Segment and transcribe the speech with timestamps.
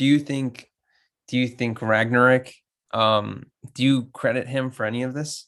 [0.00, 0.66] do you think
[1.28, 2.54] do you think Rangnick
[2.90, 5.46] um do you credit him for any of this?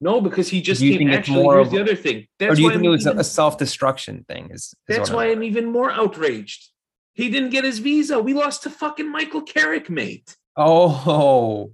[0.00, 1.10] No, because he just came.
[1.10, 2.16] Actually, here's of- the other thing.
[2.22, 4.48] or That's do you why think I'm it was a, even- a self-destruction thing?
[4.50, 6.70] Is, is That's why I'm- I'm even more outraged.
[7.12, 8.18] He didn't get his visa.
[8.18, 10.34] We lost to fucking Michael Carrick, mate.
[10.56, 11.72] Oh,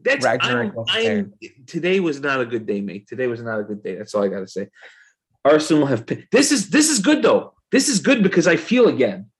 [0.00, 1.32] That's Rangnick I'm, I'm,
[1.66, 3.08] today was not a good day, mate.
[3.08, 3.94] Today was not a good day.
[3.96, 4.68] That's all I gotta say.
[5.42, 7.54] Arsenal have this is this is good though.
[7.72, 9.30] This is good because I feel again.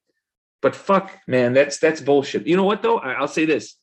[0.61, 2.47] But fuck, man, that's that's bullshit.
[2.47, 2.99] You know what though?
[2.99, 3.77] I, I'll say this.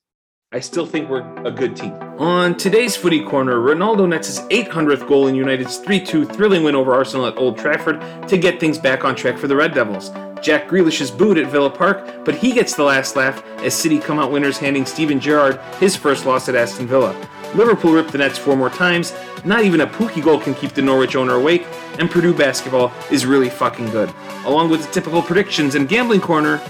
[0.52, 1.92] I still think we're a good team.
[2.18, 6.94] On today's footy corner, Ronaldo nets his 800th goal in United's 3-2 thrilling win over
[6.94, 8.00] Arsenal at Old Trafford
[8.30, 10.12] to get things back on track for the Red Devils.
[10.42, 14.00] Jack Grealish is booed at Villa Park, but he gets the last laugh as City
[14.00, 17.14] come out winners handing Steven Gerrard his first loss at Aston Villa.
[17.56, 19.14] Liverpool ripped the Nets four more times,
[19.46, 21.66] not even a Pukki goal can keep the Norwich owner awake,
[22.00, 24.14] and Purdue basketball is really fucking good.
[24.46, 26.62] Along with the typical predictions and gambling corner,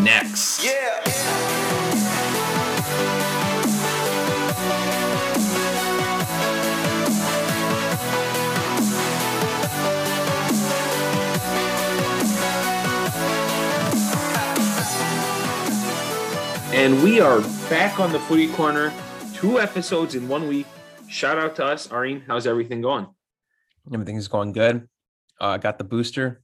[0.00, 0.64] next.
[0.64, 0.70] Yeah.
[16.72, 18.92] And we are back on the footy corner,
[19.44, 20.66] two episodes in one week.
[21.06, 22.22] Shout out to us, Areen.
[22.26, 23.06] How's everything going?
[23.92, 24.88] everything's going good.
[25.38, 26.40] Uh, I got the booster.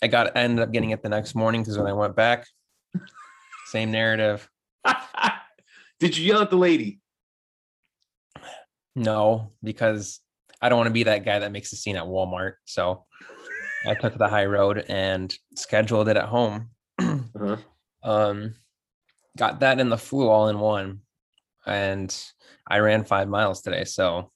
[0.00, 2.46] I got ended up getting it the next morning because when I went back,
[3.66, 4.48] same narrative.
[5.98, 7.00] Did you yell at the lady?
[8.94, 10.20] No, because
[10.62, 12.52] I don't want to be that guy that makes a scene at Walmart.
[12.64, 13.06] So
[13.84, 16.70] I took the high road and scheduled it at home.
[17.00, 17.56] Uh-huh.
[18.02, 18.54] um,
[19.36, 21.02] got that and the flu all in one,
[21.68, 22.16] and
[22.68, 23.84] I ran five miles today.
[23.84, 24.30] So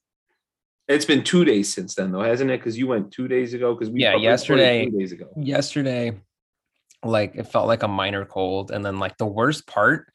[0.88, 2.58] It's been two days since then, though, hasn't it?
[2.60, 3.74] Because you went two days ago.
[3.74, 5.28] Because we Yeah, yesterday- 22 days ago.
[5.36, 6.20] yesterday,
[7.04, 10.12] like it felt like a minor cold, and then like the worst part,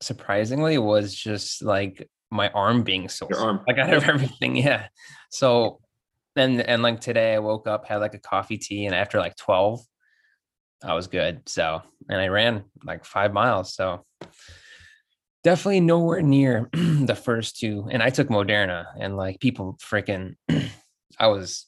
[0.00, 3.28] surprisingly, was just like my arm being sore.
[3.30, 3.64] Your arm.
[3.66, 4.88] Like I have everything, yeah.
[5.30, 5.80] So
[6.36, 9.36] and and like today I woke up, had like a coffee tea, and after like
[9.36, 9.80] 12,
[10.82, 11.48] I was good.
[11.48, 13.74] So and I ran like five miles.
[13.74, 14.04] So
[15.44, 17.88] definitely nowhere near the first two.
[17.90, 20.36] And I took Moderna and like people freaking
[21.18, 21.66] I was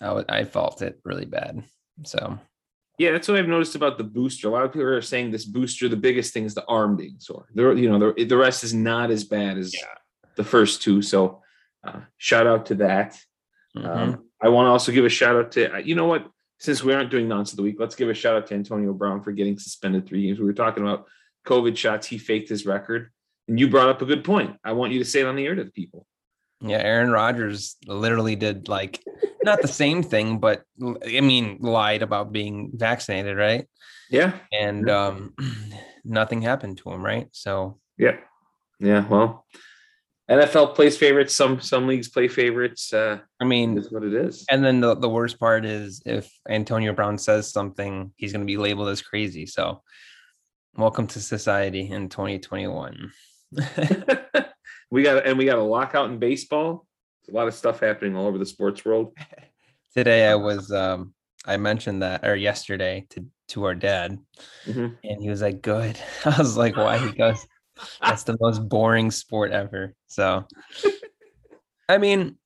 [0.00, 1.62] I was I felt it really bad.
[2.04, 2.38] So
[2.98, 4.48] Yeah, that's what I've noticed about the booster.
[4.48, 7.16] A lot of people are saying this booster, the biggest thing is the arm being
[7.18, 7.46] sore.
[7.54, 9.80] The, you know, the, the rest is not as bad as Yeah.
[10.36, 11.02] the first two.
[11.02, 11.42] So
[11.86, 13.18] uh, shout out to that.
[13.76, 13.86] mhm.
[13.86, 16.28] Um, I want to also give a shout out to, uh, you know what?
[16.58, 18.92] Since we aren't doing nonsense of the week, let's give a shout out to Antonio
[18.92, 20.38] Brown for getting suspended three games.
[20.38, 21.06] We were talking about
[21.46, 22.06] COVID shots.
[22.06, 23.10] He faked his record.
[23.48, 24.56] And you brought up a good point.
[24.64, 26.06] I want you to say it on the air to the people.
[26.60, 29.02] Yeah, Aaron Rodgers literally did like
[29.42, 33.66] not the same thing, but I mean, lied about being vaccinated, right?
[34.10, 34.34] Yeah.
[34.52, 35.34] And um,
[36.04, 37.28] nothing happened to him, right?
[37.32, 38.16] So Yeah.
[38.78, 39.06] Yeah.
[39.08, 39.44] Well,
[40.30, 41.34] NFL plays favorites.
[41.34, 42.92] Some some leagues play favorites.
[42.92, 44.44] Uh, I mean, is what it is.
[44.50, 48.46] and then the, the worst part is if Antonio Brown says something, he's going to
[48.46, 49.46] be labeled as crazy.
[49.46, 49.82] So,
[50.76, 53.12] welcome to society in 2021.
[54.90, 56.86] we got and we got a lockout in baseball.
[57.22, 59.16] There's a lot of stuff happening all over the sports world.
[59.94, 61.12] Today, I was um,
[61.44, 64.18] I mentioned that or yesterday to to our dad,
[64.66, 64.96] Mhm.
[65.04, 67.46] and he was like, "Good." I was like, "Why?" He goes,
[68.00, 70.46] "That's the most boring sport ever." So,
[71.88, 72.36] I mean,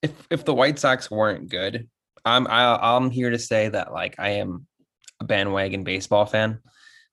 [0.00, 1.88] if if the White Sox weren't good,
[2.24, 4.66] I'm I, I'm here to say that like I am
[5.20, 6.60] a bandwagon baseball fan.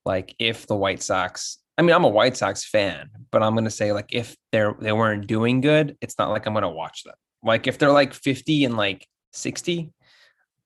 [0.05, 3.69] Like if the White Sox, I mean, I'm a White Sox fan, but I'm gonna
[3.69, 7.15] say like if they're they weren't doing good, it's not like I'm gonna watch them.
[7.43, 9.91] Like if they're like 50 and like 60,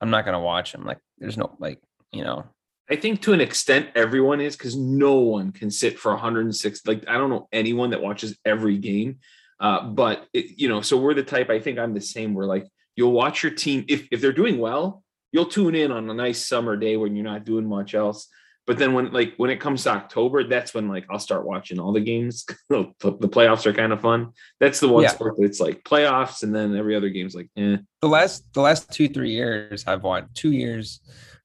[0.02, 0.86] I'm not gonna watch them.
[0.86, 1.80] Like there's no like
[2.12, 2.46] you know
[2.90, 6.86] I think to an extent everyone is because no one can sit for 106.
[6.86, 9.20] Like I don't know anyone that watches every game.
[9.60, 11.50] Uh, but it, you know, so we're the type.
[11.50, 12.34] I think I'm the same.
[12.34, 16.10] Where like you'll watch your team if if they're doing well, you'll tune in on
[16.10, 18.28] a nice summer day when you're not doing much else.
[18.68, 21.80] But then when like when it comes to October, that's when like I'll start watching
[21.80, 22.46] all the games.
[22.70, 24.32] the, the playoffs are kind of fun.
[24.60, 25.10] That's the one Yeah.
[25.10, 27.78] sport that's like playoffs, and then every other game's like, eh.
[28.02, 31.00] the last the last two three years I've watched two years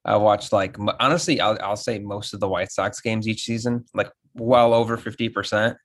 [0.05, 3.85] I watched like honestly I'll I'll say most of the White Sox games each season
[3.93, 5.77] like well over 50%.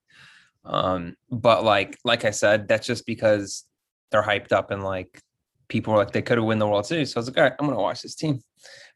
[0.63, 3.65] Um but like like I said that's just because
[4.11, 5.19] they're hyped up and like
[5.67, 7.43] people were like they could have win the World Series so I was like all
[7.43, 8.39] right I'm going to watch this team.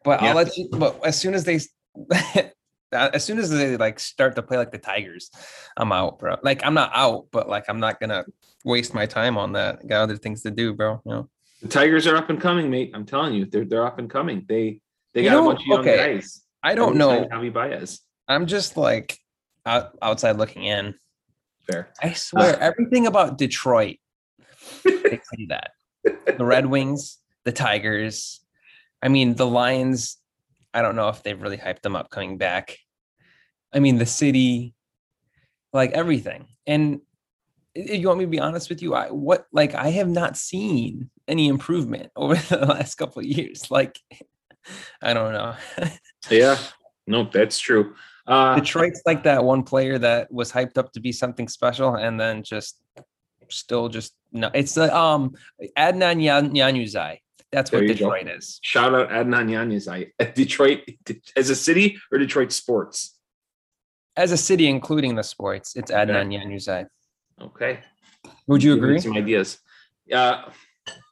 [0.06, 0.30] But Yeah.
[0.30, 1.60] I'll let you but as soon as they
[2.92, 5.30] as soon as they like start to play like the Tigers
[5.78, 6.38] I'm out bro.
[6.44, 8.26] Like I'm not out but like I'm not to
[8.66, 9.80] waste my time on that.
[9.84, 11.30] I Got other things to do, bro, you know.
[11.62, 12.92] The Tigers are up and coming, mate.
[12.94, 14.46] I'm telling you, they're they're up and coming.
[14.48, 14.82] They
[15.14, 16.42] they You got know, a bunch of young okay, guys.
[16.64, 17.28] I don't know.
[17.28, 18.02] Tommy Baez.
[18.28, 19.18] I'm just like
[19.66, 20.96] out, outside looking in.
[21.70, 21.90] Fair.
[22.02, 23.98] I swear, everything about Detroit,
[24.84, 25.72] they say that.
[26.38, 28.40] The Red Wings, the Tigers.
[29.02, 30.18] I mean, the Lions.
[30.74, 32.78] I don't know if they've really hyped them up coming back.
[33.74, 34.74] I mean, the city,
[35.74, 36.48] like everything.
[36.68, 37.02] And
[37.76, 38.94] you want me to be honest with you?
[38.96, 43.70] I what like I have not seen any improvement over the last couple of years.
[43.72, 44.00] Like,
[45.02, 45.56] I don't know.
[46.30, 46.58] yeah,
[47.08, 47.96] nope, that's true.
[48.28, 52.20] Uh, Detroit's like that one player that was hyped up to be something special, and
[52.20, 52.80] then just
[53.50, 54.52] still just no.
[54.54, 55.36] It's the um
[55.78, 56.22] Adnan
[56.56, 57.20] Januzaj.
[57.52, 58.32] That's what Detroit go.
[58.34, 58.60] is.
[58.62, 60.34] Shout out Adnan Januzaj.
[60.36, 60.82] Detroit
[61.36, 63.16] as a city or Detroit sports?
[64.16, 66.84] As a city, including the sports, it's Adnan yeah.
[67.42, 67.80] Okay.
[68.48, 69.00] Would you agree?
[69.00, 69.60] Some ideas.
[70.14, 70.44] Uh,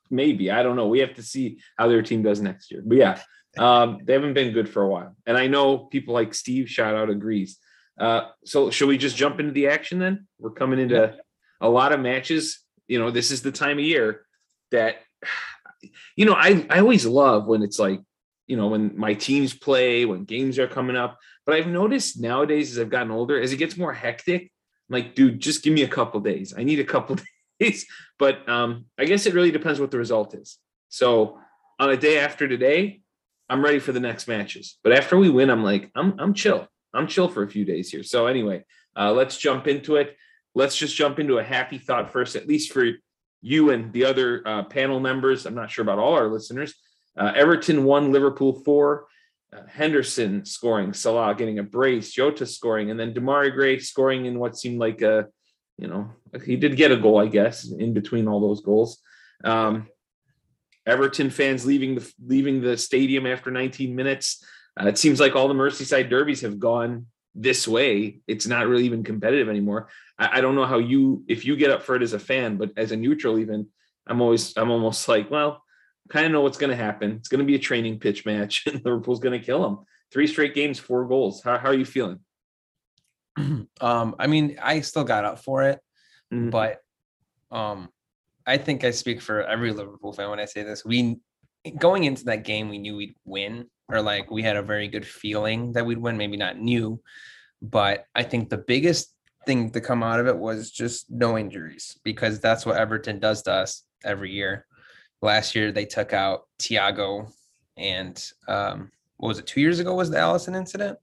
[0.10, 0.88] maybe I don't know.
[0.88, 2.82] We have to see how their team does next year.
[2.86, 3.22] But yeah,
[3.58, 6.96] um, they haven't been good for a while, and I know people like Steve shout
[6.96, 7.58] out agrees.
[8.00, 10.28] Uh, so should we just jump into the action then?
[10.40, 11.22] We're coming into yeah.
[11.62, 12.60] a lot of matches.
[12.88, 14.26] You know, this is the time of year
[14.72, 14.98] that
[16.16, 18.00] you know I I always love when it's like
[18.48, 21.18] you know when my teams play when games are coming up.
[21.46, 25.16] But I've noticed nowadays as I've gotten older, as it gets more hectic, I'm like
[25.16, 26.54] dude, just give me a couple days.
[26.58, 27.18] I need a couple
[27.60, 27.86] days.
[28.20, 30.58] But um, I guess it really depends what the result is.
[30.90, 31.40] So
[31.80, 33.02] on a day after today,
[33.50, 34.78] I'm ready for the next matches.
[34.84, 36.68] But after we win, I'm like, I'm I'm chill.
[36.94, 38.04] I'm chill for a few days here.
[38.04, 38.64] So anyway,
[38.96, 40.16] uh, let's jump into it.
[40.56, 42.86] Let's just jump into a happy thought first, at least for
[43.48, 45.46] you and the other uh, panel members.
[45.46, 46.76] I'm not sure about all our listeners.
[47.18, 49.08] Uh, Everton won, Liverpool four.
[49.56, 54.40] Uh, Henderson scoring, Salah getting a brace, Jota scoring, and then Demarai Gray scoring in
[54.40, 55.28] what seemed like a,
[55.78, 56.10] you know,
[56.44, 59.00] he did get a goal, I guess, in between all those goals.
[59.46, 59.88] Um,
[60.86, 64.44] Everton fans leaving the leaving the stadium after 19 minutes.
[64.80, 68.20] Uh, it seems like all the Merseyside derbies have gone this way.
[68.28, 69.88] It's not really even competitive anymore.
[70.20, 72.58] I, I don't know how you, if you get up for it as a fan,
[72.58, 73.68] but as a neutral, even
[74.08, 75.64] I'm always, I'm almost like, well,
[76.10, 77.12] kind of know what's going to happen.
[77.12, 79.80] It's going to be a training pitch match, and Liverpool's going to kill them.
[80.12, 81.44] Three straight games, four goals.
[81.44, 82.20] How, how are you feeling?
[83.80, 85.80] Um, I mean, I still got up for it,
[86.34, 86.50] mm-hmm.
[86.50, 86.82] but
[87.52, 87.90] um,
[88.48, 90.84] I think I speak for every Liverpool fan when I say this.
[90.84, 91.20] We
[91.78, 95.06] going into that game, we knew we'd win, or like we had a very good
[95.06, 96.18] feeling that we'd win.
[96.18, 97.00] Maybe not new,
[97.62, 99.14] but I think the biggest
[99.48, 103.42] thing to come out of it was just no injuries because that's what Everton does
[103.44, 104.68] to us every year.
[105.22, 107.32] Last year they took out Thiago,
[107.76, 109.48] and um, what was it?
[109.48, 111.00] Two years ago was the Alisson incident.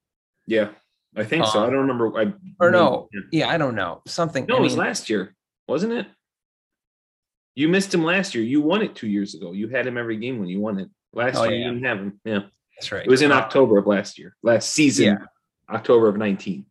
[0.47, 0.69] Yeah,
[1.17, 1.61] I think um, so.
[1.61, 2.17] I um, don't remember.
[2.17, 4.03] I, or no, yeah, I don't know.
[4.07, 4.47] Something.
[4.47, 5.35] No, I mean, it was last year,
[5.67, 6.07] wasn't it?
[7.57, 8.45] You missed him last year.
[8.45, 9.53] You won it two years ago.
[9.53, 10.89] You had him every game when you won it.
[11.13, 11.67] Last oh, year yeah.
[11.67, 12.21] you didn't have him.
[12.25, 12.41] Yeah.
[12.77, 13.05] That's right.
[13.05, 15.75] It was in October of last year, last season, yeah.
[15.75, 16.67] October of 19.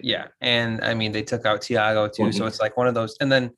[0.00, 0.26] Yeah.
[0.40, 2.32] And I mean, they took out Thiago too.
[2.32, 3.16] So it's like one of those.
[3.20, 3.50] And then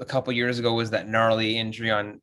[0.00, 2.20] a couple years ago was that gnarly injury on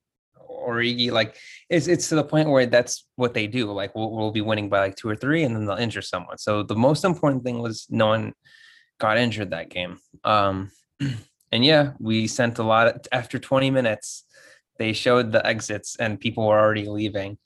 [0.50, 1.12] Origi.
[1.12, 1.36] Like
[1.70, 3.72] it's, it's to the point where that's what they do.
[3.72, 6.38] Like we'll, we'll be winning by like two or three and then they'll injure someone.
[6.38, 8.34] So the most important thing was no one
[9.00, 10.00] got injured that game.
[10.24, 10.72] Um,
[11.52, 14.26] and yeah, we sent a lot of, after 20 minutes.
[14.78, 17.38] They showed the exits and people were already leaving.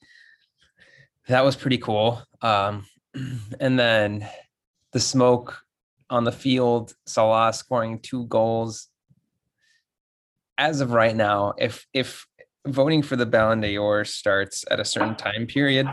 [1.27, 2.21] That was pretty cool.
[2.41, 2.85] Um,
[3.59, 4.27] and then
[4.91, 5.62] the smoke
[6.13, 8.87] on the field, Salah scoring two goals.
[10.59, 12.27] As of right now, if if
[12.67, 15.87] voting for the Ballon d'Or starts at a certain time period,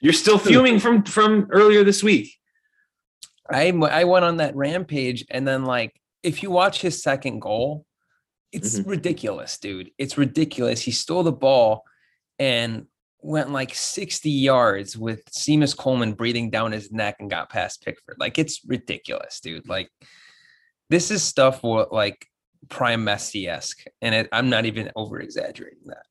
[0.00, 2.34] you're still fuming from from earlier this week.
[3.48, 5.92] I I went on that rampage and then like
[6.24, 7.86] if you watch his second goal,
[8.50, 8.90] it's mm-hmm.
[8.90, 9.92] ridiculous, dude.
[9.96, 10.80] It's ridiculous.
[10.80, 11.84] He stole the ball
[12.40, 12.86] and
[13.24, 18.16] went like 60 yards with Seamus Coleman breathing down his neck and got past Pickford.
[18.18, 19.68] Like it's ridiculous, dude.
[19.68, 19.90] Like
[20.90, 22.26] this is stuff what like
[22.68, 26.04] prime Messi esque, and it, I'm not even over exaggerating that.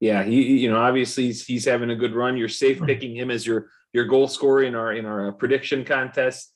[0.00, 2.36] Yeah, he you know obviously he's, he's having a good run.
[2.36, 2.86] You're safe mm.
[2.86, 6.52] picking him as your your goal scorer in our in our uh, prediction contest.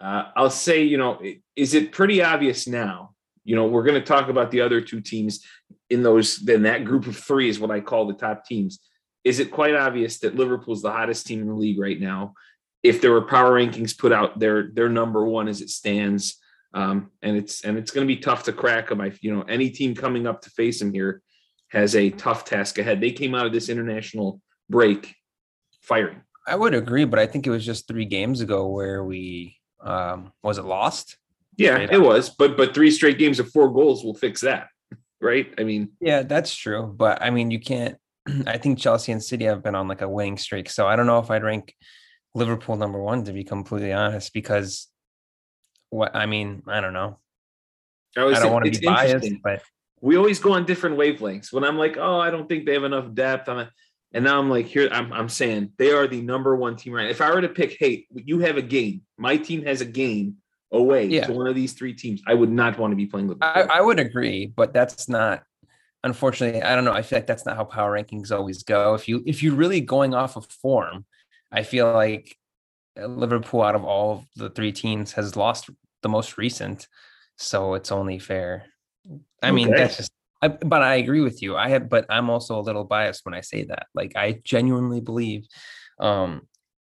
[0.00, 1.22] Uh, I'll say, you know,
[1.54, 3.14] is it pretty obvious now?
[3.44, 5.46] You know, we're going to talk about the other two teams
[5.88, 8.80] in those, then that group of three is what I call the top teams.
[9.26, 12.34] Is it quite obvious that Liverpool's the hottest team in the league right now?
[12.84, 16.36] If there were power rankings put out, they're they're number one as it stands,
[16.72, 19.00] um, and it's and it's going to be tough to crack them.
[19.00, 21.22] I, you know, any team coming up to face them here
[21.70, 23.00] has a tough task ahead.
[23.00, 24.40] They came out of this international
[24.70, 25.16] break
[25.82, 26.22] firing.
[26.46, 30.32] I would agree, but I think it was just three games ago where we um,
[30.44, 31.16] was it lost?
[31.56, 32.30] Yeah, it was.
[32.30, 34.68] But but three straight games of four goals will fix that,
[35.20, 35.52] right?
[35.58, 36.94] I mean, yeah, that's true.
[36.96, 37.96] But I mean, you can't.
[38.46, 41.06] I think Chelsea and City have been on like a winning streak, so I don't
[41.06, 41.74] know if I'd rank
[42.34, 44.88] Liverpool number one to be completely honest, because
[45.90, 47.18] what I mean, I don't know.
[48.16, 49.62] I, always I don't want to be biased, but
[50.00, 51.52] We always go on different wavelengths.
[51.52, 53.48] When I'm like, oh, I don't think they have enough depth.
[53.48, 53.68] I'm
[54.12, 57.10] and now I'm like, here, I'm, I'm saying they are the number one team right.
[57.10, 60.36] If I were to pick, hey, you have a game, my team has a game
[60.72, 61.26] away Yeah.
[61.26, 63.50] to one of these three teams, I would not want to be playing Liverpool.
[63.54, 65.42] I, I would agree, but that's not
[66.06, 66.92] unfortunately, I don't know.
[66.92, 68.94] I feel like that's not how power rankings always go.
[68.94, 71.04] If you if you're really going off of form,
[71.52, 72.36] I feel like
[72.98, 75.68] uh, Liverpool out of all of the three teams has lost
[76.02, 76.88] the most recent.
[77.36, 78.64] So it's only fair.
[79.42, 81.56] I mean, that's just I, but I agree with you.
[81.56, 83.86] I have, but I'm also a little biased when I say that.
[83.94, 85.46] Like, I genuinely believe,
[85.98, 86.42] um,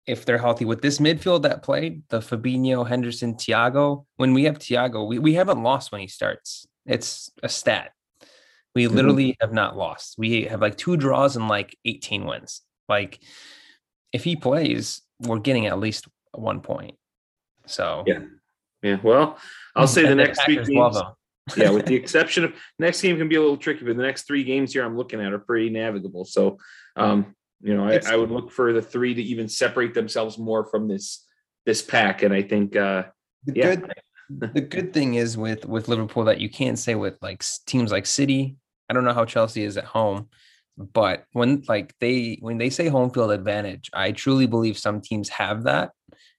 [0.07, 4.59] if they're healthy with this midfield that played, the Fabinho, Henderson, Thiago, when we have
[4.59, 6.67] Thiago, we, we haven't lost when he starts.
[6.87, 7.93] It's a stat.
[8.75, 8.91] We Mhm.
[8.95, 10.15] literally have not lost.
[10.19, 12.63] We have like two draws and like 18 wins.
[12.89, 13.21] Like,
[14.13, 16.97] if he plays, we're getting at least one point.
[17.67, 18.21] So, Yeah.
[18.83, 18.99] yeah.
[19.03, 19.39] Well,
[19.77, 20.99] I'll say the next three games.
[21.57, 24.23] yeah, with the exception of next game can be a little tricky, but the next
[24.29, 26.25] three games here I'm looking at are pretty navigable.
[26.25, 26.59] So,
[26.97, 30.65] um, you know, I, I would look for the three to even separate themselves more
[30.65, 31.27] from this
[31.65, 33.05] this pack, and I think, uh,
[33.45, 33.75] The Yeah.
[33.77, 33.93] good
[34.31, 38.07] the good thing is with with Liverpool that you can't say with like teams like
[38.07, 38.57] City.
[38.93, 40.29] I don't know how Chelsea is at home,
[40.77, 45.31] but when like they when they say home field advantage, I truly believe some teams
[45.31, 45.93] have that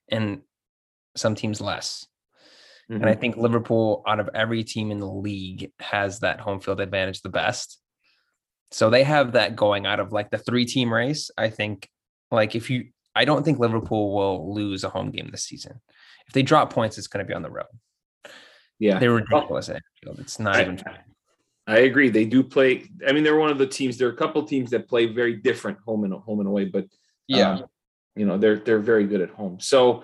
[0.07, 0.41] and
[1.15, 2.05] some teams less.
[2.89, 3.21] And I mm-hmm.
[3.21, 7.29] think Liverpool out of every team in the league has that home field advantage the
[7.29, 7.79] best.
[8.69, 11.31] So they have that going out of like the three team race.
[11.35, 11.89] I think
[12.29, 15.81] like if you I don't think Liverpool will lose a home game this season.
[16.27, 17.65] If they drop points, it's going to be on the road.
[18.77, 20.19] yeah, They're ridiculous at Anfield.
[20.19, 20.83] It's not even.
[21.65, 22.09] I agree.
[22.09, 22.89] They do play.
[23.07, 23.97] I mean, they're one of the teams.
[23.97, 26.85] There are a couple teams that play very different home and home and away, but
[27.33, 27.65] um,
[28.15, 29.59] you know they're they're very good at home.
[29.61, 30.03] So,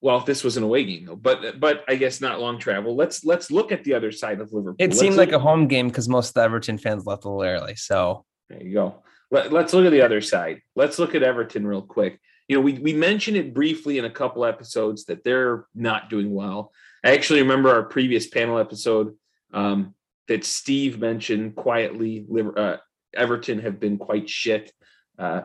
[0.00, 2.94] well, this was an away game though, but but I guess not long travel.
[2.94, 4.76] Let's let's look at the other side of Liverpool.
[4.78, 7.24] it Let's seemed look- like a home game because most of the Everton fans left
[7.24, 7.74] a little early.
[7.74, 9.02] So There you go.
[9.32, 10.60] Let, let's look at the other side.
[10.74, 12.20] Let's look at Everton real quick.
[12.48, 16.34] You know, we, we mentioned it briefly in a couple episodes that they're not doing
[16.34, 16.72] well.
[17.04, 19.14] I actually remember our previous panel episode
[19.52, 19.94] um,
[20.30, 22.24] that Steve mentioned quietly.
[22.56, 22.76] Uh,
[23.12, 24.72] Everton have been quite shit.
[25.18, 25.42] Uh,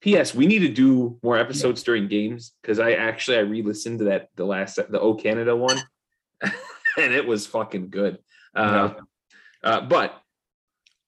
[0.00, 0.34] P.S.
[0.34, 4.30] We need to do more episodes during games because I actually I re-listened to that
[4.34, 5.78] the last the O Canada one,
[6.42, 8.18] and it was fucking good.
[8.56, 8.94] Uh,
[9.62, 10.20] uh, but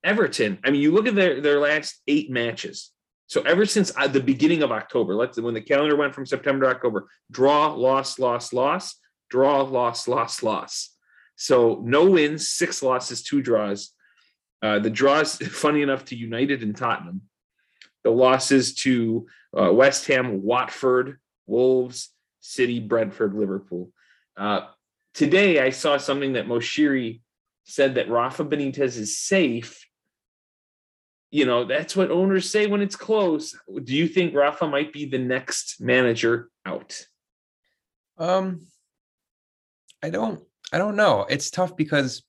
[0.04, 2.92] Everton, I mean, you look at their their last eight matches.
[3.26, 6.66] So ever since uh, the beginning of October, let's when the calendar went from September
[6.66, 8.94] to October, draw, loss, loss, loss,
[9.28, 10.95] draw, loss, loss, loss.
[11.36, 13.92] So no wins, six losses, two draws.
[14.62, 17.22] Uh, the draws, funny enough, to United and Tottenham.
[18.04, 19.26] The losses to
[19.58, 23.92] uh, West Ham, Watford, Wolves, City, Brentford, Liverpool.
[24.36, 24.62] Uh,
[25.14, 27.20] today, I saw something that Moshiri
[27.64, 29.86] said that Rafa Benitez is safe
[31.30, 33.54] you know, that's what owners say when it's close.
[33.84, 37.04] Do you think Rafa might be the next manager out?
[38.16, 38.66] Um,
[40.02, 40.42] I don't,
[40.72, 41.26] I don't know.
[41.28, 42.22] It's tough because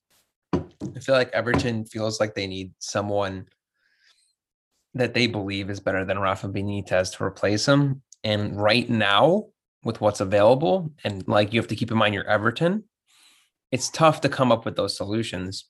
[0.53, 3.47] I feel like Everton feels like they need someone
[4.93, 8.01] that they believe is better than Rafa Benitez to replace him.
[8.23, 9.47] And right now,
[9.83, 12.83] with what's available, and like you have to keep in mind you're Everton,
[13.71, 15.65] it's tough to come up with those solutions.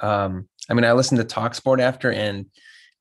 [0.00, 2.46] Um, I mean, I listened to Talksport after, and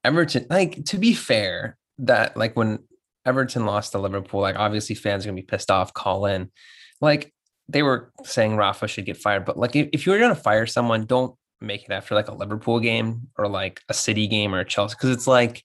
[0.04, 2.80] Everton, like to be fair, that like when
[3.26, 6.52] Everton lost to Liverpool, like obviously fans are gonna be pissed off, call in.
[7.00, 7.33] Like
[7.70, 11.06] they were saying Rafa should get fired, but like if, if you're gonna fire someone,
[11.06, 14.66] don't make it after like a Liverpool game or like a City game or a
[14.66, 15.64] Chelsea, because it's like,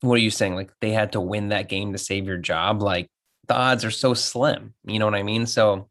[0.00, 0.54] what are you saying?
[0.54, 2.82] Like they had to win that game to save your job.
[2.82, 3.08] Like
[3.48, 4.74] the odds are so slim.
[4.84, 5.46] You know what I mean?
[5.46, 5.88] So,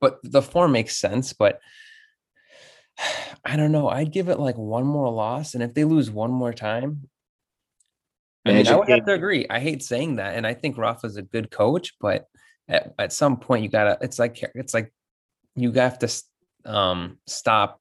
[0.00, 1.60] but the form makes sense, but
[3.44, 3.88] I don't know.
[3.88, 7.08] I'd give it like one more loss, and if they lose one more time,
[8.44, 9.46] I mean, I would have to agree.
[9.50, 12.26] I hate saying that, and I think Rafa's a good coach, but
[12.68, 13.98] at, at some point you gotta.
[14.00, 14.92] It's like it's like
[15.54, 16.22] you have to
[16.64, 17.80] um stop,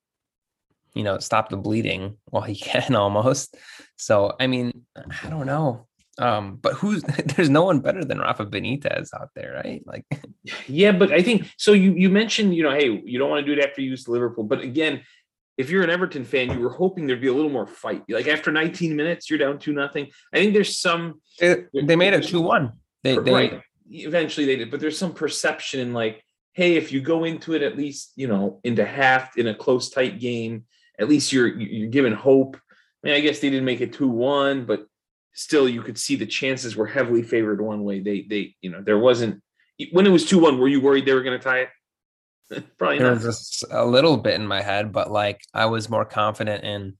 [0.94, 3.58] you know, stop the bleeding while he can almost.
[3.98, 5.88] So I mean, I don't know.
[6.18, 7.04] Um, but who's
[7.36, 9.84] there's no one better than Rafa Benitez out there, right?
[9.86, 10.06] Like,
[10.68, 11.74] Yeah, but I think so.
[11.74, 14.12] You you mentioned, you know, hey, you don't want to do it after you to
[14.12, 15.02] Liverpool, but again,
[15.58, 18.04] if you're an Everton fan, you were hoping there'd be a little more fight.
[18.10, 20.08] Like after 19 minutes, you're down two nothing.
[20.34, 22.74] I think there's some they, they made it two one.
[23.04, 23.62] They, they right.
[23.90, 26.24] Eventually they did, but there's some perception in like,
[26.54, 29.90] hey, if you go into it at least, you know, into half in a close,
[29.90, 30.66] tight game,
[31.00, 32.58] at least you're you're given hope.
[33.04, 34.88] I mean, I guess they didn't make it two one, but
[35.34, 38.00] still you could see the chances were heavily favored one way.
[38.00, 39.42] They they you know there wasn't
[39.92, 40.58] when it was two one.
[40.58, 41.70] Were you worried they were going to tie it?
[42.78, 43.24] Probably There not.
[43.24, 46.98] was a, little bit in my head, but like I was more confident in.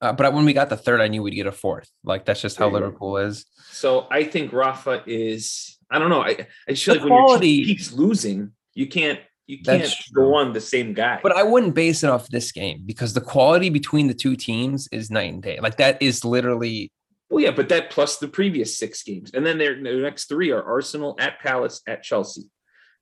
[0.00, 1.90] Uh, but when we got the third, I knew we'd get a fourth.
[2.04, 2.68] Like that's just how.
[2.68, 3.44] Liverpool is.
[3.70, 5.78] So I think Rafa is.
[5.92, 6.22] I don't know.
[6.22, 9.60] I, I just feel The like when your quality- team keeps losing, you can't you
[9.62, 11.20] can't go on the same guy.
[11.22, 14.88] But I wouldn't base it off this game because the quality between the two teams
[14.92, 15.58] is night and day.
[15.60, 16.90] Like that is literally
[17.28, 20.50] well, yeah, but that plus the previous six games, and then their the next three
[20.50, 22.50] are Arsenal at Palace at Chelsea.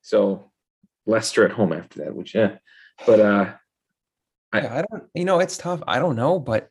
[0.02, 0.50] So
[1.06, 2.56] Leicester at home after that, which yeah,
[3.06, 3.52] but uh,
[4.52, 5.80] I- I, I don't, you know, it's tough.
[5.87, 6.68] I don't know, but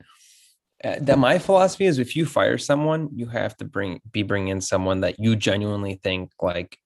[0.84, 4.48] uh, that my philosophy is if you fire someone, you have to bring be bring
[4.48, 6.78] in someone that you genuinely think like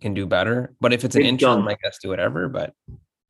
[0.00, 0.74] can do better.
[0.80, 1.70] But if it's an Big interim, Dunk.
[1.70, 2.48] I guess do whatever.
[2.48, 2.72] But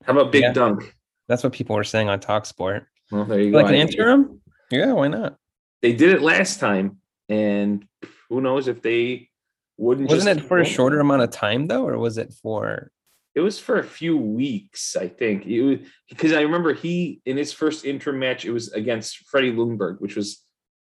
[0.03, 0.53] how about Big Yeah.
[0.53, 0.95] Dunk?
[1.27, 2.85] that's what people were saying on Talksport.
[3.11, 3.57] Well, there you go.
[3.57, 5.37] Like an interim, yeah, why not?
[5.81, 6.99] They did it last time,
[7.29, 7.85] and
[8.29, 9.29] who knows if they
[9.77, 10.09] wouldn't.
[10.09, 12.91] Wasn't it for a shorter amount of time though, or was it for?
[13.35, 15.45] It was for a few weeks, I think.
[15.45, 19.51] It was because I remember he in his first interim match, it was against Freddie
[19.51, 20.41] Ljungberg, which was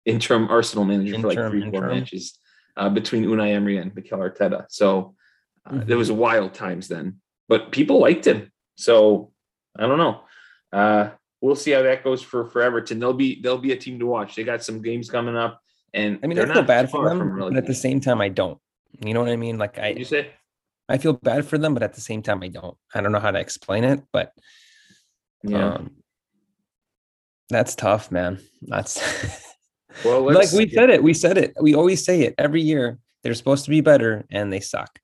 [0.04, 2.38] interim Arsenal manager for like Interim, three, four matches
[2.76, 4.66] uh, between Unai Emery and Mikel Arteta.
[4.68, 5.14] So
[5.64, 5.98] uh, there Mhm.
[5.98, 8.52] was wild times then, but people liked him.
[8.76, 9.32] So
[9.78, 10.20] I don't know.
[10.70, 11.10] Uh,
[11.40, 12.98] we'll see how that goes for for Everton.
[13.00, 14.34] They'll be they'll be a team to watch.
[14.34, 15.60] They got some games coming up,
[15.94, 18.20] and I mean, they're I feel not bad for them, but at the same time,
[18.20, 18.58] I don't.
[19.00, 19.56] You know what I mean?
[19.56, 20.30] Like What'd you say?
[20.88, 22.76] I feel bad for them, but at the same time, I don't.
[22.94, 24.32] I don't know how to explain it, but
[25.42, 25.74] Yeah.
[25.74, 25.90] um,
[27.48, 28.38] that's tough, man.
[28.62, 28.98] That's
[30.04, 31.02] well, like we said it.
[31.02, 31.54] We said it.
[31.60, 32.98] We always say it every year.
[33.22, 34.98] They're supposed to be better, and they suck.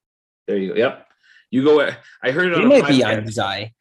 [0.47, 0.75] There you go.
[0.79, 1.07] Yep.
[1.51, 1.81] You go.
[2.23, 3.39] I heard it They on a might be podcast.
[3.39, 3.73] on eye.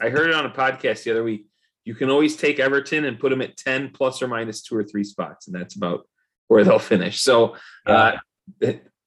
[0.00, 1.46] I heard it on a podcast the other week.
[1.84, 4.84] You can always take Everton and put them at 10 plus or minus two or
[4.84, 6.06] three spots, and that's about
[6.48, 7.20] where they'll finish.
[7.22, 8.16] So uh,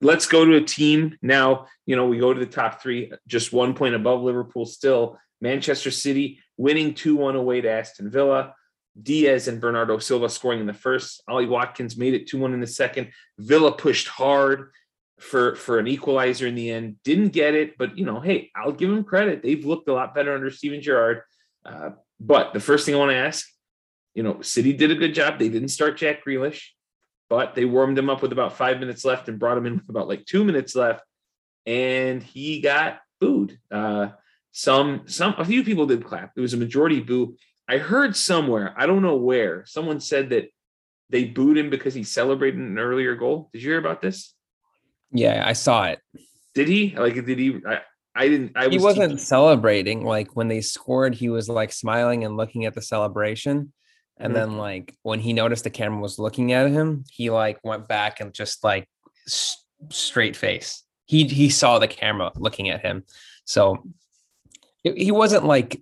[0.01, 1.67] let's go to a team now.
[1.85, 5.17] You know, we go to the top three, just one point above Liverpool still.
[5.39, 8.53] Manchester City winning 2 1 away to Aston Villa.
[9.01, 11.23] Dias and Bernardo Silva scoring in the first.
[11.27, 13.11] Ollie Watkins made it 2 1 in the second.
[13.39, 14.71] Villa pushed hard
[15.19, 16.97] for for an equalizer in the end.
[17.03, 19.41] Didn't get it, but you know, hey, I'll give them credit.
[19.41, 21.21] They've looked a lot better under Steven Gerrard.
[21.65, 23.47] Uh, but the first thing I want to ask,
[24.13, 25.39] you know, City did a good job.
[25.39, 26.61] They didn't start Jack Grealish,
[27.31, 29.87] but they warmed him up with about five minutes left and brought him in with
[29.87, 31.01] about like two minutes left,
[31.65, 33.57] and he got booed.
[33.71, 34.09] Uh,
[34.51, 36.33] some some a few people did clap.
[36.35, 37.37] It was a majority boo.
[37.69, 40.49] I heard somewhere, I don't know where, someone said that
[41.09, 43.49] they booed him because he celebrated an earlier goal.
[43.53, 44.33] Did you hear about this?
[45.13, 45.99] Yeah, I saw it.
[46.53, 46.93] Did he?
[46.97, 47.61] Like, did he?
[47.65, 47.79] I,
[48.13, 48.51] I didn't.
[48.57, 50.03] I was He wasn't celebrating.
[50.03, 53.71] Like when they scored, he was like smiling and looking at the celebration.
[54.21, 54.35] And Mhm.
[54.35, 58.19] then like when he noticed the camera was looking at him, he like went back
[58.19, 58.87] and just like
[59.27, 59.57] s-
[59.89, 60.83] straight face.
[61.05, 63.03] He he saw the camera looking at him.
[63.45, 63.83] So
[64.83, 65.81] it- he wasn't like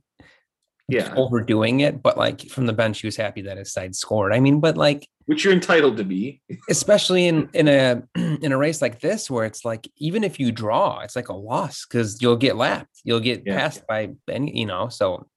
[0.91, 4.34] yeah, overdoing it, but like from the bench, he was happy that his side scored.
[4.34, 6.41] I mean, but like which you're entitled to be.
[6.69, 8.02] especially in in a
[8.41, 11.34] in a race like this where it's like even if you draw it's like a
[11.36, 13.56] loss because you'll get lapped you'll get Yeah.
[13.60, 15.28] passed by any you know so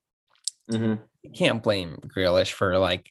[0.70, 1.00] Mhm.
[1.22, 3.10] You can't blame Grealish for like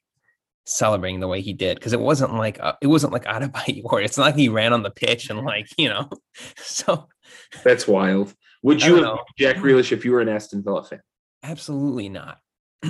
[0.65, 3.52] celebrating the way he did because it wasn't like uh, it wasn't like out of
[3.52, 6.10] body or it's not like he ran on the pitch and like you know
[6.58, 7.08] so
[7.63, 8.34] That's wild.
[8.63, 9.17] Would you have.
[9.39, 11.02] Jack Grealish if you were an Aston Villa fan?
[11.43, 12.38] absolutely not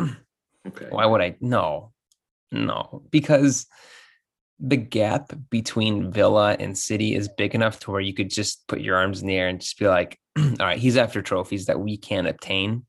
[0.67, 0.87] Okay.
[0.89, 1.91] why would I no
[2.51, 3.65] no because
[4.61, 8.79] the gap between Villa and City is big enough to where you could just put
[8.79, 11.79] your arms in the air and just be like, all right, he's after trophies that
[11.79, 12.85] we can't obtain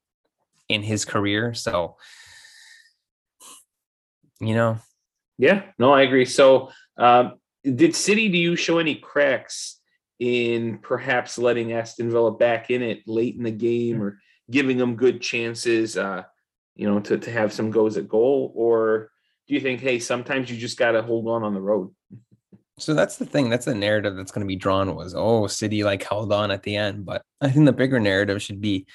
[0.69, 1.55] in his career.
[1.55, 1.97] So,
[4.43, 4.79] you know,
[5.39, 6.25] Yeah, no, I agree.
[6.25, 9.81] So, um, did City do you show any cracks
[10.19, 14.19] in perhaps letting Aston Villa back in it late in the game or
[14.51, 16.25] giving them good chances, uh,
[16.75, 18.53] you know, to, to have some goes at goal?
[18.55, 19.11] Or
[19.47, 21.93] do you think, hey, sometimes you just got to hold on on the road?
[22.79, 23.49] so that's the thing.
[23.49, 26.63] That's the narrative that's going to be drawn was, oh, City like held on at
[26.63, 27.05] the end.
[27.05, 28.87] But I think the bigger narrative should be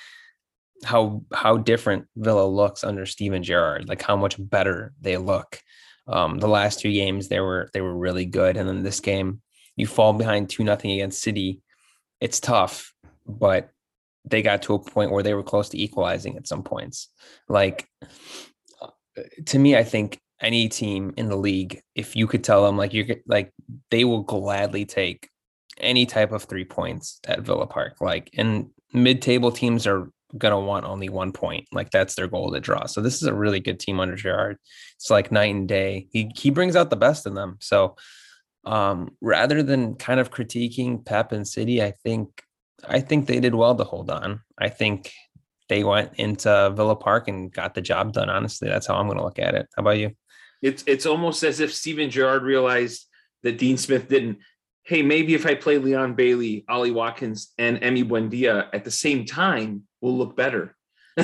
[0.83, 5.59] how how different Villa looks under Steven Gerrard, like how much better they look.
[6.07, 9.41] Um, the last two games they were they were really good, and then this game
[9.75, 11.61] you fall behind two nothing against City.
[12.19, 12.93] It's tough,
[13.25, 13.69] but
[14.25, 17.09] they got to a point where they were close to equalizing at some points.
[17.47, 17.87] Like
[19.45, 22.93] to me, I think any team in the league, if you could tell them like
[22.93, 23.51] you're like
[23.89, 25.29] they will gladly take
[25.79, 28.01] any type of three points at Villa Park.
[28.01, 31.67] Like and mid-table teams are gonna want only one point.
[31.71, 32.85] Like that's their goal to draw.
[32.85, 34.57] So this is a really good team under Gerrard.
[34.95, 36.07] It's like night and day.
[36.11, 37.57] He he brings out the best in them.
[37.61, 37.95] So
[38.65, 42.41] um, rather than kind of critiquing Pep and City, I think
[42.87, 44.41] I think they did well to hold on.
[44.57, 45.11] I think
[45.69, 48.29] they went into Villa Park and got the job done.
[48.29, 49.67] Honestly, that's how I'm to look at it.
[49.75, 50.11] How about you?
[50.61, 53.05] It's it's almost as if Steven Gerrard realized
[53.43, 54.39] that Dean Smith didn't.
[54.83, 59.25] Hey, maybe if I play Leon Bailey, Ollie Watkins, and Emi Buendia at the same
[59.25, 60.75] time, will look better.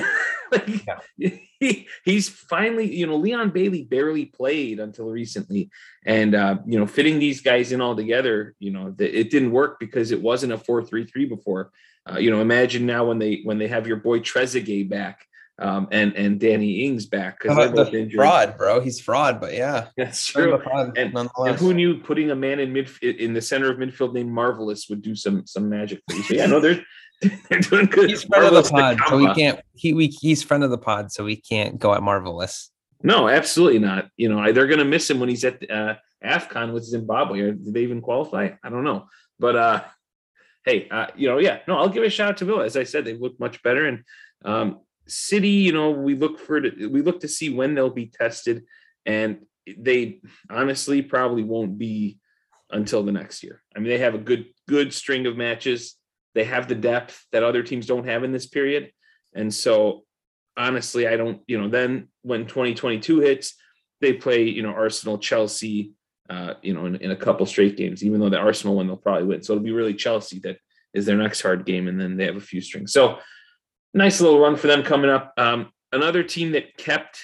[0.51, 0.85] like,
[1.17, 1.29] yeah.
[1.59, 5.69] he, he's finally, you know, Leon Bailey barely played until recently,
[6.05, 9.51] and uh, you know, fitting these guys in all together, you know, the, it didn't
[9.51, 11.71] work because it wasn't a four-three-three before.
[12.09, 15.25] Uh, you know, imagine now when they when they have your boy Trezeguet back
[15.59, 18.17] um, and and Danny Ings back because they're both injured.
[18.17, 18.81] Fraud, bro.
[18.81, 20.59] He's fraud, but yeah, that's true.
[20.95, 24.31] And, and, who knew putting a man in mid in the center of midfield named
[24.31, 26.23] Marvelous would do some some magic for you?
[26.23, 26.83] So yeah, no, they're
[27.49, 28.09] they're doing good.
[28.09, 29.59] He's friend Marvelous of the pod, so we can't.
[29.73, 32.69] He we he's friend of the pod, so we can't go at Marvelous.
[33.01, 34.09] No, absolutely not.
[34.17, 37.41] You know, they're going to miss him when he's at uh, AFCON with Zimbabwe.
[37.41, 38.51] Or did they even qualify?
[38.63, 39.07] I don't know,
[39.39, 39.83] but uh,
[40.65, 42.65] hey, uh, you know, yeah, no, I'll give a shout out to Villa.
[42.65, 44.03] As I said, they look much better, and
[44.45, 48.63] um, City, you know, we look for we look to see when they'll be tested,
[49.05, 49.45] and
[49.77, 52.19] they honestly probably won't be
[52.69, 53.61] until the next year.
[53.75, 55.95] I mean, they have a good good string of matches.
[56.35, 58.91] They have the depth that other teams don't have in this period,
[59.33, 60.03] and so
[60.57, 61.41] honestly, I don't.
[61.47, 63.55] You know, then when 2022 hits,
[64.01, 65.93] they play you know Arsenal, Chelsea,
[66.29, 68.03] uh, you know, in, in a couple straight games.
[68.03, 70.57] Even though the Arsenal one they'll probably win, so it'll be really Chelsea that
[70.93, 72.93] is their next hard game, and then they have a few strings.
[72.93, 73.19] So
[73.93, 75.33] nice little run for them coming up.
[75.37, 77.19] Um, another team that kept.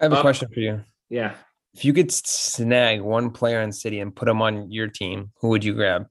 [0.00, 0.84] I have a question for you.
[1.08, 1.34] Yeah.
[1.74, 5.48] If you could snag one player in City and put him on your team, who
[5.48, 6.06] would you grab?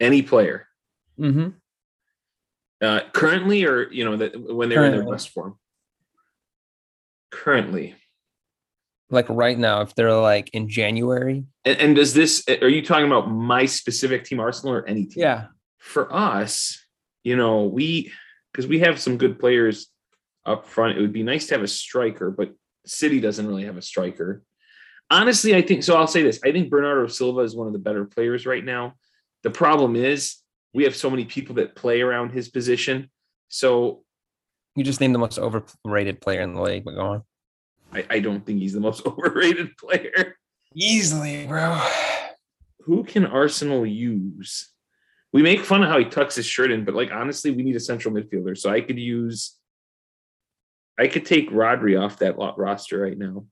[0.00, 0.66] Any player.
[1.18, 1.48] Mm-hmm.
[2.82, 4.98] Uh, currently, or you know, that when they're currently.
[4.98, 5.58] in their best form.
[7.30, 7.94] Currently.
[9.08, 11.44] Like right now, if they're like in January.
[11.64, 12.44] And, and does this?
[12.60, 15.22] Are you talking about my specific team, Arsenal, or any team?
[15.22, 15.46] Yeah.
[15.78, 16.84] For us,
[17.22, 18.12] you know, we
[18.52, 19.88] because we have some good players
[20.44, 20.98] up front.
[20.98, 22.52] It would be nice to have a striker, but
[22.84, 24.42] City doesn't really have a striker.
[25.10, 25.96] Honestly, I think so.
[25.96, 28.94] I'll say this: I think Bernardo Silva is one of the better players right now.
[29.42, 30.36] The problem is
[30.76, 33.10] we have so many people that play around his position.
[33.48, 34.04] So
[34.74, 37.22] you just named the most overrated player in the league, but go on.
[37.92, 40.36] I, I don't think he's the most overrated player.
[40.74, 41.80] Easily, bro.
[42.84, 44.70] Who can Arsenal use?
[45.32, 47.76] we make fun of how he tucks his shirt in, but like honestly, we need
[47.76, 48.56] a central midfielder.
[48.56, 49.54] So I could use,
[50.98, 53.44] I could take Rodri off that roster right now.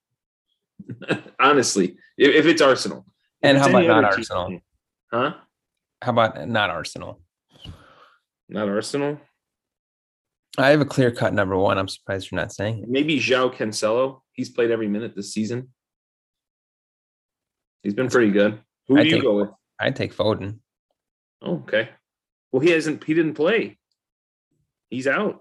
[1.40, 3.04] honestly, if, if, it's Arsenal.
[3.42, 4.48] And how about not Arsenal?
[4.48, 4.60] Team,
[5.12, 5.34] huh?
[6.04, 7.18] How about not Arsenal?
[8.50, 9.18] Not Arsenal.
[10.58, 11.78] I have a clear cut number one.
[11.78, 12.90] I'm surprised you're not saying it.
[12.90, 14.20] Maybe João Cancelo.
[14.32, 15.70] He's played every minute this season.
[17.82, 18.60] He's been pretty good.
[18.86, 19.48] Who do you go with?
[19.80, 20.58] I'd take Foden.
[21.40, 21.88] Oh, okay.
[22.52, 23.02] Well, he hasn't.
[23.02, 23.78] He didn't play.
[24.90, 25.40] He's out.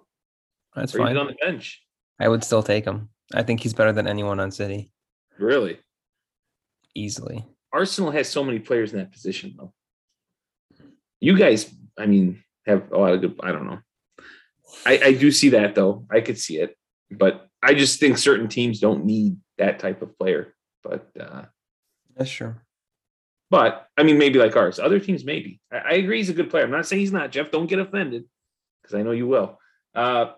[0.78, 1.10] That's or fine.
[1.10, 1.84] He's on the bench.
[2.22, 3.10] I would still take him.
[3.34, 4.94] I think he's better than anyone on City.
[5.38, 5.80] Really?
[6.96, 7.46] Easily.
[7.74, 9.74] Arsenal has so many players in that position, though.
[11.24, 13.40] You guys, I mean, have a lot of good.
[13.42, 13.80] I don't know.
[14.86, 16.06] I, I do see that though.
[16.12, 16.76] I could see it,
[17.10, 20.54] but I just think certain teams don't need that type of player.
[20.84, 21.44] But uh,
[22.18, 22.56] that's true.
[23.50, 24.80] But I mean, maybe like ours.
[24.80, 25.62] Other teams, maybe.
[25.72, 26.66] I, I agree he's a good player.
[26.66, 27.52] I'm not saying he's not, Jeff.
[27.52, 28.26] Don't get offended
[28.82, 29.58] because I know you will.
[29.96, 30.34] Uh,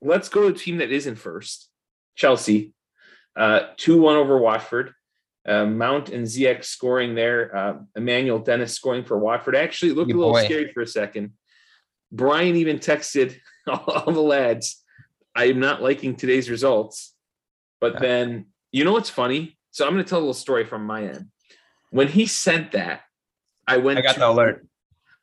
[0.00, 1.68] let's go to a team that isn't first
[2.16, 2.72] Chelsea.
[3.36, 4.94] Uh, 2 1 over Watford.
[5.46, 7.54] Uh, Mount and Ziyech scoring there.
[7.56, 9.56] Uh, Emmanuel Dennis scoring for Watford.
[9.56, 10.44] Actually, it looked a little boy.
[10.44, 11.32] scary for a second.
[12.12, 13.36] Brian even texted
[13.68, 14.82] all the lads,
[15.34, 17.14] I am not liking today's results.
[17.80, 19.58] But then, you know what's funny?
[19.72, 21.26] So I'm going to tell a little story from my end.
[21.90, 23.00] When he sent that,
[23.66, 23.98] I went.
[23.98, 24.66] I got to, the alert.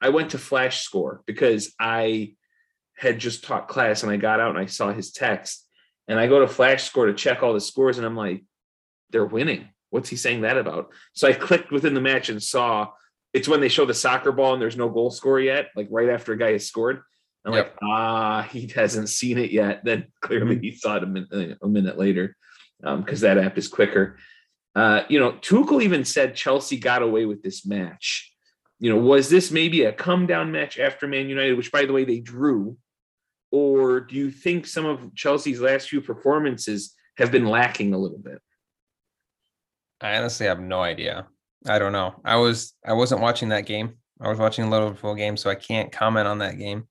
[0.02, 2.34] I went to Flash Score because I
[2.98, 5.66] had just taught class and I got out and I saw his text.
[6.08, 8.44] And I go to Flash Score to check all the scores and I'm like,
[9.12, 9.70] they're winning.
[9.90, 10.92] What's he saying that about?
[11.14, 12.90] So I clicked within the match and saw
[13.34, 16.10] it's when they show the soccer ball and there's no goal score yet, like right
[16.10, 17.02] after a guy has scored.
[17.46, 17.66] I'm yep.
[17.68, 19.82] like, ah, he hasn't seen it yet.
[19.86, 20.64] Then clearly mm-hmm.
[20.64, 22.36] he saw it a minute, a minute later
[22.80, 24.18] because um, that app is quicker.
[24.76, 28.32] Uh, you know, Tuchel even said Chelsea got away with this match.
[28.80, 31.94] You know, was this maybe a come down match after Man United, which by the
[31.94, 32.78] way they drew?
[33.52, 38.20] Or do you think some of Chelsea's last few performances have been lacking a little
[38.20, 38.40] bit?
[40.02, 41.28] I honestly have no idea.
[41.68, 42.16] I don't know.
[42.24, 43.96] I was I wasn't watching that game.
[44.22, 46.88] I was watching a little Liverpool game, so I can't comment on that game.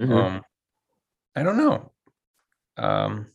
[0.00, 0.12] Mm-hmm.
[0.12, 0.42] Um,
[1.34, 1.92] I don't know.
[2.76, 3.26] Um,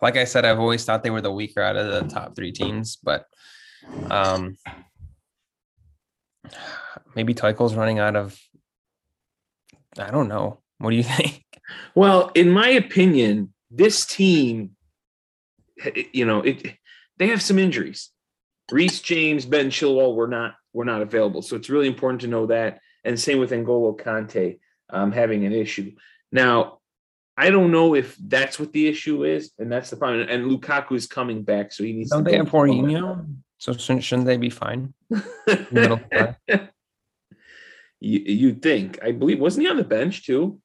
[0.00, 2.52] like I said, I've always thought they were the weaker out of the top three
[2.52, 3.26] teams, but
[4.10, 4.56] um,
[7.14, 8.38] maybe Tuchel's running out of.
[9.98, 10.60] I don't know.
[10.78, 11.44] What do you think?
[11.94, 14.72] Well, in my opinion, this team,
[16.12, 16.76] you know, it
[17.18, 18.10] they have some injuries.
[18.72, 22.46] Reece James, Ben Chilwell were not were not available, so it's really important to know
[22.46, 22.80] that.
[23.04, 24.58] And same with N'Golo Kanté
[24.90, 25.92] um, having an issue.
[26.30, 26.78] Now,
[27.36, 30.26] I don't know if that's what the issue is, and that's the problem.
[30.28, 32.10] And Lukaku is coming back, so he needs.
[32.10, 33.26] Don't to they have Jorginho?
[33.58, 34.92] So shouldn't, they be fine?
[35.10, 36.68] you,
[38.00, 38.98] you'd think.
[39.02, 40.58] I believe wasn't he on the bench too?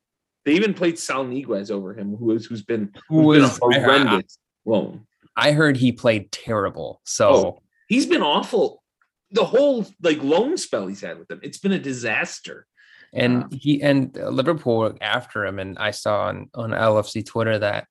[0.45, 3.59] They even played Saul Niguez over him, who is who's been who's Who been is-
[3.61, 5.05] horrendous loan.
[5.35, 7.01] I heard he played terrible.
[7.03, 7.59] So Oh.
[7.87, 8.83] He's been awful.
[9.31, 12.65] The whole like loan spell he's had with them, it's been a disaster.
[13.13, 17.87] and Um, he and Liverpool after him, and I saw on on LFC Twitter that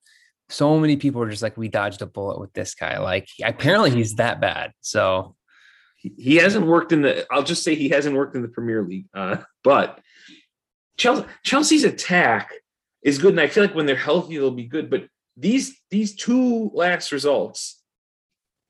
[0.49, 3.91] so many people were just like, "We dodged a bullet with this guy." Like apparently
[3.91, 4.71] he's that bad.
[4.81, 5.35] So
[5.97, 7.25] He, he hasn't worked in the.
[7.31, 9.07] I'll just say he hasn't worked in the Premier League.
[9.13, 9.99] Uh, but
[10.97, 12.51] Chelsea, Chelsea's attack
[13.03, 14.89] is good, and I feel like when they're healthy, they'll be good.
[14.89, 17.76] But these these two last results,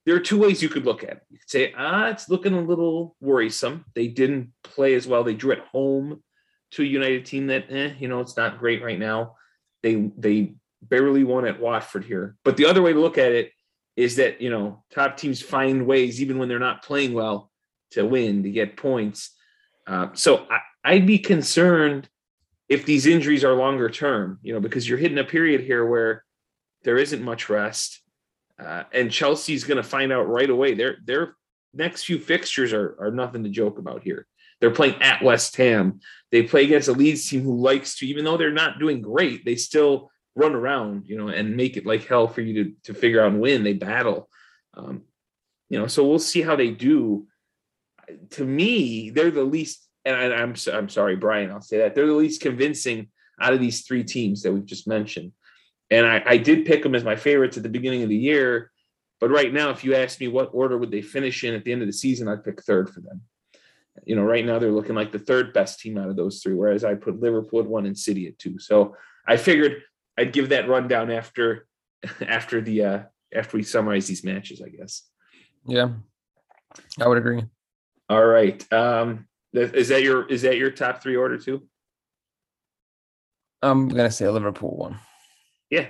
[0.08, 1.22] there are two ways you could look at it.
[1.30, 3.84] You could say, ah, it's looking a little worrisome.
[3.94, 5.26] They didn't play as well.
[5.26, 6.24] They drew at home
[6.72, 9.36] to a United team that, eh, you know, it's not great right now.
[9.84, 12.38] They they barely won at Watford here.
[12.46, 13.52] But the other way to look at it
[13.98, 17.52] is that you know top teams find ways even when they're not playing well
[17.92, 19.36] to win to get points.
[19.86, 22.08] Uh, so I, I'd be concerned
[22.70, 26.24] if these injuries are longer term, you know, because you're hitting a period here where
[26.84, 28.02] there isn't much rest,
[28.60, 30.74] uh, and Chelsea's going to find out right away.
[30.74, 31.36] Their their
[31.74, 34.28] next few fixtures are are nothing to joke about here.
[34.60, 36.00] They're playing at West Ham.
[36.32, 39.46] They play against a Leeds team who likes to, even though they're not doing great,
[39.46, 42.94] they still run around, you know, and make it like hell for you to to
[42.94, 43.64] figure out and win.
[43.64, 44.30] They battle,
[44.76, 45.04] um,
[45.70, 45.88] you know.
[45.88, 47.28] So we'll see how they do.
[48.32, 51.52] To me, they're the least, and I, I'm I'm sorry, Brian.
[51.52, 54.88] I'll say that they're the least convincing out of these three teams that we've just
[54.88, 55.34] mentioned.
[55.90, 58.72] And I, I did pick them as my favorites at the beginning of the year,
[59.20, 61.72] but right now, if you ask me what order would they finish in at the
[61.72, 63.22] end of the season, I'd pick third for them.
[64.06, 66.54] You know, right now they're looking like the third best team out of those three,
[66.54, 68.60] whereas I put Liverpool at one and City at two.
[68.60, 68.96] So
[69.28, 69.82] I figured
[70.18, 71.68] I'd give that rundown after
[72.28, 73.00] after the uh
[73.34, 75.04] after we summarize these matches, I guess.
[75.66, 75.90] yeah,
[77.00, 77.44] I would agree.
[78.08, 78.72] All right.
[78.72, 81.64] Um is that your is that your top three order too?
[83.64, 85.00] I'm gonna say Liverpool one.
[85.70, 85.88] Yeah,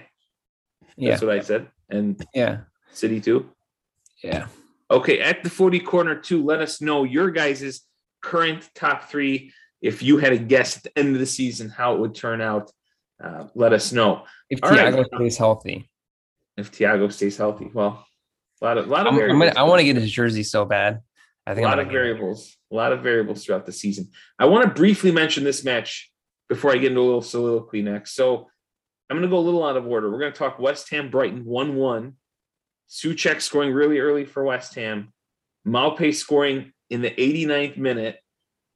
[0.95, 1.67] Yeah, that's what I said.
[1.89, 2.61] And yeah,
[2.91, 3.49] City too.
[4.23, 4.47] yeah.
[4.89, 7.81] Okay, at the footy corner too, let us know your guys'
[8.21, 9.51] current top three.
[9.81, 12.41] If you had a guess at the end of the season how it would turn
[12.41, 12.71] out,
[13.23, 14.23] uh, let us know.
[14.49, 14.93] If All right.
[14.93, 15.89] Thiago stays healthy,
[16.55, 18.05] If Thiago stays healthy, well,
[18.61, 19.49] a lot of, lot of I'm, I'm variables.
[19.53, 21.01] gonna, I want to get his jersey so bad.
[21.45, 24.09] I think I'm lot of variables, a lot of variables throughout the season.
[24.39, 26.11] I want to briefly mention this match
[26.49, 28.15] before I get into a little soliloquy next.
[28.15, 28.47] So
[29.09, 30.11] I'm going to go a little out of order.
[30.11, 32.13] We're going to talk West Ham Brighton 1 1.
[32.89, 35.13] Soucek scoring really early for West Ham.
[35.67, 38.19] Maupay scoring in the 89th minute.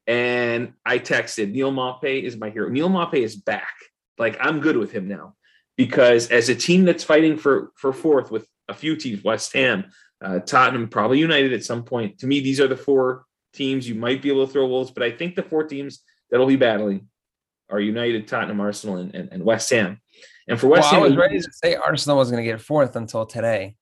[0.07, 2.69] And I texted Neal Maupay is my hero.
[2.69, 3.73] Neal Maupay is back.
[4.17, 5.35] Like I'm good with him now
[5.77, 9.85] because as a team that's fighting for for fourth with a few teams, West Ham,
[10.23, 12.19] uh, Tottenham, probably United at some point.
[12.19, 15.03] To me, these are the four teams you might be able to throw Wolves, but
[15.03, 17.07] I think the four teams that'll be battling
[17.69, 19.99] are United, Tottenham, Arsenal, and, and, and West Ham.
[20.51, 22.97] And for West Well, I Ham, was ready to say Arsenal was gonna get fourth
[22.97, 23.75] until today.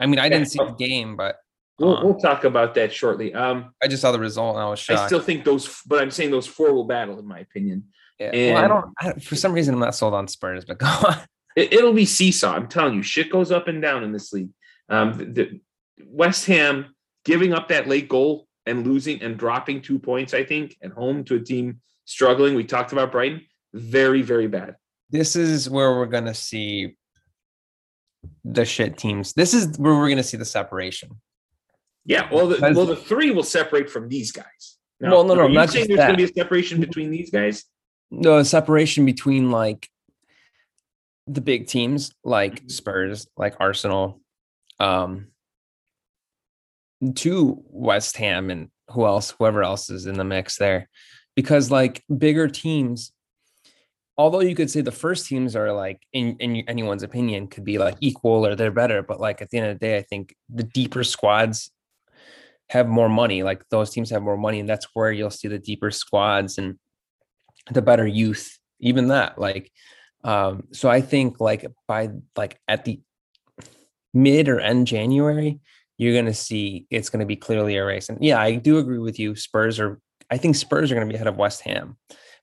[0.00, 1.36] I mean, I didn't see the game, but
[1.78, 3.32] we'll, uh, we'll talk about that shortly.
[3.32, 5.00] Um, I just saw the result and I was shocked.
[5.00, 7.84] I still think those, but I'm saying those four will battle, in my opinion.
[8.18, 8.30] yeah.
[8.34, 9.16] and- well, I don't.
[9.16, 11.18] I, for some reason, I'm not sold on Spurs, but go on.
[11.54, 12.52] It, it'll be seesaw.
[12.52, 14.50] I'm telling you, shit goes up and down in this league.
[14.88, 15.60] Um, the, the-
[16.04, 20.76] West Ham giving up that late goal and losing and dropping two points, I think,
[20.82, 22.54] at home to a team struggling.
[22.56, 23.42] We talked about Brighton.
[23.72, 24.76] Very, very bad.
[25.10, 26.96] This is where we're gonna see
[28.44, 29.32] the shit teams.
[29.32, 31.20] This is where we're gonna see the separation.
[32.04, 32.28] Yeah.
[32.32, 34.78] Well, the, well, the three will separate from these guys.
[35.00, 37.30] Well, no, no, are you not saying there's going to be a separation between these
[37.30, 37.64] guys?
[38.10, 39.88] No separation between like
[41.26, 42.70] the big teams like Mhm.
[42.70, 44.20] Spurs, like Arsenal,
[44.80, 45.28] um,
[47.16, 50.88] to West Ham and who else, whoever else is in the mix there,
[51.36, 53.12] because like bigger teams.
[54.18, 57.78] Although you could say the first teams are like, in, in anyone's opinion, could be
[57.78, 60.34] like equal or they're better, but like at the end of the day, I think
[60.52, 61.70] the deeper squads
[62.68, 63.44] have more money.
[63.44, 66.78] Like those teams have more money, and that's where you'll see the deeper squads and
[67.70, 68.58] the better youth.
[68.80, 69.70] Even that, like
[70.24, 73.00] Um, so I think like by like at the
[74.12, 75.60] mid or end January,
[75.96, 78.08] you're going to see it's going to be clearly a race.
[78.08, 79.34] And yeah, I do agree with you.
[79.36, 80.00] Spurs are,
[80.30, 81.96] I think Spurs are going to be ahead of West Ham.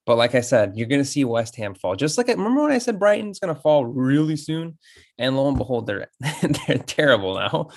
[0.05, 1.95] But like I said, you're going to see West Ham fall.
[1.95, 4.77] Just like I remember when I said Brighton's going to fall really soon,
[5.17, 6.07] and lo and behold, they're
[6.41, 7.69] they're terrible now.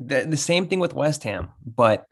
[0.00, 2.06] The, the same thing with West Ham, but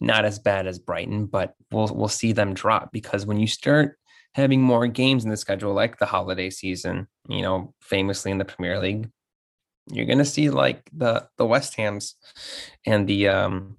[0.00, 1.26] not as bad as Brighton.
[1.26, 3.98] But we'll we'll see them drop because when you start
[4.34, 8.44] having more games in the schedule, like the holiday season, you know, famously in the
[8.44, 9.10] Premier League,
[9.90, 12.14] you're gonna see like the the West Hams
[12.86, 13.78] and the um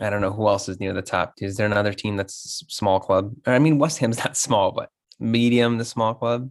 [0.00, 1.34] I don't know who else is near the top.
[1.38, 3.34] Is there another team that's small club?
[3.46, 6.50] I mean, West Ham's not small, but medium, the small club.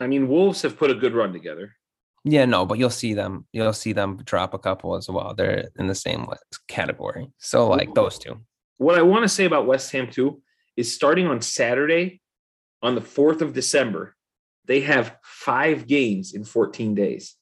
[0.00, 1.72] I mean, Wolves have put a good run together.
[2.24, 3.46] Yeah, no, but you'll see them.
[3.52, 5.32] You'll see them drop a couple as well.
[5.34, 6.26] They're in the same
[6.66, 7.28] category.
[7.38, 8.40] So, like those two.
[8.78, 10.42] What I want to say about West Ham too
[10.76, 12.20] is starting on Saturday,
[12.82, 14.16] on the fourth of December,
[14.66, 17.36] they have five games in 14 days.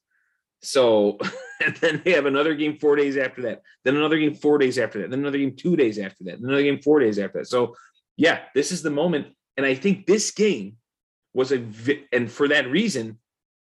[0.64, 1.18] So,
[1.64, 4.78] and then they have another game four days after that, then another game four days
[4.78, 7.46] after that, then another game two days after that, another game four days after that.
[7.46, 7.74] So,
[8.16, 9.28] yeah, this is the moment.
[9.56, 10.76] And I think this game
[11.32, 11.64] was a,
[12.12, 13.18] and for that reason,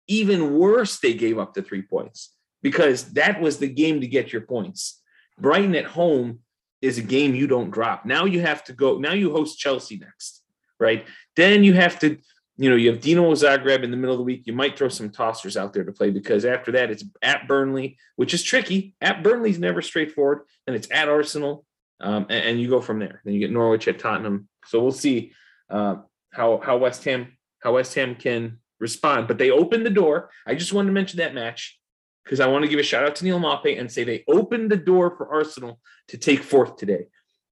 [0.08, 4.34] even worse, they gave up the three points because that was the game to get
[4.34, 5.02] your points.
[5.40, 6.40] Brighton at home
[6.82, 8.06] is a game you don't drop.
[8.06, 10.44] Now you have to go, now you host Chelsea next,
[10.80, 11.06] right?
[11.36, 12.18] Then you have to
[12.64, 14.44] you know, you have Dinamo Zagreb in the middle of the week.
[14.46, 17.98] You might throw some tossers out there to play because after that, it's at Burnley,
[18.16, 18.96] which is tricky.
[19.02, 21.66] At Burnley's never straightforward, and it's at Arsenal,
[22.00, 23.22] um, and, and, you go from there.
[23.26, 24.48] Then you get Norwich at Tottenham.
[24.68, 25.34] So we'll see
[25.70, 25.98] uh,
[26.32, 29.28] how how West Ham how West Ham can respond.
[29.28, 30.30] But they opened the door.
[30.48, 31.78] I just wanted to mention that match
[32.24, 34.72] because I want to give a shout out to Neal Maupay and say they opened
[34.72, 37.08] the door for Arsenal to take fourth today.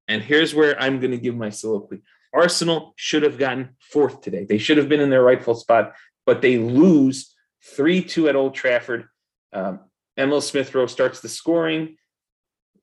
[0.07, 2.01] And here's where I'm going to give my soliloquy.
[2.33, 4.45] Arsenal should have gotten fourth today.
[4.45, 5.93] They should have been in their rightful spot,
[6.25, 7.35] but they lose
[7.75, 9.05] 3 2 at Old Trafford.
[9.53, 9.81] Um,
[10.17, 11.97] Emil Smith Rowe starts the scoring,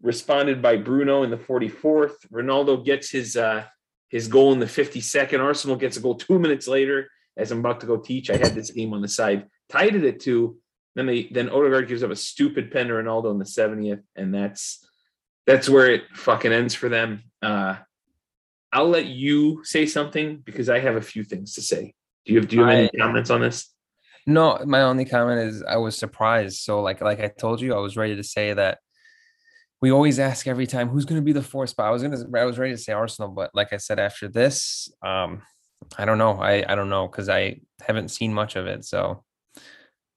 [0.03, 2.15] responded by Bruno in the 44th.
[2.33, 3.65] Ronaldo gets his uh,
[4.09, 5.41] his goal in the 52nd.
[5.41, 8.31] Arsenal gets a goal two minutes later as I'm about to go teach.
[8.31, 10.59] I had this game on the side, tied it at two.
[10.95, 14.35] Then they then Odegaard gives up a stupid pen to Ronaldo in the 70th, and
[14.35, 14.85] that's
[15.47, 17.23] that's where it fucking ends for them.
[17.41, 17.77] Uh,
[18.73, 21.95] I'll let you say something because I have a few things to say.
[22.27, 23.73] Do you have do you have any comments on this?
[24.27, 26.59] No, my only comment is I was surprised.
[26.59, 28.79] So like like I told you, I was ready to say that
[29.81, 31.87] we always ask every time who's going to be the fourth spot.
[31.87, 34.93] I was gonna I was ready to say Arsenal, but like I said after this,
[35.03, 35.43] um,
[35.97, 36.33] I don't know.
[36.33, 38.85] I I don't know because I haven't seen much of it.
[38.85, 39.25] So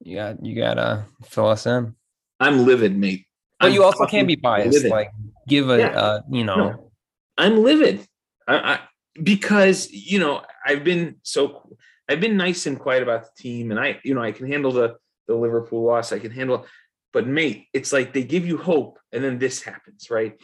[0.01, 1.95] you got you gotta fill us in.
[2.39, 3.27] I'm livid, mate.
[3.59, 4.73] But I'm you also can't be biased.
[4.73, 4.91] Livid.
[4.91, 5.11] Like
[5.47, 5.87] give a yeah.
[5.87, 6.55] uh, you know.
[6.55, 6.91] No,
[7.37, 8.05] I'm livid.
[8.47, 8.79] I,
[9.21, 11.75] because you know I've been so
[12.09, 14.71] I've been nice and quiet about the team, and I you know I can handle
[14.71, 14.95] the
[15.27, 16.11] the Liverpool loss.
[16.11, 16.65] I can handle,
[17.13, 20.39] but mate, it's like they give you hope, and then this happens, right?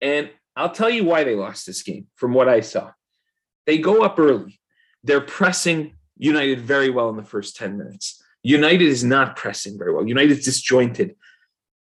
[0.00, 2.06] And I'll tell you why they lost this game.
[2.16, 2.90] From what I saw,
[3.66, 4.60] they go up early.
[5.02, 8.22] They're pressing United very well in the first ten minutes.
[8.42, 10.06] United is not pressing very well.
[10.06, 11.14] United's disjointed.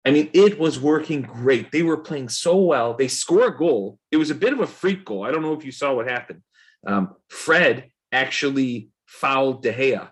[0.08, 1.70] I mean, it was working great.
[1.70, 2.94] They were playing so well.
[2.94, 3.98] They score a goal.
[4.10, 5.22] It was a bit of a freak goal.
[5.22, 6.40] I don't know if you saw what happened.
[6.86, 10.08] Um, Fred actually fouled De Gea.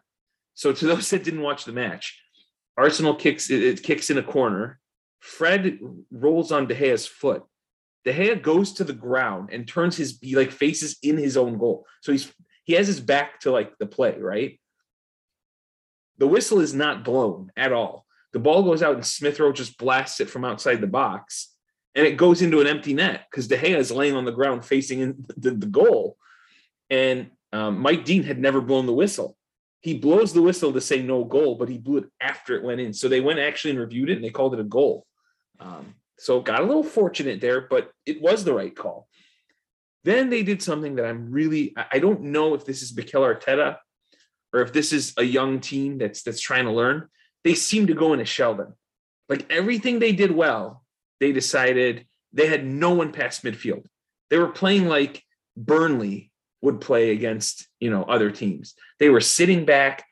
[0.52, 2.20] So to those that didn't watch the match,
[2.76, 4.78] Arsenal kicks it, it kicks in a corner.
[5.20, 5.78] Fred
[6.10, 7.44] rolls on De Gea's foot.
[8.04, 11.56] De Gea goes to the ground and turns his he like faces in his own
[11.56, 11.86] goal.
[12.02, 12.30] So he's
[12.64, 14.60] he has his back to like the play, right?
[16.18, 18.05] The whistle is not blown at all.
[18.36, 21.54] The ball goes out and Smith Rowe just blasts it from outside the box
[21.94, 24.62] and it goes into an empty net because De Gea is laying on the ground
[24.62, 26.18] facing in the, the goal.
[26.90, 29.38] And um, Mike Dean had never blown the whistle.
[29.80, 32.78] He blows the whistle to say no goal, but he blew it after it went
[32.78, 32.92] in.
[32.92, 35.06] So they went actually and reviewed it and they called it a goal.
[35.58, 39.08] Um, so got a little fortunate there, but it was the right call.
[40.04, 43.78] Then they did something that I'm really I don't know if this is Mikel Arteta
[44.52, 47.08] or if this is a young team that's that's trying to learn
[47.46, 48.74] they seemed to go into Sheldon.
[49.28, 50.82] Like everything they did well,
[51.20, 53.86] they decided they had no one past midfield.
[54.30, 55.22] They were playing like
[55.56, 58.74] Burnley would play against, you know, other teams.
[58.98, 60.04] They were sitting back.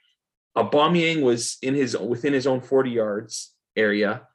[0.56, 4.28] Aubameyang was in his within his own 40 yards area.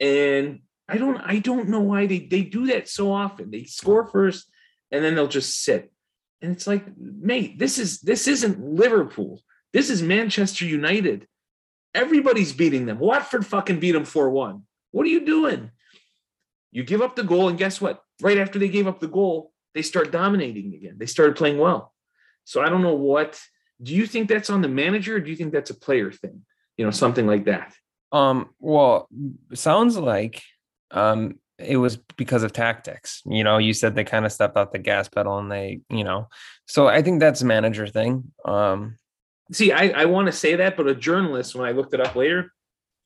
[0.00, 3.52] And I don't I don't know why they they do that so often.
[3.52, 4.50] They score first
[4.90, 5.92] and then they'll just sit.
[6.40, 9.40] And it's like, mate, this is this isn't Liverpool.
[9.72, 11.28] This is Manchester United.
[11.94, 12.98] Everybody's beating them.
[12.98, 14.62] Watford fucking beat them 4 1.
[14.92, 15.70] What are you doing?
[16.70, 18.02] You give up the goal, and guess what?
[18.20, 20.96] Right after they gave up the goal, they start dominating again.
[20.96, 21.92] They started playing well.
[22.44, 23.40] So I don't know what
[23.82, 26.42] Do you think that's on the manager or do you think that's a player thing?
[26.76, 27.74] You know, something like that.
[28.12, 29.08] Um, well,
[29.54, 30.42] sounds like
[30.90, 33.22] um it was because of tactics.
[33.24, 36.04] You know, you said they kind of stepped out the gas pedal and they, you
[36.04, 36.28] know,
[36.66, 38.32] so I think that's a manager thing.
[38.44, 38.96] Um,
[39.52, 42.14] See, I, I want to say that, but a journalist, when I looked it up
[42.14, 42.52] later,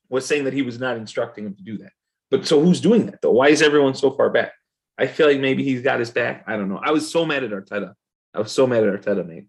[0.08, 1.92] was saying that he was not instructing him to do that.
[2.30, 3.32] But so who's doing that though?
[3.32, 4.52] Why is everyone so far back?
[4.98, 6.44] I feel like maybe he's got his back.
[6.46, 6.80] I don't know.
[6.82, 7.94] I was so mad at Arteta.
[8.34, 9.46] I was so mad at Arteta, mate.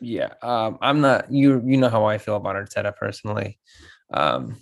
[0.00, 1.62] yeah, um, I'm not you.
[1.64, 3.58] You know how I feel about Arteta personally,
[4.12, 4.56] um,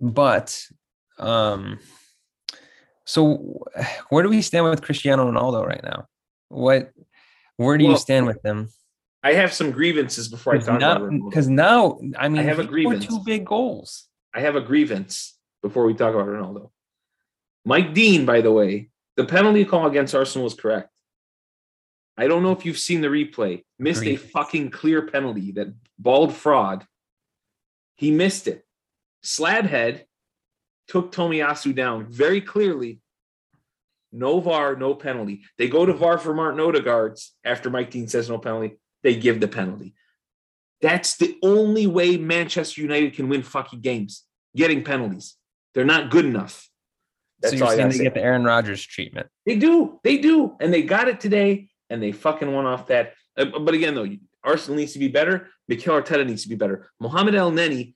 [0.00, 0.60] but
[1.18, 1.78] um,
[3.04, 3.64] so
[4.08, 6.08] where do we stand with Cristiano Ronaldo right now?
[6.48, 6.92] What,
[7.56, 8.68] where do you stand with him?
[9.26, 11.28] I have some grievances before I talk about Ronaldo.
[11.28, 13.08] Because now, I mean, I have a grievance.
[13.08, 14.06] two big goals.
[14.32, 16.70] I have a grievance before we talk about Ronaldo.
[17.64, 20.90] Mike Dean, by the way, the penalty call against Arsenal was correct.
[22.16, 23.64] I don't know if you've seen the replay.
[23.80, 26.86] Missed a fucking clear penalty that bald fraud.
[27.96, 28.64] He missed it.
[29.24, 30.04] Slabhead
[30.86, 33.00] took Tomiyasu down very clearly.
[34.12, 35.42] No VAR, no penalty.
[35.58, 38.78] They go to VAR for Martin Odegaard's after Mike Dean says no penalty.
[39.06, 39.94] They give the penalty.
[40.82, 44.24] That's the only way Manchester United can win fucking games,
[44.56, 45.36] getting penalties.
[45.74, 46.68] They're not good enough.
[47.40, 48.02] That's so you're all saying they say.
[48.02, 49.28] get the Aaron Rodgers treatment.
[49.46, 50.00] They do.
[50.02, 50.56] They do.
[50.58, 53.12] And they got it today and they fucking won off that.
[53.38, 54.08] Uh, But again, though,
[54.42, 55.50] Arsenal needs to be better.
[55.68, 56.88] Mikel Arteta needs to be better.
[56.98, 57.94] Mohamed Elneny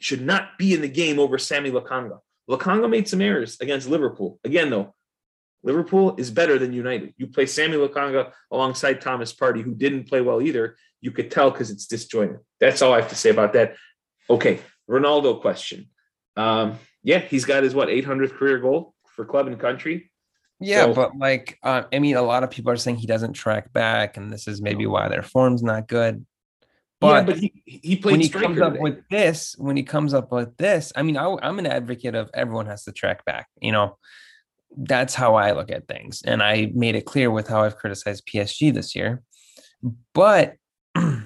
[0.00, 2.18] should not be in the game over Sambi Lokonga.
[2.50, 4.40] Lokonga made some errors against Liverpool.
[4.42, 4.96] Again, though,
[5.62, 7.14] Liverpool is better than United.
[7.16, 10.76] You play Sambi Lokonga alongside Thomas Partey, who didn't play well either.
[11.00, 12.38] You could tell because it's disjointed.
[12.60, 13.74] That's all I have to say about that.
[14.30, 15.88] Okay, Ronaldo question.
[16.36, 20.10] Um, yeah, he's got his what 800th career goal for club and country.
[20.60, 23.32] Yeah, So- but like, uh, I mean, a lot of people are saying he doesn't
[23.34, 26.24] track back, and this is maybe why their form's not good.
[26.60, 26.66] yeah,
[27.00, 30.32] But, but he, he played when he comes up with this, when he comes up
[30.32, 33.46] with this, I mean, I, I'm an advocate of everyone has to track back.
[33.60, 33.98] You know,
[34.76, 38.26] that's how I look at things, and I made it clear with how I've criticized
[38.26, 39.22] PSG this year.
[40.14, 40.56] But
[40.94, 41.22] I,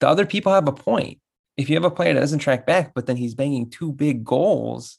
[0.00, 1.18] the other people have a point.
[1.56, 4.24] If you have a player that doesn't track back, but then he's banging two big
[4.24, 4.98] goals,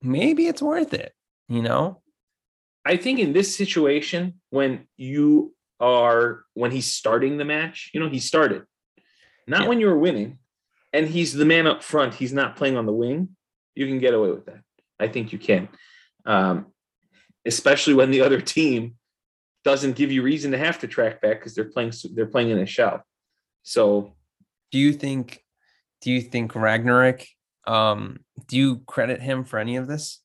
[0.00, 1.12] maybe it's worth it.
[1.48, 2.00] You know,
[2.84, 8.08] I think in this situation, when you are when he's starting the match, you know,
[8.08, 8.62] he started.
[9.46, 9.68] Not Yeah.
[9.68, 10.38] when you're winning,
[10.92, 13.36] and he's the man up front, he's not playing on the wing,
[13.74, 14.60] you can get away with that.
[14.98, 15.68] I think you can.
[16.24, 16.66] Um,
[17.44, 18.96] especially when the other team
[19.64, 22.58] doesn't give you reason to have to track back because they're playing they're playing in
[22.58, 23.04] a shell.
[23.62, 24.14] So
[24.70, 25.42] do you think
[26.00, 27.24] do you think Ragnarok
[27.66, 30.20] um do you credit him for any of this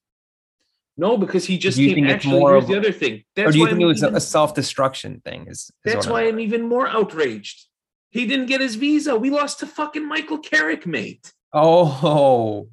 [0.97, 2.05] no, because he just came.
[2.05, 3.23] Actually, here's of the other thing.
[3.35, 5.93] That's or do you think I'm it was a, even- a self-destruction thing is, is
[5.93, 7.65] That's why I'm- I'm even more outraged.
[8.11, 9.15] He didn't get his visa.
[9.15, 11.31] We lost to fucking Michael Carrick, mate.
[11.53, 12.67] oh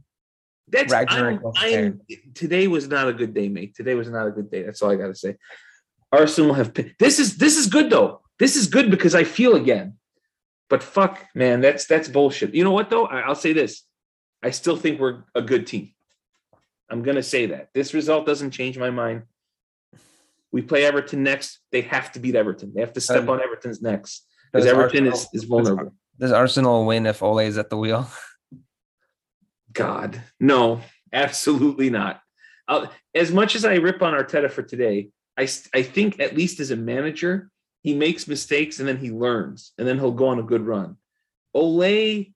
[0.70, 2.00] That's Ragnarok I'm, I'm,
[2.34, 3.74] today was not a good day, mate.
[3.74, 4.62] Today was not a good day.
[4.62, 5.36] That's all I gotta say.
[6.12, 8.22] Arsenal have this is this is good though.
[8.38, 9.94] This is good because I feel again.
[10.70, 12.54] But fuck, man, that's that's bullshit.
[12.54, 13.06] You know what though?
[13.06, 13.82] I, I'll say this.
[14.42, 15.92] I still think we're a good team.
[16.90, 17.68] I'm gonna say that.
[17.74, 19.22] This result doesn't change my mind.
[20.50, 21.58] We play Everton next.
[21.72, 22.72] They have to beat Everton.
[22.74, 25.94] They have to step Um, on Everton's necks because Everton is, Arsenal- is vulnerable.
[26.18, 28.08] does Arsenal win if Ole is at the wheel
[29.72, 30.80] God, no,
[31.12, 32.20] absolutely not.
[32.66, 36.60] Uh, as much as I rip on Arteta for today, I, I think at least
[36.60, 37.50] as a manager,
[37.82, 40.96] he makes mistakes and then he learns and then he'll go on a good run.
[41.54, 42.26] Ole,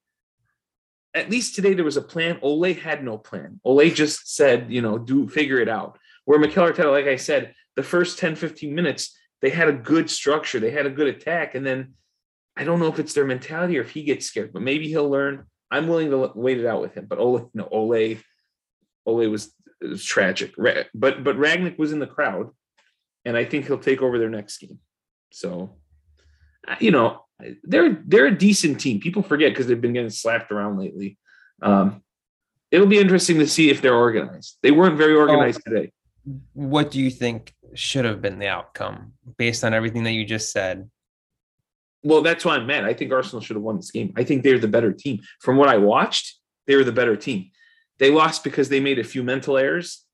[1.14, 2.39] at least today there was a plan.
[2.43, 3.61] Ole had no plan.
[3.64, 5.99] Ole just said, you know, do figure it out.
[6.24, 10.09] Where Mikel Arteta, like I said, the first 10, 15 minutes, they had a good
[10.09, 11.95] structure, they had a good attack, and then
[12.57, 15.11] I don't know if it's their mentality or if he gets scared, but maybe he'll
[15.11, 15.47] learn.
[15.73, 17.07] I'm willing to wait it out with him.
[17.07, 18.18] But Ole, no, Ole,
[19.07, 20.55] Ole was, was tragic.
[20.57, 22.51] But but Rangnick was in the crowd,
[23.25, 24.79] and I think he'll take over their next game.
[25.33, 25.77] So,
[26.79, 27.25] you know,
[27.64, 29.01] they're they're a decent team.
[29.01, 31.18] People forget because they've been getting slapped around lately.
[31.62, 32.03] Um,
[32.70, 34.59] it'll be interesting to see if they're organized.
[34.62, 35.91] They weren't very organized today.
[36.53, 40.53] what do you think should have been the outcome based on everything that you just
[40.53, 40.91] said
[42.03, 42.85] Well, that's why I'm mad.
[42.85, 44.13] I think Arsenal should have won this game.
[44.17, 45.21] I think they're the better team.
[45.41, 47.51] From what I watched, they were the better team.
[47.99, 50.05] They lost because they made a few mental errors.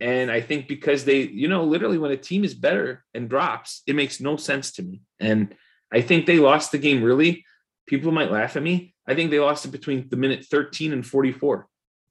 [0.00, 3.82] And I think because they, you know, literally when a team is better and drops,
[3.86, 5.02] it makes no sense to me.
[5.18, 5.54] And
[5.92, 7.44] I think they lost the game really.
[7.86, 8.94] People might laugh at me.
[9.06, 11.66] I think they lost it between the minute 13 and 44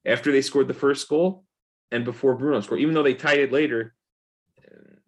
[0.05, 1.45] after they scored the first goal
[1.91, 2.81] and before Bruno scored.
[2.81, 3.95] Even though they tied it later,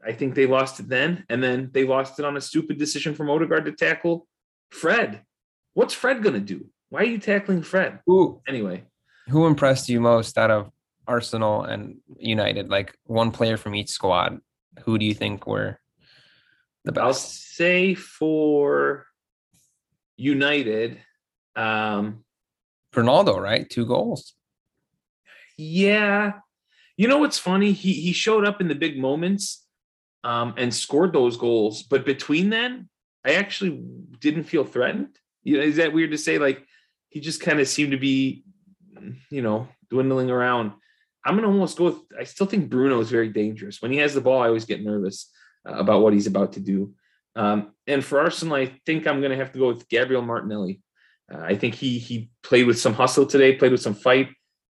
[0.06, 3.14] I think they lost it then, and then they lost it on a stupid decision
[3.14, 4.28] from Odegaard to tackle
[4.72, 5.22] Fred.
[5.74, 6.68] What's Fred gonna do?
[6.90, 8.00] Why are you tackling Fred?
[8.06, 8.86] Who Anyway,
[9.30, 10.72] who impressed you most out of
[11.08, 12.70] Arsenal and United?
[12.70, 14.40] Like one player from each squad.
[14.86, 15.80] Who do you think were
[16.84, 17.04] the best?
[17.04, 19.06] I'll say for
[20.18, 21.00] United,
[21.56, 22.24] um,
[22.94, 23.70] Ronaldo, right?
[23.70, 24.34] Two goals.
[25.58, 26.34] yeah.
[26.98, 27.72] You know what's funny?
[27.72, 29.61] He he showed up in the big moments
[30.24, 32.90] um, and scored those goals, but between then,
[33.26, 33.84] I actually
[34.20, 35.18] didn't feel threatened.
[35.44, 36.38] You know, is that weird to say?
[36.38, 36.66] Like
[37.10, 38.44] he just kind of seemed to be,
[39.30, 40.74] you know, dwindling around.
[41.26, 41.98] I'm gonna almost go with.
[42.20, 43.82] I still think Bruno is very dangerous.
[43.82, 45.32] When he has the ball, I always get nervous
[45.68, 46.94] uh, about what he's about to do.
[47.36, 50.82] Um, and for Arsenal, I think I'm gonna have to go with Gabriel Martinelli.
[51.32, 54.30] Uh, I think he he played with some hustle today, played with some fight,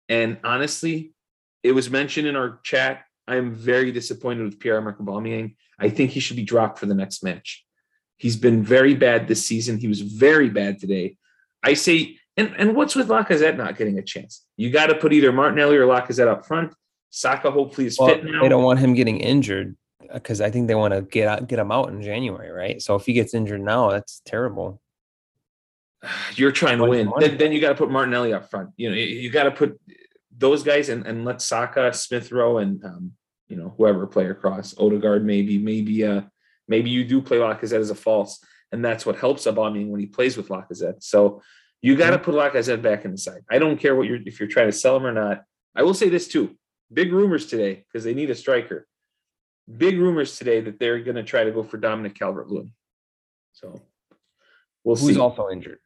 [0.08, 1.12] and honestly,
[1.62, 3.05] it was mentioned in our chat.
[3.28, 5.56] I am very disappointed with Pierre Emerick Aubameyang.
[5.78, 7.64] I think he should be dropped for the next match.
[8.16, 9.78] He's been very bad this season.
[9.78, 11.16] He was very bad today.
[11.62, 14.44] I say, and, and what's with Lacazette not getting a chance?
[14.56, 16.72] You got to put either Martinelli or Lacazette up front.
[17.10, 18.42] Saka hopefully is Well, fit now.
[18.42, 19.76] they don't want him getting injured
[20.12, 22.80] because I think they want to get out, get him out in January, right?
[22.80, 24.80] So if he gets injured now, that's terrible.
[26.34, 27.10] You're trying to win.
[27.18, 28.70] Then, then you got to put Martinelli up front.
[28.76, 29.80] You know, you, you got to put
[30.36, 33.12] those guys and, and let Saka, Smith Rowe, and um,
[33.48, 34.76] you know whoever play across.
[34.78, 36.22] Odegaard, maybe, maybe, uh,
[36.68, 40.06] maybe you do play Lacazette as a false, and that's what helps Aubameyang when he
[40.06, 41.02] plays with Lacazette.
[41.02, 41.42] So
[41.82, 43.42] you got to put Lacazette back in the side.
[43.50, 45.42] I don't care what you're if you're trying to sell him or not.
[45.74, 46.56] I will say this too:
[46.92, 48.86] big rumors today because they need a striker.
[49.76, 52.70] Big rumors today that they're going to try to go for Dominic Calvert-Lewin.
[53.52, 53.82] So
[54.84, 55.20] we'll Who's see.
[55.20, 55.80] also injured?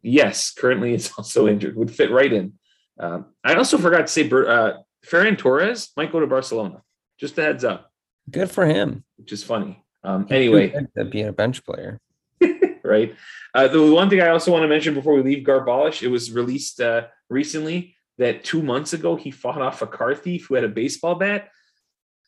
[0.00, 1.76] Yes, currently is also injured.
[1.76, 2.54] Would fit right in.
[3.02, 4.74] Um, I also forgot to say, uh,
[5.04, 6.82] Ferran Torres might go to Barcelona.
[7.18, 7.90] Just a heads up,
[8.30, 9.04] Good for him.
[9.16, 9.84] which is funny.
[10.04, 10.74] Um, anyway,
[11.10, 12.00] being a bench player.
[12.84, 13.14] right.
[13.54, 16.32] Uh, the one thing I also want to mention before we leave Garbolish, it was
[16.32, 20.64] released uh, recently that two months ago he fought off a car thief who had
[20.64, 21.48] a baseball bat.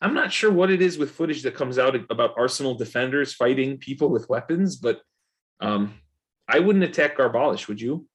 [0.00, 3.78] I'm not sure what it is with footage that comes out about Arsenal defenders fighting
[3.78, 5.00] people with weapons, but
[5.60, 5.94] um,
[6.48, 8.06] I wouldn't attack Garbolish, would you?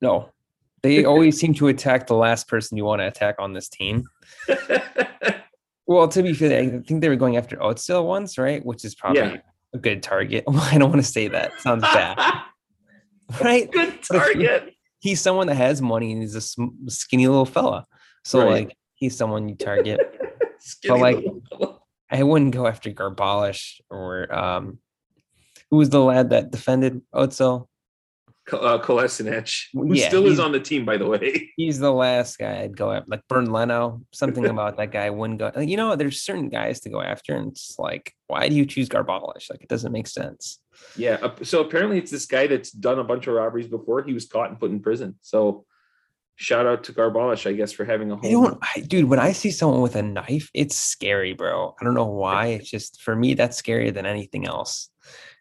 [0.00, 0.30] No,
[0.84, 4.04] they always seem to attack the last person you want to attack on this team.
[5.86, 8.64] Well, to be fair, I think they were going after Özil once, right?
[8.64, 9.36] Which is probably Yeah.
[9.74, 10.44] a good target.
[10.48, 11.60] I don't want to say that.
[11.60, 12.16] Sounds bad,
[13.42, 13.70] right?
[13.70, 14.74] Good But target.
[15.00, 17.84] He's someone that has money and he's a sm- skinny little fella.
[18.24, 18.68] So Right.
[18.68, 20.00] like he's someone you target.
[20.60, 21.24] Skinny like-
[22.10, 24.78] I wouldn't go after Garbolish or um
[25.70, 27.68] who was the lad that defended Otso?
[28.52, 31.50] Uh, Kolasinac, who Yeah, still is on the team, by the way.
[31.56, 33.06] He's the last guy I'd go after.
[33.08, 35.52] Like Bernd Leno, something about that guy wouldn't go.
[35.58, 38.88] You know, there's certain guys to go after, and it's like, why do you choose
[38.88, 39.50] Garbolish?
[39.50, 40.60] Like it doesn't make sense.
[40.96, 41.32] Yeah.
[41.42, 44.02] So apparently, it's this guy that's done a bunch of robberies before.
[44.02, 45.16] He was caught and put in prison.
[45.22, 45.64] So
[46.36, 48.58] shout out to Garbolish, I guess, for having a home.
[48.60, 49.08] I, dude.
[49.08, 51.74] When I see someone with a knife, it's scary, bro.
[51.80, 52.48] I don't know why.
[52.48, 54.90] It's just for me, that's scarier than anything else.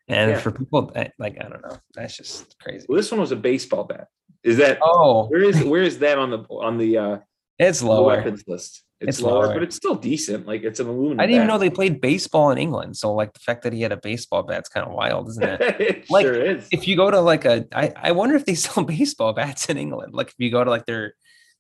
[0.08, 0.40] And Yeah.
[0.40, 2.86] for people, that, like I don't know, that's just crazy.
[2.90, 4.08] Well, this one was a baseball bat.
[4.44, 7.18] Is that Oh, where is where is that on the on the uh
[7.60, 8.08] it's the lower.
[8.18, 8.84] weapons list?
[9.00, 9.54] It's, It's lower, lower.
[9.54, 10.46] but it's still decent.
[10.46, 11.20] Like it's an aluminum.
[11.20, 12.98] I didn't even know they played baseball in England.
[12.98, 15.62] So like the fact that he had a baseball bat's kind of wild, isn't it?
[15.80, 16.68] it Like, sure is.
[16.72, 19.78] if you go to like a, I, I wonder if they sell baseball bats in
[19.78, 20.14] England.
[20.14, 21.14] Like if you go to like their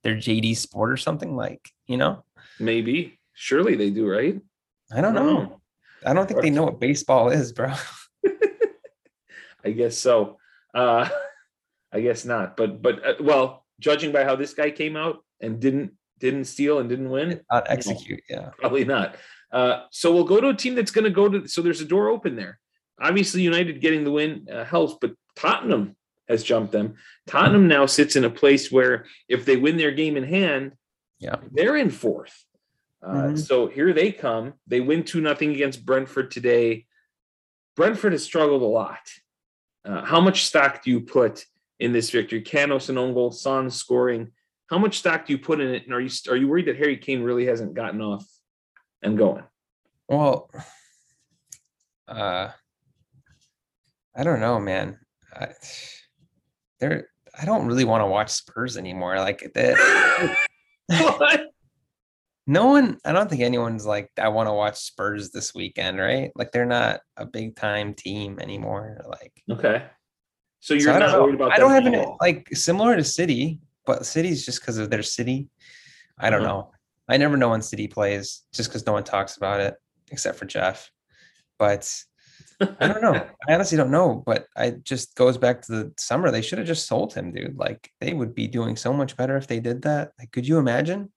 [0.04, 2.24] their JD Sport or something, like you know,
[2.60, 3.20] Maybe.
[3.34, 4.40] Surely they do, right?
[4.94, 5.60] I don't know.
[6.06, 7.72] I don't think they know what baseball is, bro.
[9.66, 10.38] I guess so.
[10.74, 11.10] Uh,
[11.92, 12.58] I guess not.
[12.58, 16.80] But but uh, well, judging by how this guy came out and didn't didn't steal
[16.80, 18.52] and didn't win, Not execute, yeah.
[18.58, 19.16] probably not.
[19.52, 21.48] Uh, so we'll go to a team that's going to go to.
[21.48, 22.60] So there's a door open there.
[23.00, 25.96] Obviously, United getting the win uh, helps, but Tottenham
[26.30, 26.96] has jumped them.
[27.28, 30.74] Tottenham now sits in a place where if they win their game in hand,
[31.20, 31.36] Yeah.
[31.52, 32.46] they're in fourth.
[33.06, 33.38] Uh, Mhm.
[33.40, 34.54] So here they come.
[34.66, 36.86] They win two nothing against Brentford today.
[37.76, 39.02] Brentford has struggled a lot.
[39.86, 41.46] Uh, how much stock do you put
[41.80, 42.42] in this victory?
[42.42, 44.32] Canos and own goal, Son scoring.
[44.70, 45.84] How much stock do you put in it?
[45.86, 48.26] And are you are you worried that Harry Kane really hasn't gotten off
[49.02, 49.44] and going?
[50.08, 50.50] Well,
[52.08, 52.50] uh,
[54.16, 55.00] I don't know, man.
[55.34, 55.50] I,
[56.80, 57.08] they're
[57.40, 59.18] I don't really want to watch Spurs anymore.
[59.18, 60.36] Like that.
[60.88, 61.53] what?
[62.46, 62.98] No one.
[63.06, 66.32] I don't think anyone's like I want to watch Spurs this weekend, right?
[66.36, 69.02] Like they're not a big time team anymore.
[69.08, 69.86] Like Okay.
[70.60, 73.60] So so you're I don't worried about I don't have any like similar to City,
[73.86, 75.50] but City's just because of their city.
[76.20, 76.50] I don't Uh-huh.
[76.50, 76.72] know.
[77.10, 79.76] I never know when City plays just because no one talks about it.
[80.12, 80.90] except for Jeff.
[81.58, 81.92] But
[82.80, 83.14] I don't know.
[83.48, 84.22] I honestly don't know.
[84.26, 86.30] But I just goes back to the summer.
[86.32, 87.58] They should have just sold him, dude.
[87.58, 90.12] Like they would be doing so much better if they did that.
[90.20, 91.12] Like, could you imagine?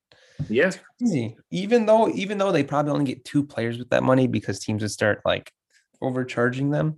[0.49, 0.71] Yeah.
[1.01, 1.37] Easy.
[1.51, 4.83] Even though, even though they probably only get two players with that money because teams
[4.83, 5.53] would start like
[6.01, 6.97] overcharging them.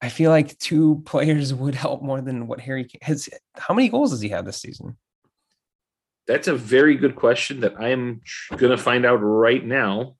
[0.00, 3.28] I feel like two players would help more than what Harry has.
[3.54, 4.96] How many goals does he have this season?
[6.26, 8.22] That's a very good question that I am
[8.56, 10.16] going to find out right now.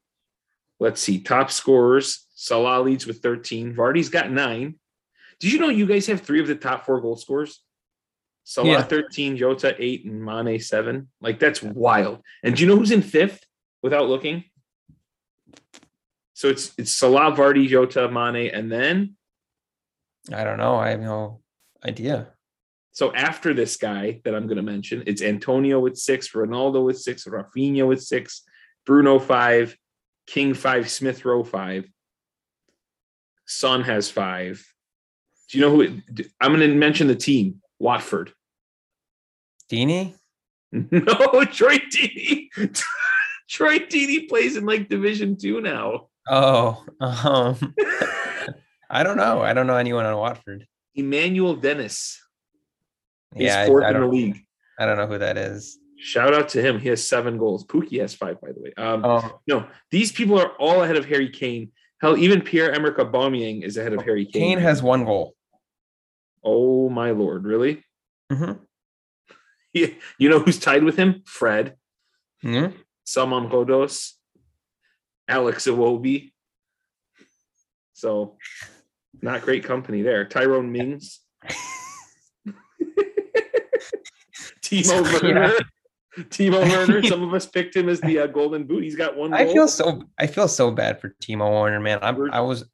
[0.78, 1.20] Let's see.
[1.20, 2.26] Top scorers.
[2.34, 3.74] Salah leads with 13.
[3.74, 4.76] Vardy's got nine.
[5.40, 7.60] Did you know you guys have three of the top four goal scorers?
[8.48, 8.82] Salah Yeah.
[8.82, 11.08] 13, Jota 8, and Mane 7.
[11.20, 12.22] Like that's wild.
[12.44, 13.44] And do you know who's in fifth
[13.82, 14.44] without looking?
[16.34, 19.16] So it's it's Salah, Vardy, Jota, Mane, and then
[20.32, 20.76] I don't know.
[20.76, 21.40] I have no
[21.84, 22.28] idea.
[22.92, 26.98] So after this guy that I'm going to mention, it's Antonio with six, Ronaldo with
[26.98, 28.42] six, Rafinha with six,
[28.86, 29.76] Bruno five,
[30.26, 31.90] King five, Smith Rowe five,
[33.46, 34.64] Son has five.
[35.48, 35.80] Do you know who?
[35.82, 38.32] It, I'm going to mention the team: Watford.
[39.70, 40.14] Dini?
[40.72, 42.48] No, Troy Deeney.
[43.48, 46.08] Troy Deeney plays in like Division Two now.
[46.28, 47.74] Oh, um,
[48.90, 49.40] I don't know.
[49.40, 50.66] I don't know anyone on Watford.
[50.94, 52.20] Emmanuel Dennis.
[53.34, 54.40] He's Yeah, fourth I in the league.
[54.78, 55.78] I don't know who that is.
[55.98, 56.78] Shout out to him.
[56.80, 57.64] He has seven goals.
[57.64, 58.72] Pukki has five, by the way.
[58.76, 61.70] Um, Oh, No, these people are all ahead of Harry Kane.
[62.02, 64.42] Hell, even Pierre Emerick Aubameyang is ahead of Harry Kane.
[64.42, 65.34] Kane has one goal.
[66.44, 67.82] Oh my lord, really?
[68.30, 68.58] Mhm.
[70.18, 71.22] You know who's tied with him?
[71.26, 71.76] Fred,
[72.44, 72.74] Mhm.
[73.06, 74.12] Salomón Rondón,
[75.28, 76.32] Alex Iwobi.
[77.92, 78.36] So,
[79.22, 80.24] not great company there.
[80.26, 81.20] Tyrone Mings,
[84.62, 85.52] Timo Yeah.
[86.30, 87.02] Timo Werner.
[87.02, 88.82] Some of us picked him as the uh, golden boot.
[88.84, 89.34] He's got one.
[89.34, 90.02] I feel so.
[90.18, 91.98] I feel so bad for Timo Werner, man.
[92.16, 92.64] We're- I was.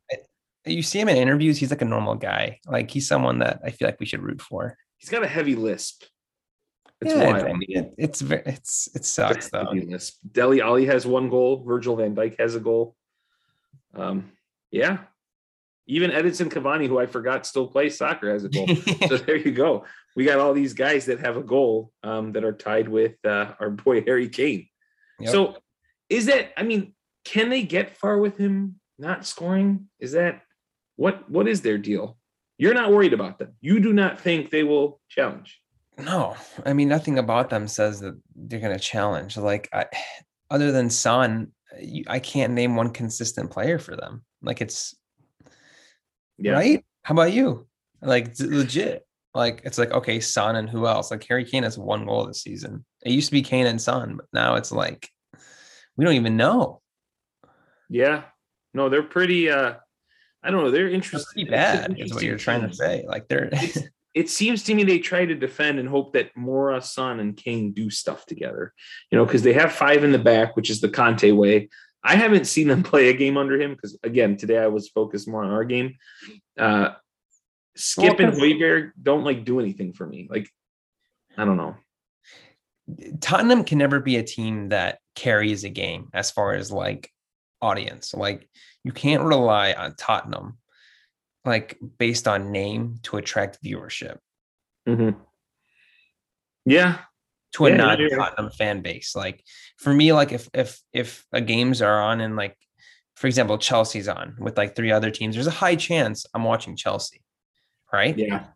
[0.64, 1.58] You see him in interviews.
[1.58, 2.60] He's like a normal guy.
[2.66, 4.76] Like he's someone that I feel like we should root for.
[4.98, 6.04] He's got a heavy lisp.
[7.02, 7.46] It's yeah, wild.
[7.46, 8.42] I mean, it, it's very.
[8.46, 9.64] It's it sucks though.
[9.64, 10.18] Heavy lisp.
[10.30, 11.64] Dele Alli has one goal.
[11.64, 12.94] Virgil van Dijk has a goal.
[13.92, 14.30] Um,
[14.70, 14.98] yeah.
[15.88, 18.68] Even Edinson Cavani, who I forgot still plays soccer, has a goal.
[19.08, 19.84] so there you go.
[20.14, 23.54] We got all these guys that have a goal um, that are tied with uh,
[23.58, 24.68] our boy Harry Kane.
[25.18, 25.32] Yep.
[25.32, 25.56] So
[26.08, 26.52] is that?
[26.56, 26.94] I mean,
[27.24, 29.88] can they get far with him not scoring?
[29.98, 30.42] Is that
[30.94, 31.28] what?
[31.28, 32.16] What is their deal?
[32.58, 33.54] You're not worried about them.
[33.60, 35.60] You do not think they will challenge.
[35.98, 39.36] No, I mean nothing about them says that they're going to challenge.
[39.36, 39.86] Like, I,
[40.50, 41.52] other than Son,
[42.08, 44.24] I can't name one consistent player for them.
[44.42, 44.94] Like, it's
[46.38, 46.52] Yeah.
[46.52, 46.84] right.
[47.02, 47.66] How about you?
[48.00, 49.06] Like, legit.
[49.34, 51.10] Like, it's like okay, Son and who else?
[51.10, 52.84] Like Harry Kane has one goal this season.
[53.02, 55.08] It used to be Kane and Son, but now it's like
[55.96, 56.80] we don't even know.
[57.88, 58.24] Yeah.
[58.74, 59.74] No, they're pretty uh
[60.42, 61.46] I don't know, they're interesting.
[61.46, 61.98] bad.
[61.98, 63.04] Is what you're trying to say.
[63.06, 63.50] Like they're
[64.14, 67.72] It seems to me they try to defend and hope that Moura, Son, and Kane
[67.72, 68.74] do stuff together.
[69.10, 71.68] You know, because they have five in the back, which is the Conte way.
[72.04, 75.28] I haven't seen them play a game under him because again, today I was focused
[75.28, 75.96] more on our game.
[76.58, 76.90] Uh
[77.76, 80.28] Skipp Well, and Højbjerg don't like do anything for me.
[80.28, 80.46] Like,
[81.38, 81.76] I don't know.
[83.20, 87.10] Tottenham can never be a team that carries a game as far as like
[87.62, 88.12] audience.
[88.12, 88.48] Like
[88.84, 90.58] you can't rely on Tottenham
[91.44, 94.18] like based on name to attract viewership
[94.88, 95.16] Mhm.
[96.64, 96.98] Yeah,
[97.52, 98.08] to a Yeah, non.
[98.10, 99.14] Tottenham fan base.
[99.14, 99.44] Like
[99.78, 102.56] for me, like if if if a games are on and like
[103.14, 106.76] for example, Chelsea's on with like three other teams, there's a high chance I'm watching
[106.76, 107.22] Chelsea.
[107.92, 108.16] Right?
[108.16, 108.46] yeah,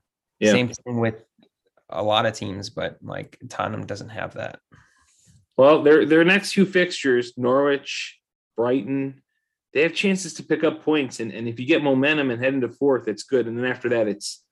[0.41, 0.53] yeah.
[0.53, 1.23] Same thing with
[1.91, 4.59] a lot of teams, but like Tottenham doesn't have that.
[5.57, 8.19] Well, their their next few fixtures, Norwich,
[8.57, 9.23] Brighton,
[9.77, 11.21] they have chances to pick up points.
[11.21, 13.47] And, and if you get momentum and head into fourth, it's good.
[13.47, 14.43] And then after that, it's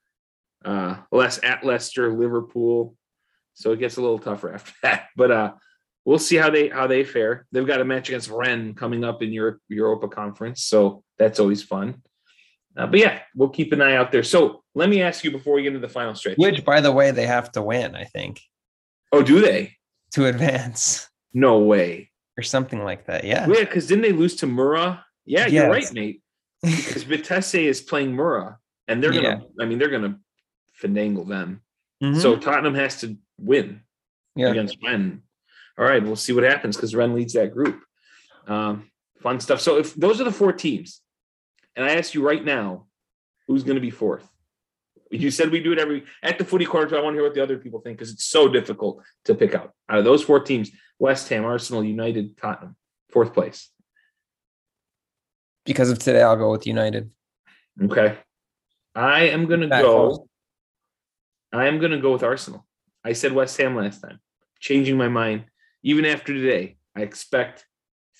[0.66, 2.94] uh less at Leicester, Liverpool.
[3.54, 5.08] So it gets a little tougher after that.
[5.16, 5.52] But uh
[6.04, 7.46] we'll see how they how they fare.
[7.52, 10.62] They've got a match against Rennes coming up in Europe Europa Conference.
[10.64, 12.02] So that's always fun.
[12.76, 14.24] Uh, but yeah, we'll keep an eye out there.
[14.24, 16.36] So let me ask you before we get into the final stretch.
[16.36, 18.40] Which, by the way, they have to win, I think,
[19.10, 19.72] oh, do they?
[20.12, 22.10] to advance No way.
[22.36, 23.24] or something like that.
[23.24, 23.46] Yeah.
[23.48, 25.04] Yeah, because didn't they lose to Mura?
[25.24, 25.92] Yeah, you're right, Yes.
[25.92, 26.20] mate.
[26.62, 28.58] Because Vitesse is playing Mura,
[28.88, 29.42] and they're gonna.
[29.60, 30.18] I mean, they're gonna
[30.82, 31.60] finagle them.
[32.02, 32.20] Mhm.
[32.20, 33.80] So Tottenham has to win
[34.34, 34.48] yeah.
[34.50, 35.20] against Rennes.
[35.78, 37.82] All right, we'll see what happens because Rennes leads that group.
[38.46, 39.60] Um, fun stuff.
[39.60, 41.00] So if those are the four teams,
[41.76, 42.86] and I ask you right now,
[43.46, 44.28] who's going to be fourth?
[45.10, 46.88] You said we do it every at the footy corner.
[46.88, 49.34] so I want to hear what the other people think because it's so difficult to
[49.34, 49.72] pick out.
[49.88, 52.76] Out of those four teams, West Ham, Arsenal, United, Tottenham,
[53.10, 53.70] fourth place.
[55.64, 57.10] Because of today, I'll go with United.
[57.82, 58.16] Okay.
[58.94, 60.08] I am gonna go.
[60.08, 60.28] close.
[61.52, 62.66] I am gonna go with Arsenal.
[63.04, 64.20] I said West Ham last time.
[64.60, 65.44] Changing my mind.
[65.82, 67.66] Even after today, I expect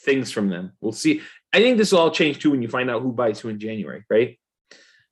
[0.04, 0.72] things from them.
[0.80, 1.22] We'll see.
[1.52, 3.58] I think this will all change too when you find out who buys who in
[3.60, 4.38] January, right?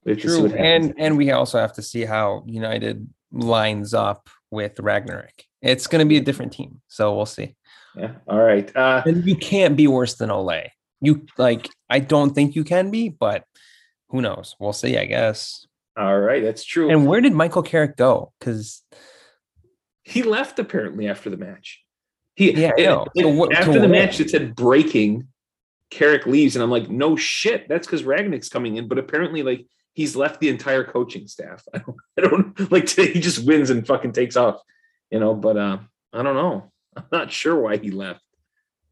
[0.04, 3.94] We have to see True, and and we also have to see how United lines
[3.94, 5.32] up with Ragnarok.
[5.62, 7.54] It's going to be a different team, so we'll see.
[7.96, 8.14] yeah.
[8.26, 8.74] All right.
[8.76, 10.64] Uh, And you can't be worse than Ole.
[11.02, 13.44] You like, I don't think you can be, but
[14.10, 14.54] who knows?
[14.58, 15.66] We'll see, I guess.
[15.96, 16.42] all right.
[16.42, 16.88] That's true.
[16.90, 18.32] And where did Michael Carrick go?
[18.38, 18.82] Because
[20.04, 21.82] he left apparently after the match.
[22.34, 22.86] He Yeah, it-
[23.20, 23.90] So what- after the what?
[23.90, 25.28] match it said breaking.
[25.90, 27.68] Carrick leaves, and I'm like, no shit.
[27.68, 28.88] That's because Rangnick's coming in.
[28.88, 31.62] But apparently, like he's left the entire coaching staff.
[31.74, 33.12] I don't, I don't like today.
[33.12, 34.60] He just wins and fucking takes off,
[35.10, 35.34] you know.
[35.34, 35.78] But uh,
[36.14, 36.72] I don't know.
[36.96, 38.22] I'm not sure why he left.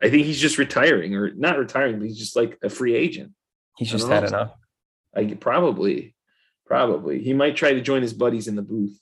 [0.03, 3.33] I think he's just retiring, or not retiring, but he's just like a free agent.
[3.77, 4.55] he's just had enough.
[5.15, 6.15] I probably,
[6.67, 8.99] probably he might try to join his buddies in the booth.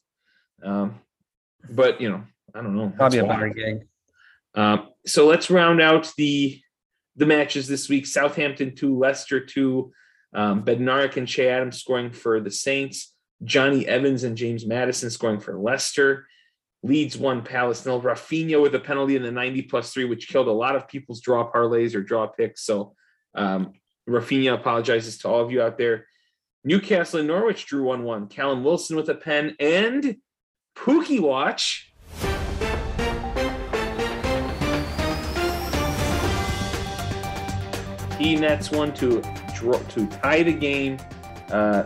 [0.62, 1.00] Um,
[1.70, 2.24] but you know,
[2.54, 2.92] I don't know.
[2.96, 3.86] Probably a better gig.
[4.54, 6.60] Um, so let's round out the
[7.16, 8.06] the matches this week.
[8.06, 9.92] Southampton two, Leicester two,
[10.34, 13.14] um, Bednarek and Che Adams scoring for the Saints.
[13.44, 16.26] Jonny Evans and James Maddison scoring for Leicester.
[16.82, 18.00] Leeds one, Palace nil.
[18.00, 21.20] Rafinha with a penalty in the 90 plus three, which killed a lot of people's
[21.20, 22.64] draw parlays or draw picks.
[22.64, 22.94] So
[23.34, 23.72] um,
[24.08, 26.06] Rafinha apologizes to all of you out there.
[26.64, 28.28] Newcastle and Norwich drew 1 1.
[28.28, 30.16] Callum Wilson with a pen and
[30.76, 31.92] Pukki Watch.
[38.18, 39.22] He nets one to
[39.54, 40.98] draw to tie the game.
[41.50, 41.84] Uh,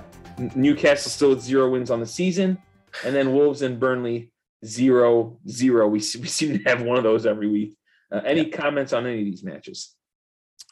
[0.55, 2.57] Newcastle still with zero wins on the season,
[3.05, 4.32] and then Wolves and Burnley
[4.65, 5.87] zero zero.
[5.87, 7.77] We we seem to have one of those every week.
[8.11, 9.95] Uh, any comments on any of these matches?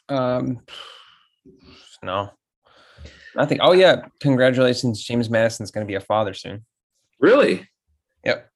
[0.09, 0.61] Um,
[2.03, 2.31] no,
[3.35, 3.59] nothing.
[3.61, 6.65] Oh yeah, congratulations, James Maddison's going to be a father soon.
[7.19, 7.67] Really?
[8.25, 8.49] Yep.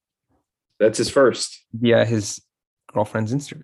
[0.79, 1.63] That's his first.
[1.73, 2.41] via his
[2.91, 3.63] girlfriend's Instagram.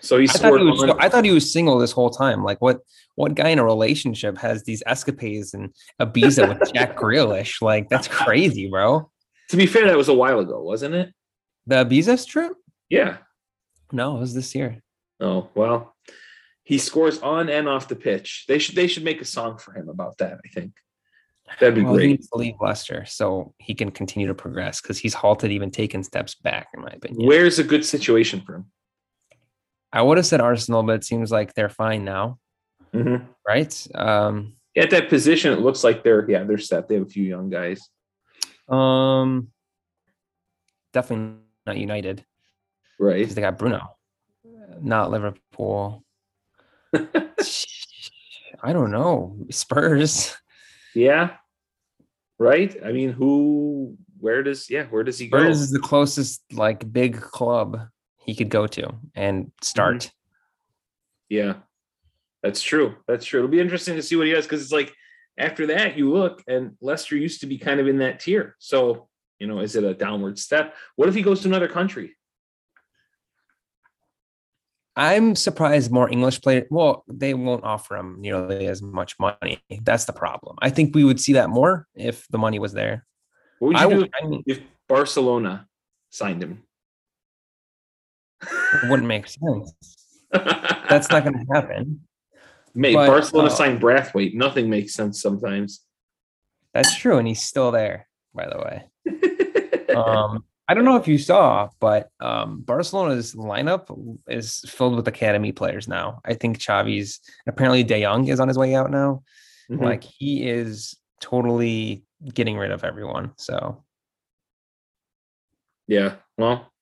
[0.00, 2.42] So he I thought he, was, I thought he was single this whole time.
[2.42, 2.80] Like what?
[3.14, 7.62] What guy in a relationship has these escapades and Ibiza with Jack Grealish?
[7.62, 9.11] Like that's crazy, bro.
[9.52, 11.12] To be fair, that was a while ago, wasn't it?
[11.66, 12.52] The Ibiza trip?
[12.88, 13.18] Yeah.
[13.92, 14.82] No, it was this year.
[15.20, 15.94] Oh well,
[16.64, 18.46] he scores on and off the pitch.
[18.48, 20.38] They should they should make a song for him about that.
[20.42, 20.72] I think
[21.60, 22.06] that'd be Well, he great.
[22.12, 26.02] needs to leave Leicester so he can continue to progress because he's halted, even taken
[26.02, 27.26] steps back, in my opinion.
[27.26, 28.64] Where's a good situation for him?
[29.92, 32.38] I would have said Arsenal, but it seems like they're fine now,
[32.94, 33.26] Mhm.
[33.46, 33.86] right?
[33.94, 36.88] Um, At that position, it looks like they're yeah they're set.
[36.88, 37.78] They have a few young guys.
[38.68, 39.48] Um,
[40.92, 41.36] definitely
[41.66, 42.24] not United
[42.98, 43.18] Right.
[43.18, 43.96] because they got Bruno,
[44.80, 46.04] not Liverpool.
[46.94, 49.36] I don't know.
[49.50, 50.36] Spurs.
[50.94, 51.36] Yeah.
[52.38, 52.76] Right.
[52.84, 53.96] I mean, who?
[54.20, 54.70] Where does?
[54.70, 54.84] Yeah.
[54.84, 55.38] Where does he go?
[55.38, 57.88] Spurs is the closest like big club
[58.24, 60.12] he could go to and start.
[61.28, 61.54] Yeah,
[62.42, 62.94] that's true.
[63.08, 63.40] That's true.
[63.40, 64.94] It'll be interesting to see what he does because it's like
[65.38, 68.56] after that you look and Leicester used to be kind of in that tier.
[68.58, 69.08] So
[69.38, 70.74] you know, is it a downward step?
[70.94, 72.14] What if he goes to another country?
[74.94, 76.66] I'm surprised more English players.
[76.70, 79.58] Well, they won't offer him nearly as much money.
[79.82, 80.58] That's the problem.
[80.60, 83.06] I think we would see that more if the money was there.
[83.58, 85.66] What would you I, do I mean, if Barcelona
[86.10, 86.62] signed him?
[88.42, 89.72] it wouldn't make sense.
[90.30, 92.00] That's not going to happen.
[92.74, 94.34] Mate, but, Barcelona uh, signed Braithwaite.
[94.34, 95.80] Nothing makes sense sometimes.
[96.74, 98.08] That's true, and he's still there.
[98.34, 104.60] By the way, um, I don't know if you saw, but um, Barcelona's lineup is
[104.66, 106.20] filled with academy players now.
[106.24, 109.22] I think Xavi's apparently De Jong is on his way out now.
[109.70, 109.82] Mhm.
[109.82, 113.32] Like he is totally getting rid of everyone.
[113.36, 113.84] So
[115.86, 116.14] Yeah.
[116.38, 116.72] Well,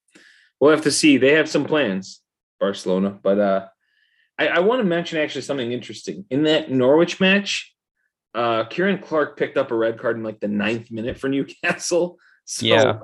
[0.61, 1.17] we'll have to see.
[1.17, 2.21] They have some plans,
[2.61, 3.11] Barcelona.
[3.11, 3.69] But uh
[4.41, 6.25] I, I want to mention actually something interesting.
[6.31, 7.75] In that Norwich match,
[8.35, 12.17] uh Ciaran Clark picked up a red card in like the ninth minute for Newcastle.
[12.47, 12.99] So Yeah.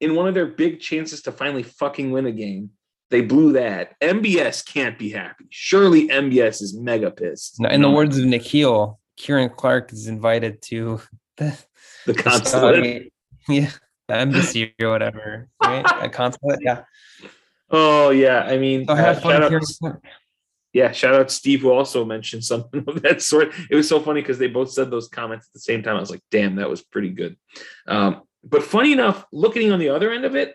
[0.00, 2.70] in one of their big chances to finally fucking win a game,
[3.10, 3.92] they blew that.
[4.00, 5.44] MBS can't be happy.
[5.50, 7.62] Surely MBS is mega pissed.
[7.70, 11.02] in the words of Nikhil, Ciaran Clark is invited to
[11.36, 11.58] the,
[12.06, 12.76] the the consulate.
[12.76, 13.12] Saudi-
[13.48, 13.70] yeah,
[14.08, 15.84] the embassy or whatever, right?
[16.02, 16.84] A consulate, yeah.
[17.70, 18.44] Oh yeah.
[18.46, 20.04] I mean So uh, have shout fun, Ciaran Clark.
[20.76, 23.50] Yeah, shout out Steve who also mentioned something of that sort.
[23.70, 25.96] It was so funny because they both said those comments at the same time.
[25.96, 27.38] I was like, damn, that was pretty good.
[27.88, 30.54] Um, but funny enough, looking on the other end of it,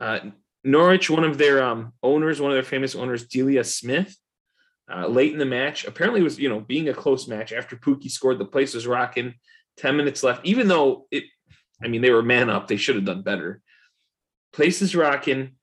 [0.00, 0.18] uh,
[0.64, 4.16] Norwich, one of their um, owners, one of their famous owners, Delia Smith,
[4.92, 5.84] uh, late in the match.
[5.84, 8.40] Apparently, was you know being a close match after Pukki scored.
[8.40, 9.34] The place was rocking.
[9.76, 10.44] Ten minutes left.
[10.44, 11.22] Even though it,
[11.80, 12.66] I mean, they were man up.
[12.66, 13.62] They should have done better.
[14.52, 15.54] Place is rocking.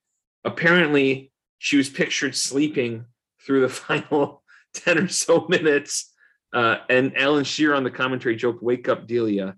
[0.46, 3.08] Apparently, she was pictured sleeping
[3.46, 6.12] through the final ten or so minutes.
[6.54, 9.56] Uh, and Alan Shearer on the commentary joked, "Wake up, Delia."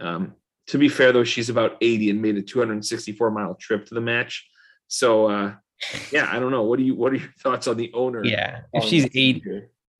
[0.00, 0.34] Um,
[0.68, 4.00] to be fair, though, she's about 80 and made a 264 mile trip to the
[4.00, 4.48] match.
[4.88, 5.54] So, uh,
[6.12, 6.62] yeah, I don't know.
[6.62, 6.94] What do you?
[6.94, 8.24] What are your thoughts on the owner?
[8.24, 9.42] Yeah, if she's 80,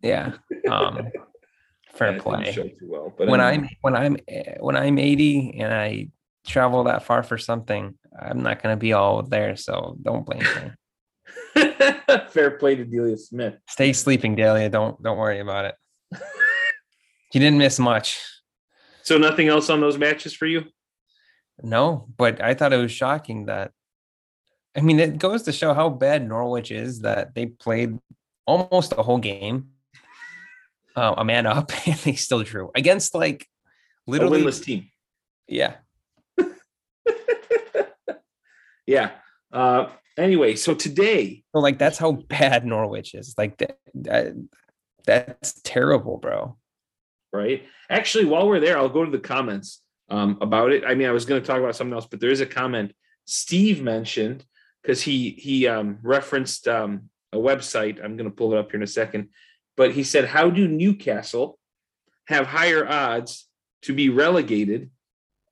[0.02, 0.34] yeah,
[0.70, 1.08] um,
[1.92, 2.52] fair Yeah, play.
[2.52, 3.68] show too well, but when anyway.
[3.68, 4.16] I'm when I'm
[4.60, 6.08] when I'm 80 and I
[6.46, 9.56] travel that far for something, I'm not gonna be all there.
[9.56, 10.70] So don't blame me.
[12.30, 13.54] fair play to Delia Smith.
[13.68, 14.68] Stay sleeping, Delia.
[14.68, 15.74] Don't don't worry about it.
[17.32, 18.20] You didn't miss much.
[19.02, 20.64] So nothing else on those matches for you?
[21.62, 23.72] No, but I thought it was shocking that.
[24.76, 27.98] I mean, it goes to show how bad Norwich is that they played
[28.46, 29.70] almost the whole game,
[30.96, 33.46] uh, a man up, and they still drew against like
[34.06, 34.42] A literally.
[34.42, 34.88] winless team.
[35.48, 35.74] Yeah,
[38.86, 39.10] Yeah.
[39.52, 43.34] Uh, anyway, so today, so like that's how bad Norwich is.
[43.36, 44.34] Like that, that
[45.06, 46.56] that's terrible, bro.
[47.32, 47.64] right?
[47.90, 50.84] Actually, while we're there, I'll go to the comments um, about it.
[50.86, 52.92] I mean, I was going to talk about something else, but there is a comment
[53.24, 54.44] Steve mentioned
[54.82, 58.02] because he he um, referenced um, a website.
[58.02, 59.28] I'm going to pull it up here in a second,
[59.76, 61.58] but he said, "How do Newcastle
[62.28, 63.48] have higher odds
[63.82, 64.90] to be relegated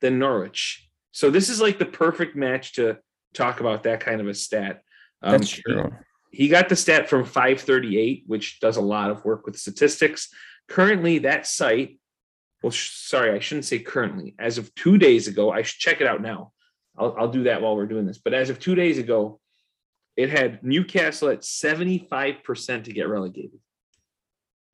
[0.01, 2.99] than Norwich?" So this is like the perfect match to
[3.35, 4.83] talk about that kind of a stat.
[5.23, 5.91] Um, That's true.
[6.31, 10.29] he got the stat from 538, which does a lot of work with statistics.
[10.69, 11.99] Currently, that site,
[12.63, 14.35] well, sh- sorry, I shouldn't say currently.
[14.39, 16.53] As of two days ago, I should check it out now.
[16.99, 18.19] I'll, I'll do that while we're doing this.
[18.19, 19.41] But as of two days ago,
[20.17, 23.59] it had Newcastle at 75% to get relegated.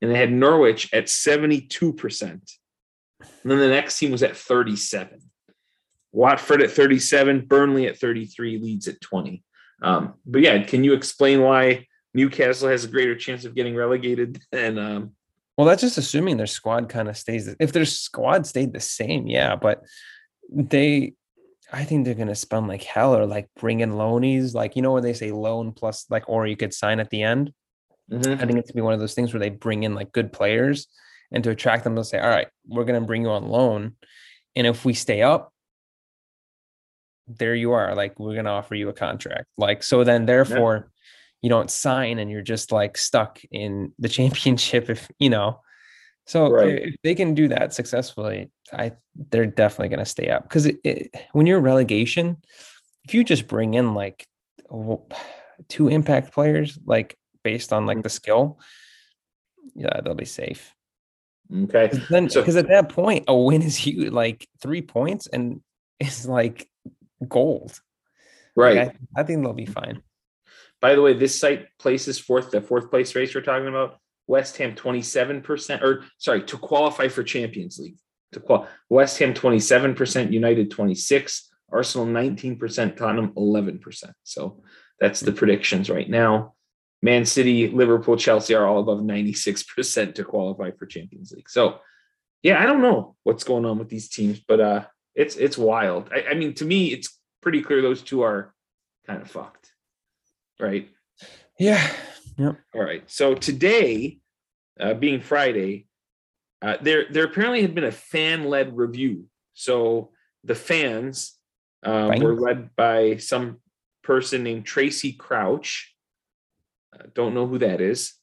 [0.01, 2.21] And they had Norwich at 72%.
[2.29, 2.41] And
[3.43, 5.21] then the next team was at 37.
[6.17, 9.43] Watford at 37, Burnley at 33, Leeds at 20.
[9.83, 14.41] Um, but yeah, can you explain why Newcastle has a greater chance of getting relegated
[14.51, 15.11] than um,
[15.57, 17.55] Well, that's just assuming their squad kind of stays.
[17.59, 19.83] If their squad stayed the same, yeah, but
[20.51, 21.13] they,
[21.71, 24.93] I think they're gonna spend like hell or like bring in loanies, like you know
[24.93, 27.53] when they say loan plus like or you could sign at the end.
[28.11, 30.33] I think it's gonna be one of those things where they bring in like good
[30.33, 30.87] players
[31.31, 33.97] and to attract them, they'll say, "All right, we're gonna bring you on loan,
[34.55, 35.53] and if we stay up,
[37.27, 37.95] there you are.
[37.95, 39.47] Like we're gonna offer you a contract.
[39.57, 40.91] Like so, then therefore."
[41.43, 45.61] You don't sign and you're just like stuck in the championship if you know
[46.27, 46.87] so Right.
[46.89, 48.91] if they can do that successfully, I
[49.31, 50.69] they're definitely going to stay up because
[51.31, 52.37] when you're relegation,
[53.05, 54.27] if you just bring in like
[55.69, 58.03] two impact players, like based on like mm-hmm.
[58.03, 58.59] the skill,
[59.73, 60.73] yeah, they'll be safe.
[61.63, 61.87] okay.
[61.87, 65.61] 'Cause Then So- because at that point, a win is huge, like three points, and
[66.01, 66.67] it's like
[67.27, 67.79] gold.
[68.55, 68.77] Like, Right.
[68.77, 70.01] I, I think they'll be fine.
[70.81, 73.99] By the way, this site places fourth, the fourth place race we're talking about.
[74.27, 77.97] West Ham 27%, or sorry, to qualify for Champions League.
[78.33, 84.11] To qual West Ham 27%, United 26, Arsenal 19%, Tottenham 11%.
[84.23, 84.63] So
[84.99, 86.55] that's the predictions right now.
[87.01, 91.49] Man City, Liverpool, Chelsea are all above 96% to qualify for Champions League.
[91.49, 91.79] So
[92.43, 94.85] yeah, I don't know what's going on with these teams, but uh
[95.17, 96.09] it's it's wild.
[96.13, 98.53] I, I mean, to me, it's pretty clear those two are
[99.05, 99.73] kind of fucked.
[100.59, 100.89] Right.
[101.59, 101.85] Yeah.
[102.37, 102.55] Yep.
[102.75, 103.03] All right.
[103.09, 104.19] So today,
[104.79, 105.87] uh, being Friday,
[106.61, 109.25] uh, there there apparently had been a fan led review.
[109.53, 110.11] So
[110.43, 111.33] the fans
[111.83, 112.21] um, Right.
[112.23, 113.57] were led by some
[114.03, 115.95] person named Tracey Crouch.
[116.93, 118.13] Uh, don't know who that is.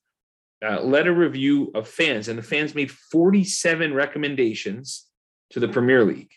[0.65, 5.07] Uh, led a review of fans, and the fans made 47 recommendations
[5.51, 6.31] to the Premier League.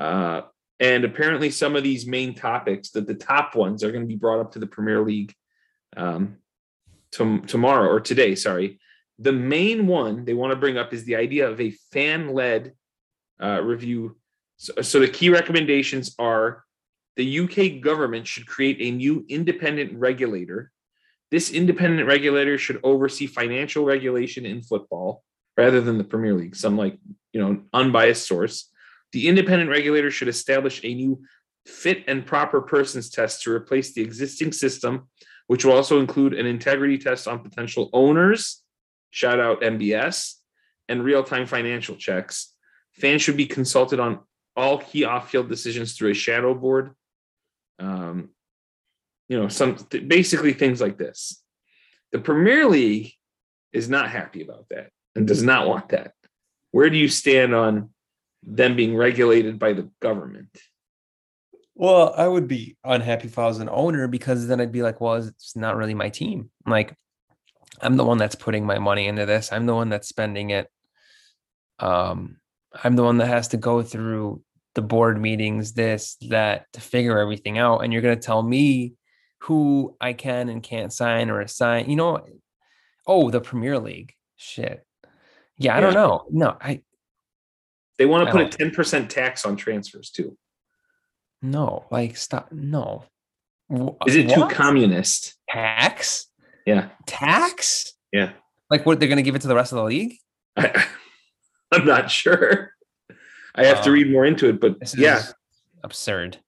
[0.00, 0.42] Uh,
[0.80, 4.16] and apparently, some of these main topics, that the top ones, are going to be
[4.16, 5.34] brought up to the Premier League
[5.96, 6.38] um,
[7.12, 8.34] tom- tomorrow or today.
[8.34, 8.80] Sorry.
[9.18, 12.72] The main one they want to bring up is the idea of a fan led
[13.42, 14.16] uh, review.
[14.56, 16.64] So, so the key recommendations are
[17.16, 20.72] the UK government should create a new independent regulator.
[21.30, 25.22] This independent regulator should oversee financial regulation in football
[25.58, 26.96] rather than the Premier League, some like,
[27.34, 28.69] you know, unbiased source.
[29.12, 31.22] The independent regulator should establish a new
[31.66, 35.08] fit and proper persons test to replace the existing system
[35.50, 38.62] which will also include an integrity test on potential owners,
[39.10, 40.34] shout out MBS,
[40.88, 42.54] and real time financial checks.
[42.92, 44.20] Fans should be consulted on
[44.54, 46.94] all key off field decisions through a shadow board.
[47.80, 48.28] Um,
[49.28, 51.42] you know, some basically things like this.
[52.12, 53.12] The Premier League
[53.72, 56.12] is not happy about that and does not want that.
[56.70, 57.90] Where do you stand on
[58.42, 60.48] them being regulated by the government?
[61.74, 65.00] Well, I would be unhappy if I was an owner because then I'd be like,
[65.00, 66.50] well, it's not really my team.
[66.66, 66.94] Like,
[67.80, 69.50] I'm the one that's putting my money into this.
[69.52, 70.70] I'm the one that's spending it.
[71.78, 72.36] Um,
[72.84, 74.42] I'm the one that has to go through
[74.74, 77.78] the board meetings, this, that, to figure everything out.
[77.78, 78.94] And you're going to tell me
[79.38, 81.88] who I can and can't sign or assign.
[81.88, 82.20] You know,
[83.06, 84.12] oh, the Premier League.
[84.36, 84.84] Shit.
[85.56, 85.80] Yeah, I yeah.
[85.80, 86.24] don't know.
[86.30, 86.82] No, I.
[88.00, 90.34] They want to put a 10% tax on transfers too.
[91.42, 92.50] No, like stop.
[92.50, 93.04] No.
[94.06, 94.48] Is it what?
[94.48, 95.34] too communist?
[95.50, 96.28] Tax?
[96.64, 96.88] Yeah.
[97.04, 97.92] Tax?
[98.10, 98.32] Yeah.
[98.70, 99.00] Like what?
[99.00, 100.14] They're going to give it to the rest of the league?
[100.56, 100.86] I,
[101.74, 102.72] am not sure.
[103.54, 105.22] I have um, to read more into it, but yeah,
[105.84, 106.38] absurd.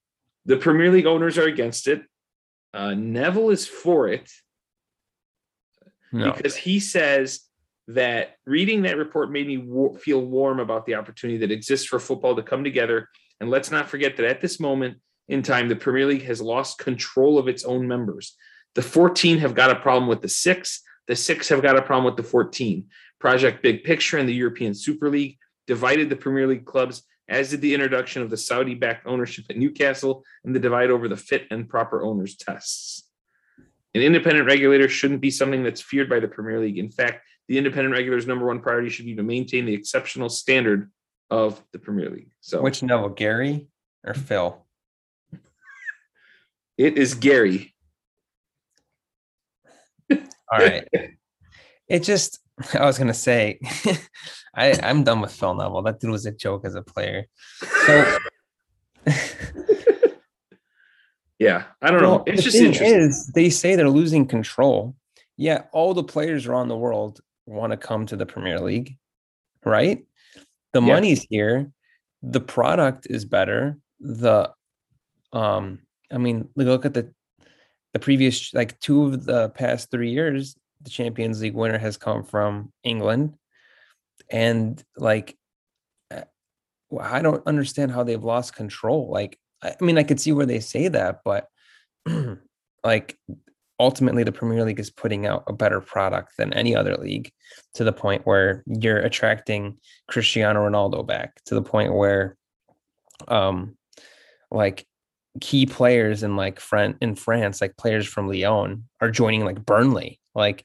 [0.47, 2.01] The Premier League owners are against it.
[2.73, 4.31] Uh, Neville is for it
[6.13, 6.33] no.
[6.33, 7.41] because he says
[7.89, 9.63] that reading that report made me
[9.99, 13.09] feel warm about the opportunity that exists for football to come together.
[13.41, 16.79] And let's not forget that at this moment in time, the Premier League has lost
[16.79, 18.37] control of its own members.
[18.75, 20.83] The 14 have got a problem with the six.
[21.09, 22.87] The six have got a problem with the 14.
[23.19, 27.61] Project Big Picture and the European Super League divided the Premier League clubs, as did
[27.61, 31.47] the introduction of the Saudi backed ownership at Newcastle and the divide over the fit
[31.51, 33.05] and proper owners tests.
[33.95, 36.79] An independent regulator shouldn't be something that's feared by the Premier League.
[36.79, 40.91] In fact, the independent regulars' number one priority should be to maintain the exceptional standard
[41.31, 42.31] of the Premier League.
[42.41, 43.69] So, which Neville, Gary
[44.05, 44.65] or Phil?
[46.79, 47.75] It is Gary.
[50.11, 50.87] All right.
[51.89, 52.41] It just,
[52.75, 53.61] I was gonna say,
[54.55, 55.83] I I'm done with Phil Neville.
[55.83, 57.27] That dude was a joke as a player.
[57.87, 58.19] So.
[61.39, 62.25] yeah, I don't well, know.
[62.27, 63.01] It's just interesting.
[63.01, 64.95] Is, they say they're losing control.
[65.37, 67.21] Yeah, all the players around the world
[67.53, 68.97] want to come to the Premier League,
[69.65, 70.05] right?
[70.73, 70.95] The yeah.
[70.95, 71.71] money's here,
[72.23, 73.79] the product is better.
[74.01, 74.53] The
[75.33, 75.81] um,
[76.11, 77.13] I mean, look at the
[77.93, 82.25] the previous like two of the past three years, the Champions League winner has come
[82.25, 83.37] from England,
[84.31, 85.37] and like
[87.01, 89.11] I don't understand how they've lost control.
[89.11, 91.49] Like, I mean, I could see where they say that, but
[92.85, 93.19] like
[93.83, 97.33] ultimately the Premier League is putting out a better product than any other league
[97.75, 99.77] to the point where you're attracting
[100.07, 102.37] Cristiano Ronaldo back to the point where
[103.27, 103.77] um
[104.53, 104.87] like
[105.41, 110.21] key players in like front in France like players from Lyon are joining like Burnley.
[110.33, 110.65] Like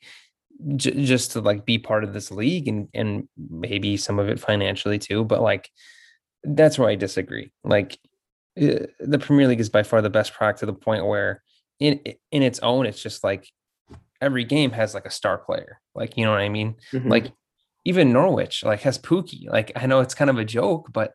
[0.75, 4.39] j- just to like be part of this league and and maybe some of it
[4.39, 5.71] financially too but like
[6.43, 7.51] that's where I disagree.
[7.63, 7.97] Like
[8.61, 11.41] uh, the Premier League is by far the best product to the point where
[11.79, 12.01] in
[12.31, 13.51] in its own, it's just like
[14.21, 15.79] every game has like a star player.
[15.93, 16.75] Like, you know what I mean?
[16.91, 17.09] Mm-hmm.
[17.09, 17.31] Like
[17.85, 19.49] even Norwich like has Pukki.
[19.49, 21.13] Like I know it's kind of a joke, but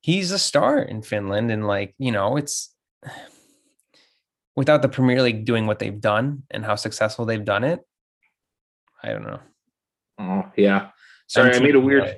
[0.00, 1.50] he's a star in Finland.
[1.50, 2.74] And like, you know, it's
[4.56, 7.80] without the Premier League doing what they've done and how successful they've done it.
[9.02, 9.40] I don't know.
[10.18, 10.88] Oh yeah.
[11.28, 12.16] Sorry, I made a weird.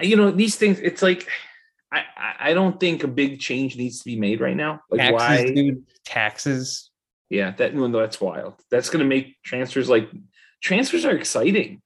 [0.00, 0.78] You know these things.
[0.78, 1.26] It's like
[1.90, 2.04] I,
[2.38, 4.82] I don't think a big change needs to be made right now.
[4.90, 6.90] Like taxes, why dude, taxes?
[7.30, 8.54] Yeah, that no, that's wild.
[8.70, 10.10] That's gonna make transfers like
[10.62, 11.82] transfers are exciting.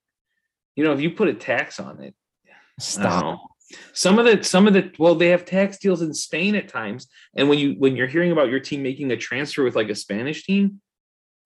[0.77, 2.15] You know, if you put a tax on it,
[2.81, 3.41] stop.
[3.93, 7.07] Some of the some of the well, they have tax deals in Spain at times.
[7.37, 9.95] And when you when you're hearing about your team making a transfer with like a
[9.95, 10.81] Spanish team,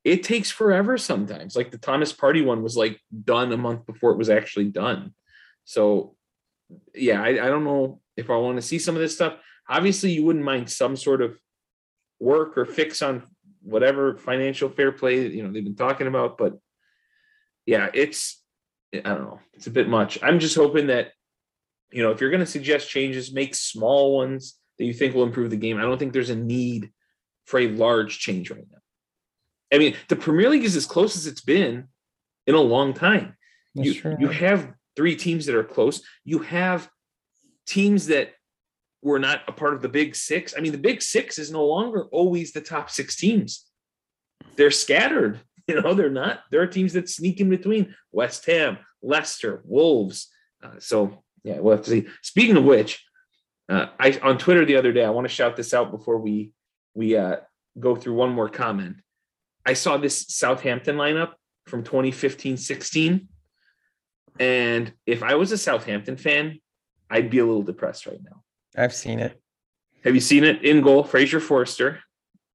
[0.02, 1.56] it takes forever sometimes.
[1.56, 5.14] Like the Thomas Partey one was like done a month before it was actually done.
[5.64, 6.16] So
[6.94, 9.34] yeah, I, I don't know if I want to see some of this stuff.
[9.68, 11.38] Obviously, you wouldn't mind some sort of
[12.18, 13.22] work or fix on
[13.62, 16.58] whatever financial fair play you know they've been talking about, but
[17.66, 18.42] yeah, it's
[18.92, 20.18] I don't know, it's a bit much.
[20.22, 21.12] I'm just hoping that
[21.90, 25.24] you know if you're going to suggest changes, make small ones that you think will
[25.24, 25.78] improve the game.
[25.78, 26.90] I don't think there's a need
[27.44, 28.78] for a large change right now.
[29.72, 31.88] I mean, the Premier League is as close as it's been
[32.46, 33.36] in a long time.
[33.74, 36.02] you, you have three teams that are close.
[36.24, 36.88] You have
[37.66, 38.32] teams that
[39.02, 40.54] were not a part of the big six.
[40.56, 43.66] I mean, the big six is no longer always the top six teams.
[44.56, 45.40] They're scattered.
[45.68, 46.42] You know, they're not.
[46.52, 50.28] There are teams that sneak in between West Ham, Leicester, Wolves.
[50.62, 52.06] Uh, so, yeah, we'll have to see.
[52.22, 53.04] Speaking of which,
[53.68, 56.52] uh, I on Twitter the other day, I want to shout this out before we
[56.94, 57.38] we uh,
[57.80, 58.98] go through one more comment.
[59.66, 61.32] I saw this Southampton lineup
[61.66, 63.28] from 2015 16.
[64.38, 66.60] And if I was a Southampton fan,
[67.10, 68.42] I'd be a little depressed right now.
[68.76, 69.40] I've seen it.
[70.04, 71.02] Have you seen it in goal?
[71.04, 72.00] Fraser Forster.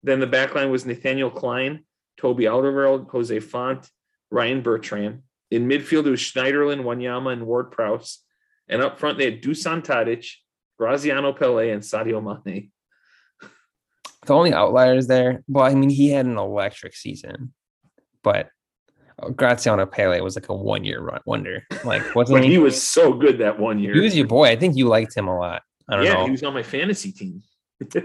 [0.03, 1.83] Then the back line was Nathaniel Clyne,
[2.17, 3.87] Toby Alderweireld, Jose Fonte,
[4.29, 5.23] Ryan Bertrand.
[5.51, 8.19] in midfield, it was Schneiderlin, Wanyama, and Ward Prowse.
[8.69, 10.31] And up front, they had Dusan Tadic,
[10.79, 12.71] Graziano Pellè, and Sadio Mane.
[14.25, 17.53] The only outliers there, well, I mean, he had an electric season,
[18.23, 18.49] but
[19.35, 21.65] Graziano Pellè was like a one year wonder.
[21.83, 22.51] Like, wasn't But he?
[22.51, 23.93] he was so good that one year.
[23.93, 24.47] He was your boy.
[24.49, 25.63] I think you liked him a lot.
[25.89, 26.25] I don't yeah, know.
[26.25, 27.43] he was on my fantasy team.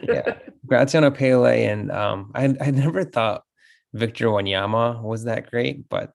[0.03, 3.43] yeah, Graziano Pellè, and um, I I never thought
[3.93, 6.13] Victor Wanyama was that great, but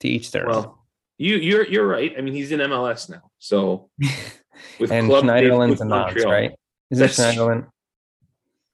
[0.00, 0.54] to each their own.
[0.54, 0.86] Well,
[1.18, 2.14] you you're you're right.
[2.16, 3.30] I mean, he's in MLS now.
[3.38, 3.90] So
[4.80, 6.52] with and club Schneiderlin's a nonce, right?
[6.90, 7.66] Is it That's- Schneiderlin?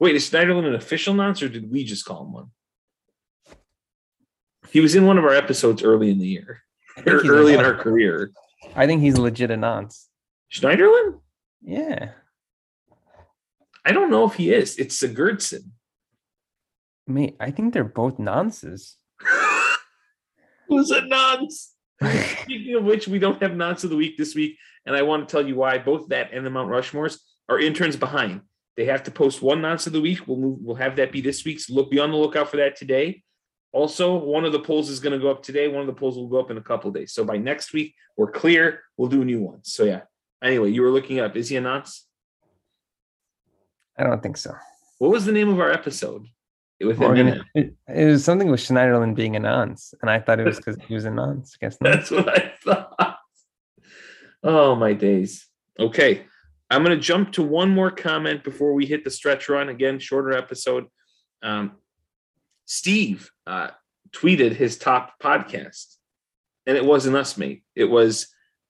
[0.01, 2.47] Wait, is Schneiderlin an official nonce or did we just call him one?
[4.75, 6.65] He was in one of our episodes early in the year,
[7.07, 8.33] or early in our career.
[8.75, 10.09] I think he's legit a nonce.
[10.53, 11.21] Schneiderlin?
[11.63, 12.11] Yeah,
[13.85, 14.77] I don't know if he is.
[14.77, 15.71] It's Sigurdsson.
[17.07, 17.37] mate.
[17.39, 18.97] I think they're both nonces.
[20.69, 21.75] Who's a nonce?
[22.43, 25.29] Speaking of which, we don't have nonce of the week this week, and I want
[25.29, 25.79] to tell you why.
[25.79, 27.19] Both that and the Mount Rushmores
[27.49, 28.41] are interns behind.
[28.77, 30.27] They have to post one nonce of the week.
[30.27, 31.71] We'll move, we'll have that be this week's.
[31.71, 33.23] Look, be on the lookout for that today.
[33.75, 35.67] Also, one of the polls is going to go up today.
[35.67, 37.13] One of the polls will go up in a couple days.
[37.13, 38.83] So by next week, we're clear.
[38.97, 39.65] We'll do a new one.
[39.65, 40.03] So yeah.
[40.41, 41.37] Anyway, you were looking up.
[41.37, 42.07] Is he a nonce?
[43.99, 44.55] I don't think so.
[44.99, 46.25] What was the name of our episode?
[46.81, 47.43] With him it?
[47.55, 50.77] it, it was something with Schneiderlin being a nonce, and I thought it was because
[50.87, 51.57] he was a nonce.
[51.61, 51.93] I guess not.
[51.95, 53.19] That's what I thought.
[54.45, 55.49] Oh my days.
[55.81, 56.27] Okay.
[56.71, 59.69] I'm going to jump to one more comment before we hit the stretch run.
[59.69, 60.87] Again, shorter episode.
[61.43, 61.73] Um,
[62.67, 63.69] Steve uh,
[64.13, 65.97] tweeted his top podcast,
[66.67, 67.63] and it wasn't us, mate.
[67.75, 68.29] It was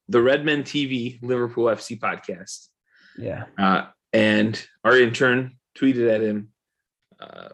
[0.09, 2.69] the Redmen TV Liverpool FC podcast.
[3.17, 6.49] Yeah, Uh, and our intern tweeted at him
[7.21, 7.49] uh,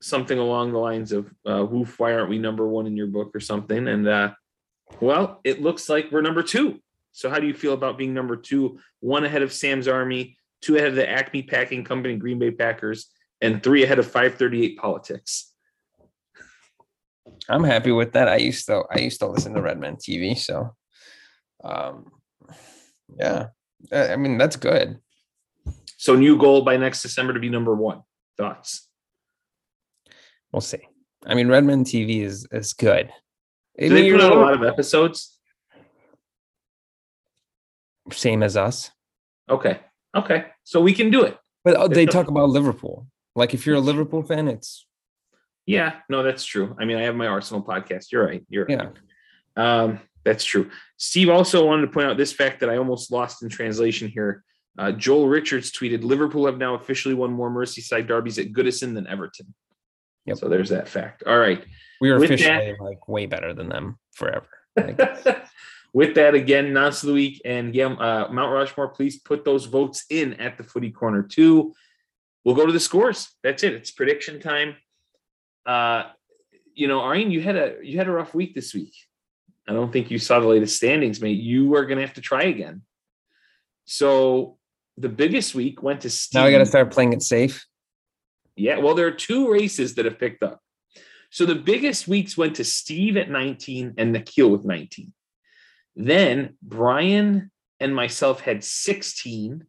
[0.00, 3.32] something along the lines of, uh, Woof, why aren't we number one in your book
[3.34, 3.88] or something?
[3.88, 4.32] And uh,
[5.00, 6.80] well, it looks like we're number two.
[7.12, 8.78] So, how do you feel about being number two?
[9.00, 13.10] One ahead of Sam's Army, two ahead of the Acme Packing Company, Green Bay Packers,
[13.42, 15.52] and three ahead of 538 Politics.
[17.48, 18.28] I'm happy with that.
[18.28, 20.74] I used to I used to listen to Redmen TV, so
[21.62, 22.10] um,
[23.18, 23.48] yeah,
[23.92, 24.98] I mean that's good.
[26.02, 28.02] So, new goal by next December to be number one.
[28.36, 28.88] Thoughts?
[30.50, 30.80] We'll see.
[31.24, 33.12] I mean, Redmen TV is is good.
[33.78, 35.38] Do they put out a lot of episodes?
[38.10, 38.90] same as us,
[39.48, 39.78] Okay.
[40.14, 40.46] Okay.
[40.64, 41.38] So, we can do it.
[41.64, 43.06] but uh, they talk about Liverpool.
[43.34, 44.86] Like if you're a Liverpool fan, it's
[45.66, 46.76] Yeah, no, that's true.
[46.78, 48.12] I mean, I have my Arsenal podcast.
[48.12, 48.44] You're right.
[48.48, 48.90] You're right.
[49.56, 49.82] yeah.
[49.82, 50.70] Um, that's true.
[50.98, 54.44] Steve also wanted to point out this fact that I almost lost in translation here.
[54.78, 59.06] Uh, Joel Richards tweeted Liverpool have now officially won more Merseyside derbies at Goodison than
[59.06, 59.52] Everton.
[60.26, 60.38] Yep.
[60.38, 61.24] So there's that fact.
[61.26, 61.64] All right.
[62.00, 64.46] we are With that- officially like way better than them forever.
[65.94, 69.66] With that, again, nonce of the week and yeah, uh, Mount Rushmore, please put those
[69.66, 71.74] votes in at the footy corner too.
[72.44, 73.30] We'll go to the scores.
[73.42, 73.74] That's it.
[73.74, 74.76] It's prediction time.
[75.64, 76.04] Uh,
[76.74, 78.94] you know, Arjen, you had a you had a rough week this week.
[79.68, 81.38] I don't think you saw the latest standings, mate.
[81.38, 82.82] You are gonna have to try again.
[83.84, 84.58] So
[84.96, 86.40] the biggest week went to Steve.
[86.40, 87.66] now we got to start playing it safe.
[88.56, 90.60] Yeah, well, there are two races that have picked up.
[91.30, 95.12] So the biggest weeks went to Steve at 19 and Nikhil with 19.
[95.96, 99.64] Then Brian and myself had 16.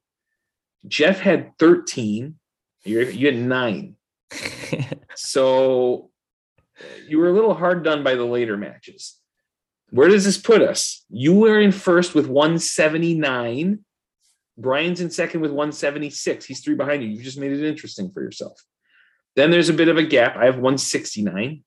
[0.88, 2.36] Jeff had 13.
[2.84, 3.96] You you had nine.
[5.16, 6.10] So
[7.08, 9.18] you were a little hard done by the later matches.
[9.92, 11.06] Where does this put us?
[11.10, 13.80] You were in first with 179.
[14.58, 16.46] Brian's in second with 176.
[16.46, 17.10] He's three behind you.
[17.10, 18.60] You just made it interesting for yourself.
[19.36, 20.36] Then there's a bit of a gap.
[20.36, 21.64] I have 169.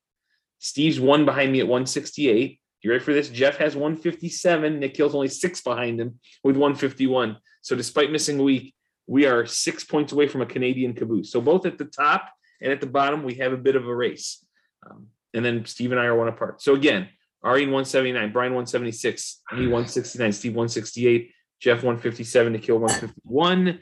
[0.58, 2.60] Steve's one behind me at 168.
[2.82, 3.28] You ready for this?
[3.28, 4.78] Jeff has 157.
[4.78, 7.36] Nikhil's only six behind him with 151.
[7.62, 8.74] So despite missing a week,
[9.06, 11.30] we are six points away from a Canadian caboose.
[11.30, 12.28] So both at the top
[12.60, 14.44] and at the bottom, we have a bit of a race.
[14.88, 16.62] Um, and then Steve and I are one apart.
[16.62, 17.08] So again,
[17.42, 21.30] Arjen 179, Brian 176, me 169, Steve 168,
[21.60, 23.78] Jeff 157, Nikhil 151.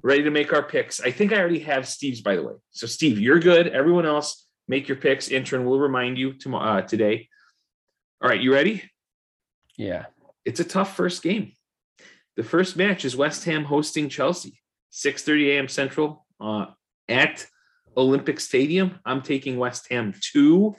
[0.00, 1.00] Ready to make our picks.
[1.00, 2.54] I think I already have Steve's, by the way.
[2.70, 3.68] So Steve, you're good.
[3.68, 5.28] Everyone else, make your picks.
[5.28, 7.28] Intern will remind you tomorrow uh, today.
[8.22, 8.82] All right, you ready?
[9.76, 10.06] yeah.
[10.44, 11.52] It's a tough first game.
[12.36, 14.61] The first match is West Ham hosting Chelsea,
[14.92, 15.68] 6:30 a.m.
[15.68, 16.66] Central uh,
[17.08, 17.46] at
[17.96, 18.98] Olympic Stadium.
[19.04, 20.74] I'm taking West Ham two,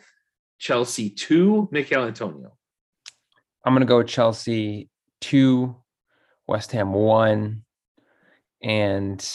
[0.60, 1.68] Chelsea two.
[1.72, 2.56] Michail Antonio.
[3.66, 4.90] I'm gonna go Chelsea
[5.22, 5.76] two,
[6.48, 7.64] West Ham one,
[8.62, 9.26] and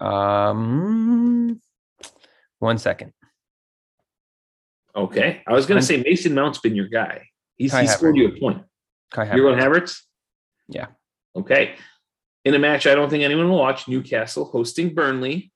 [0.00, 1.60] um
[2.58, 3.12] one second.
[4.94, 7.26] Okay, I was I'm- to say Mason Mount's been your guy.
[7.56, 8.62] He's, Kai he scored you a point.
[9.10, 9.58] Kai You're Havertz.
[9.58, 10.00] going Havertz?
[10.68, 10.86] Yeah.
[11.36, 11.74] Okay.
[12.44, 15.52] In a match I don't think anyone will watch, Newcastle hosting Burnley.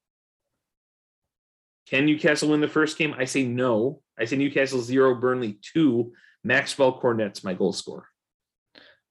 [1.89, 3.15] Can Newcastle win the first game?
[3.17, 4.01] I say no.
[4.19, 6.13] I say Newcastle zero, Burnley two.
[6.43, 8.07] Maxwell Cornet's my goal scorer.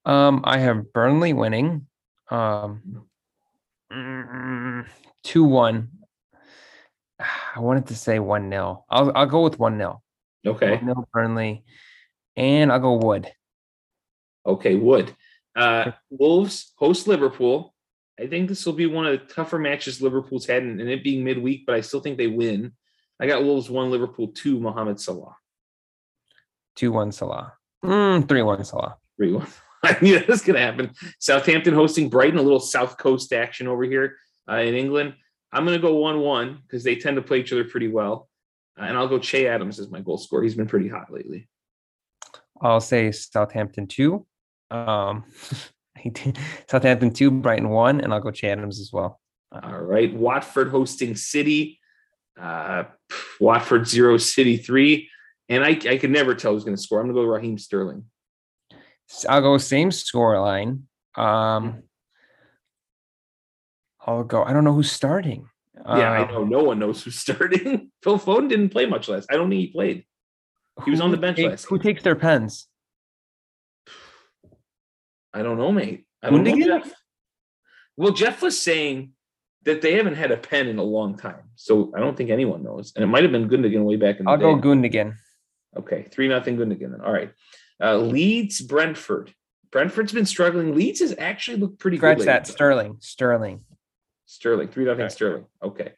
[0.05, 1.87] Um, I have Burnley winning.
[2.29, 3.05] Um,
[5.23, 5.89] two one.
[7.55, 10.01] I wanted to say one 0 I'll I'll go with one 0
[10.45, 10.71] Okay.
[10.71, 11.63] One 0 Burnley,
[12.35, 13.31] and I'll go Wood.
[14.45, 14.75] Okay.
[14.75, 15.15] Wood.
[15.55, 17.73] Uh, Wolves host Liverpool.
[18.19, 21.03] I think this will be one of the tougher matches Liverpool's had, and and it
[21.03, 22.73] being midweek, but I still think they win.
[23.19, 25.35] I got Wolves one, Liverpool two, Mohamed Salah.
[26.75, 27.53] Two one Salah.
[27.84, 28.97] Mm, three one Salah.
[29.17, 29.47] 3 1.
[29.84, 30.91] I knew that was going to happen.
[31.19, 34.15] Southampton hosting Brighton, a little South Coast action over here
[34.49, 35.13] uh, in England.
[35.51, 38.30] I'm going to go 1 1 because they tend to play each other pretty well.
[38.80, 40.43] Uh, and I'll go Che Adams as my goal scorer.
[40.43, 41.47] He's been pretty hot lately.
[42.61, 44.25] I'll say Southampton two.
[44.72, 45.26] Um,
[46.69, 49.19] Southampton two, Brighton one, and I'll go Che Adams as well.
[49.52, 50.14] All right.
[50.14, 51.80] Watford hosting City.
[52.40, 52.85] Uh,
[53.40, 55.07] Watford 0, City 3.
[55.49, 56.99] And I, I could never tell who's going to score.
[56.99, 58.06] I'm going to go Raheem Sterling.
[59.30, 60.88] I'll go same score line.
[61.15, 61.84] Um,
[64.06, 64.44] I'll go.
[64.44, 65.48] I don't know who's starting.
[65.85, 66.44] Yeah, I Um, know.
[66.45, 67.91] No one knows who's starting.
[68.03, 69.27] Phil Foden didn't play much last.
[69.31, 70.06] I don't think he played.
[70.85, 72.68] He was on the bench takes- last Who takes their pens?
[75.34, 76.05] I don't know, mate.
[76.22, 76.65] I don't know, Gundogan?
[76.84, 76.93] Jeff.
[77.97, 79.11] Well, Jeff was saying
[79.64, 82.64] that they haven't had a pen in a long time, so I don't think anyone
[82.64, 82.93] knows.
[82.95, 84.43] And it might have been Gundogan way back in the I'll day.
[84.43, 85.15] go Gundogan.
[85.77, 86.91] Okay, three nothing Gundogan.
[86.91, 87.01] Then.
[87.01, 87.31] All right,
[87.81, 89.34] uh, Leeds Brentford.
[89.72, 90.76] Brentford's been struggling.
[90.76, 92.27] Leeds has actually looked pretty Scratch good.
[92.27, 92.41] that.
[92.43, 92.51] lately.
[92.53, 92.97] Sterling.
[92.99, 93.65] Sterling.
[94.26, 95.10] Sterling three nothing Okay.
[95.14, 95.45] Sterling.
[95.64, 95.91] Okay,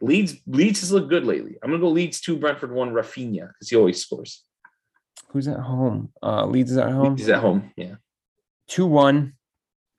[0.00, 1.56] Leeds Leeds has looked good lately.
[1.62, 4.44] I'm gonna go Leeds two Brentford one Raphinha because he always scores.
[5.30, 6.10] Who's at home?
[6.22, 7.16] Uh, Leeds is at home.
[7.16, 7.72] He's at home.
[7.76, 7.94] Yeah.
[8.72, 9.34] Two one.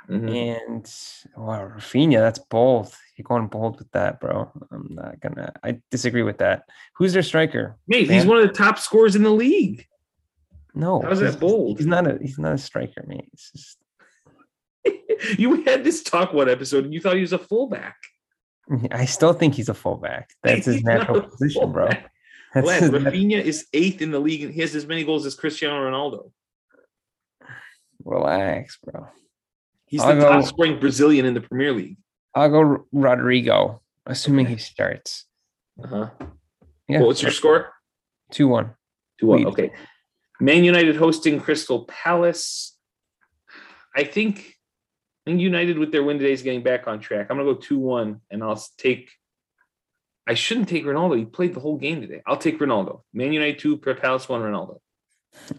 [0.10, 0.58] Mhm.
[0.58, 0.94] And
[1.38, 2.92] wow, Raphinha, that's bold.
[3.16, 4.52] You're going bold with that, bro.
[4.72, 5.54] I'm not gonna.
[5.64, 6.64] I disagree with that.
[6.96, 7.78] Who's their striker?
[7.88, 9.86] Mate, he's one of the top scorers in the league.
[10.74, 11.78] No, How's that bold?
[11.78, 12.18] He's not a.
[12.20, 13.30] He's not a striker, mate.
[13.32, 13.78] It's just.
[15.40, 17.98] you had this talk one episode and you thought he was a fullback.
[18.92, 20.32] I still think he's a fullback.
[20.42, 21.90] That's his natural position, bro.
[22.56, 25.76] That's Raphinha is eighth in the league and he has as many goals as Cristiano
[25.76, 26.32] Ronaldo.
[28.06, 29.08] Relax, bro.
[29.86, 31.98] He's I'll the go- top scoring Brazilian in the Premier League.
[32.36, 34.56] I'll go Rodrigo, assuming Okay.
[34.56, 35.26] he starts.
[35.84, 36.10] Uh-huh.
[36.88, 37.72] Yeah, What was your score?
[38.32, 38.74] two one.
[39.20, 39.46] Two one.
[39.48, 39.72] Okay.
[40.40, 42.78] Man United hosting Crystal Palace.
[43.96, 44.40] I think,
[45.26, 47.28] I think United with their win today is getting back on track.
[47.30, 49.12] I'm gonna go two one, and I'll take.
[50.26, 51.18] I shouldn't take Ronaldo.
[51.18, 52.22] He played the whole game today.
[52.26, 53.02] I'll take Ronaldo.
[53.14, 54.80] Man United two, Palace one, Ronaldo.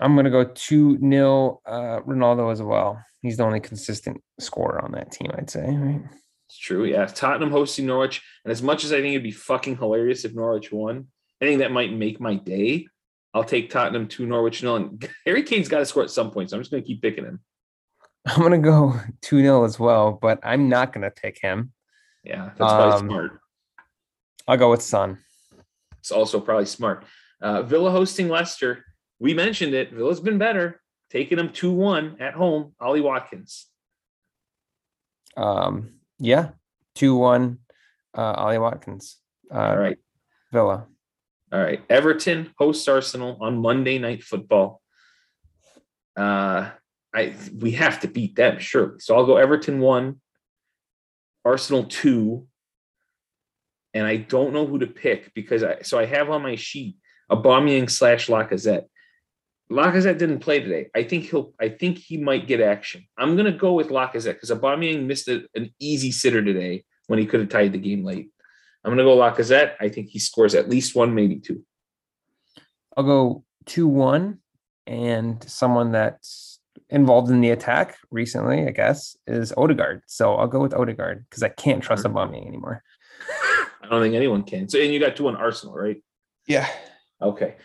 [0.01, 3.03] I'm gonna go two nil uh, Ronaldo as well.
[3.23, 5.65] He's the only consistent scorer on that team, I'd say.
[5.67, 6.03] Right?
[6.49, 6.85] It's true.
[6.85, 7.07] Yeah.
[7.07, 8.23] Tottenham hosting Norwich.
[8.45, 11.07] And as much as I think it'd be fucking hilarious if Norwich won,
[11.41, 12.87] I think that might make my day.
[13.33, 14.77] I'll take Tottenham to Norwich nil.
[14.77, 16.51] And Harry Kane's got to score at some point.
[16.51, 17.41] So I'm just going to keep picking him.
[18.27, 21.73] I'm gonna go two 0 as well, but I'm not gonna pick him.
[22.23, 22.53] Yeah.
[22.57, 23.33] That's probably Um, smart.
[24.49, 25.19] I'll go with Son.
[25.99, 27.05] It's also probably smart.
[27.41, 28.85] Uh, Villa hosting Leicester.
[29.25, 29.91] We mentioned it.
[29.91, 30.83] Villa's been better.
[31.09, 32.75] Taking them 2 1 at home.
[32.79, 33.69] Ollie Watkins.
[35.35, 36.51] Um, yeah,
[36.95, 37.61] two one.
[38.15, 39.17] Uh, Ollie Watkins.
[39.51, 39.97] Uh, All right.
[40.53, 40.87] Villa.
[41.51, 41.83] All right.
[41.89, 44.83] Everton hosts Arsenal on Monday Night Football.
[46.15, 46.69] Uh,
[47.15, 49.01] I we have to beat them, surely.
[49.01, 50.21] So I'll go Everton one,
[51.47, 52.47] Arsenal two,
[53.95, 56.97] and I don't know who to pick because I so I have on my sheet
[57.33, 58.85] Aubameyang slash Lacazette.
[59.71, 60.91] Lacazette didn't play today.
[60.95, 61.55] I think he'll.
[61.61, 63.07] I think he might get action.
[63.17, 67.27] I'm gonna go with Lacazette because Aubameyang missed a, an easy sitter today when he
[67.27, 68.31] could have tied the game late.
[68.85, 69.75] I'm gonna go Lacazette.
[69.81, 71.65] I think he scores at least one, maybe two.
[72.97, 74.41] I'll go two one,
[74.87, 76.61] and someone that's
[76.91, 80.03] involved in the attack recently, I guess, is Odegaard.
[80.07, 82.11] So I'll go with Odegaard because I can't trust Sure.
[82.13, 82.83] Aubameyang anymore.
[83.83, 84.69] I don't think anyone can.
[84.69, 86.03] So, and you got two on Arsenal, right?
[86.47, 86.69] Yeah.
[87.21, 87.57] Okay.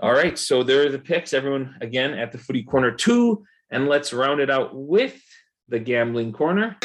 [0.00, 0.38] All right.
[0.38, 1.32] So there are the picks.
[1.32, 5.20] Everyone again at the footy corner two, and let's round it out with
[5.68, 6.76] the gambling corner.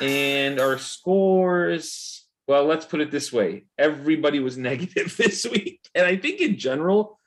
[0.00, 3.66] And our scores, well, let's put it this way.
[3.78, 5.80] Everybody was negative this week.
[5.94, 7.18] And I think in general,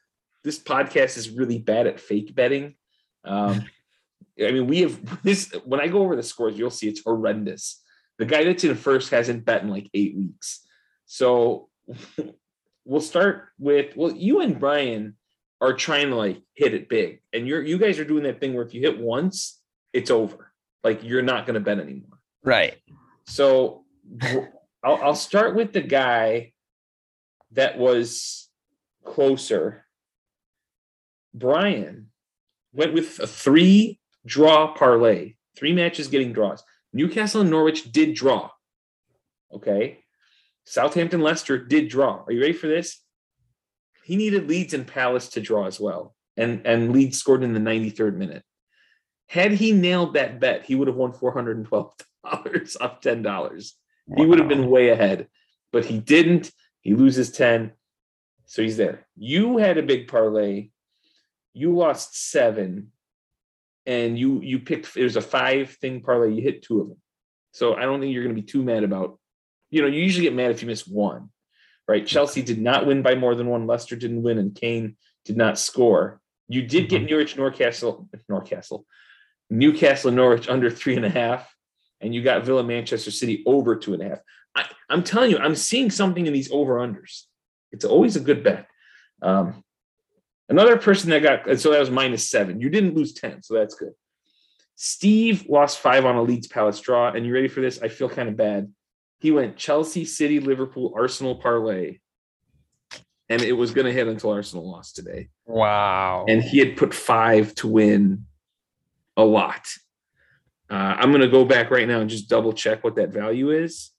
[0.44, 2.76] this podcast is really bad at fake betting.
[3.24, 3.66] Um,
[4.44, 7.82] I mean, we have this when I go over the scores, you'll see it's horrendous.
[8.24, 10.66] The guy that's in first hasn't bet in like eight weeks.
[11.06, 11.68] So
[12.86, 15.18] we'll start with well, you and Brian
[15.60, 18.54] are trying to like hit it big, and you're you guys are doing that thing
[18.54, 19.60] where if you hit once,
[19.92, 20.54] it's over.
[20.86, 22.18] Like you're not going to bet anymore.
[22.46, 22.78] Right.
[23.26, 23.84] So
[24.22, 26.54] I'll, I'll start with the guy
[27.52, 28.48] that was
[29.04, 29.86] closer.
[31.34, 32.08] Brian
[32.72, 36.64] went with a three draw parlay, three matches getting draws.
[36.94, 38.50] Newcastle and Norwich did draw.
[39.54, 40.00] Okay.
[40.66, 42.24] Southampton Leicester did draw.
[42.26, 43.00] Are you ready for this?
[44.04, 46.16] He needed Leeds and Palace to draw as well.
[46.38, 48.44] And and Leeds scored in the 93rd minute.
[49.28, 51.68] Had he nailed that bet, he would have won $412
[52.24, 53.72] off $10.
[54.18, 55.28] He would have been way ahead,
[55.72, 56.52] but he didn't.
[56.82, 57.72] He loses 10.
[58.46, 59.08] So he's there.
[59.16, 60.70] You had a big parlay.
[61.54, 62.92] You lost seven.
[63.86, 66.34] And you you picked there's a five thing parlay.
[66.34, 66.98] You hit two of them.
[67.52, 69.20] So I don't think you're gonna be too mad about,
[69.70, 71.30] you know, you usually get mad if you miss one.
[71.88, 72.08] Right.
[72.08, 73.68] Chelsea did not win by more than one.
[73.68, 74.96] Leicester didn't win, and Kane
[75.26, 76.22] did not score.
[76.48, 78.86] You did get Norwich, Newcastle, Newcastle,
[79.50, 81.54] Newcastle, and Norwich under three and a half,
[82.00, 84.20] and you got Villa, Manchester City over two and a half.
[84.56, 87.24] I, I'm telling you, I'm seeing something in these over unders.
[87.72, 88.68] It's always a good bet.
[89.22, 89.64] Um,
[90.54, 92.62] another person that got so that was minus seven.
[92.62, 93.94] You didn't lose ten, so that's good.
[94.76, 97.82] Steve lost five on a Leeds Palace draw, and you ready for this?
[97.82, 98.72] I feel kind of bad.
[99.20, 102.00] He went Chelsea, City, Liverpool, Arsenal parlay,
[103.30, 105.30] and it was going to hit until Arsenal lost today.
[105.46, 106.26] Wow.
[106.28, 108.26] And he had put five to win
[109.16, 109.68] a lot.
[110.70, 113.52] Uh, I'm going to go back right now and just double check what that value
[113.52, 113.92] is.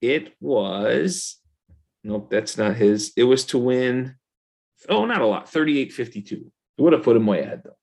[0.00, 1.36] It was,
[2.02, 3.12] nope, that's not his.
[3.16, 4.16] It was to win,
[4.88, 6.32] oh, not a lot, 38.52.
[6.32, 6.42] It
[6.78, 7.76] would have put him way ahead though.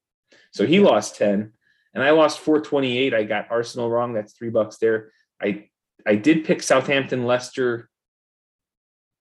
[0.52, 1.54] So he lost 10
[1.94, 3.14] and I lost 428.
[3.14, 4.14] I got Arsenal wrong.
[4.14, 5.12] That's three bucks there.
[5.42, 5.70] I
[6.06, 7.90] I did pick Southampton Leicester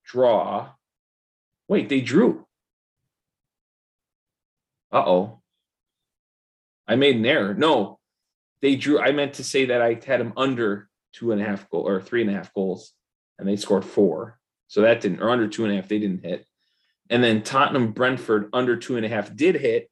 [0.05, 0.71] draw.
[1.69, 2.47] Wait, they drew.
[4.93, 5.43] Uh oh.
[6.89, 7.55] I made an error.
[7.55, 8.01] No,
[8.63, 8.99] they drew.
[8.99, 12.01] I meant to say that I had them under two and a half goal or
[12.01, 12.93] three and a half goals,
[13.39, 14.39] and they scored four.
[14.67, 16.47] So that didn't, or under two and a half, they didn't hit.
[17.11, 19.91] And then Tottenham Brentford under two and a half did hit.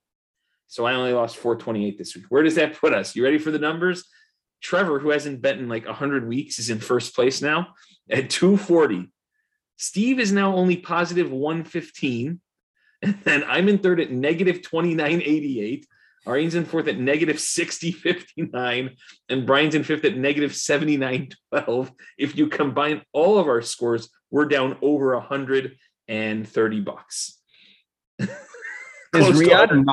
[0.69, 2.27] So I only lost 428 this week.
[2.28, 3.16] Where does that put us?
[3.16, 4.05] You ready for the numbers?
[4.62, 7.74] Trevor, who hasn't bet in like 100 weeks, is in first place now
[8.11, 9.11] at 240.
[9.77, 12.40] Steve is now only positive 115.
[13.01, 15.86] And then I'm in third at negative 2988.
[16.27, 18.97] Arine's in fourth at negative 6059.
[19.28, 21.93] And Brian's in fifth at negative 7912.
[22.19, 25.15] If you combine all of our scores, we're down over
[26.09, 27.39] 130 bucks.
[28.19, 28.29] is
[29.13, 29.85] Riyad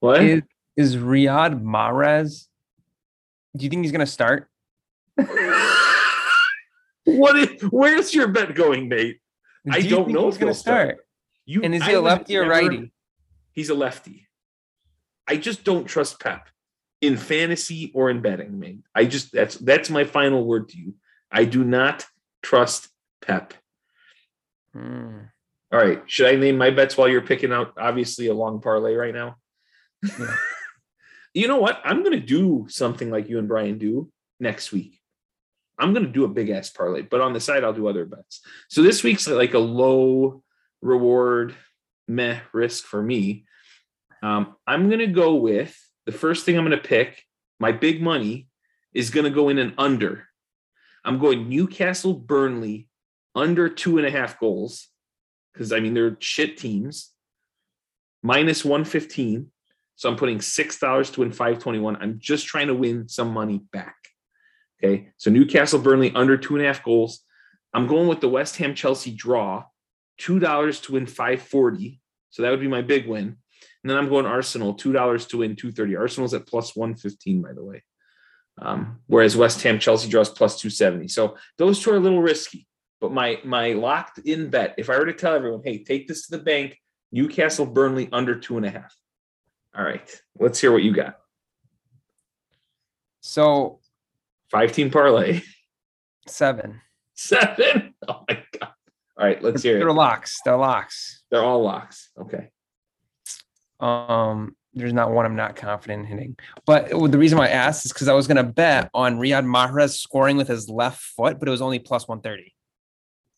[0.00, 0.22] what?
[0.22, 0.42] Is,
[0.76, 2.46] is Riyad Mahrez
[3.56, 4.48] do you think he's going to start?
[7.04, 7.36] what?
[7.36, 9.18] Is, where's your bet going, mate?
[9.64, 10.98] Do I don't know He's going to start.
[11.46, 12.92] You and is he I a lefty or never- righty?
[13.52, 14.28] He's a lefty.
[15.26, 16.48] I just don't trust Pep
[17.00, 18.84] in fantasy or in betting, man.
[18.94, 20.94] I just that's that's my final word to you.
[21.30, 22.06] I do not
[22.42, 22.88] trust
[23.20, 23.54] Pep.
[24.74, 25.18] Hmm.
[25.72, 26.02] All right.
[26.06, 29.36] Should I name my bets while you're picking out obviously a long parlay right now?
[30.02, 30.34] Yeah.
[31.34, 31.80] you know what?
[31.84, 34.10] I'm going to do something like you and Brian do
[34.40, 35.00] next week.
[35.78, 38.04] I'm going to do a big ass parlay, but on the side, I'll do other
[38.04, 38.40] bets.
[38.68, 40.42] So this week's like a low
[40.82, 41.54] reward,
[42.06, 43.46] meh risk for me.
[44.22, 45.74] Um, I'm going to go with
[46.04, 47.24] the first thing I'm going to pick.
[47.58, 48.48] My big money
[48.92, 50.26] is going to go in an under.
[51.04, 52.89] I'm going Newcastle Burnley
[53.34, 54.88] under two and a half goals
[55.52, 57.10] because I mean they're shit teams.
[58.22, 59.50] Minus 115.
[59.96, 61.96] So I'm putting six dollars to win 521.
[61.96, 63.96] I'm just trying to win some money back.
[64.82, 65.08] Okay.
[65.16, 67.20] So Newcastle Burnley under two and a half goals.
[67.72, 69.64] I'm going with the West Ham Chelsea draw,
[70.18, 72.00] two dollars to win 540.
[72.30, 73.36] So that would be my big win.
[73.82, 75.96] And then I'm going Arsenal, two dollars to win 230.
[75.96, 77.82] Arsenal's at plus 115, by the way.
[78.60, 81.08] Um, whereas West Ham Chelsea draws plus 270.
[81.08, 82.66] So those two are a little risky.
[83.00, 86.26] But my my locked in bet, if I were to tell everyone, hey, take this
[86.26, 86.78] to the bank,
[87.12, 88.94] Newcastle Burnley under two and a half.
[89.76, 91.18] All right, let's hear what you got.
[93.20, 93.80] So
[94.50, 95.42] Five team parlay,
[96.26, 96.80] seven.
[97.14, 97.94] seven.
[98.08, 98.72] Oh my god!
[99.16, 99.78] All right, let's hear it.
[99.78, 99.94] They're it.
[99.94, 100.40] locks.
[100.44, 101.22] They're locks.
[101.30, 102.10] They're all locks.
[102.18, 102.48] Okay.
[103.78, 106.36] Um, there's not one I'm not confident in hitting.
[106.66, 109.44] But the reason why I asked is because I was going to bet on Riyad
[109.44, 112.52] Mahrez scoring with his left foot, but it was only plus 130.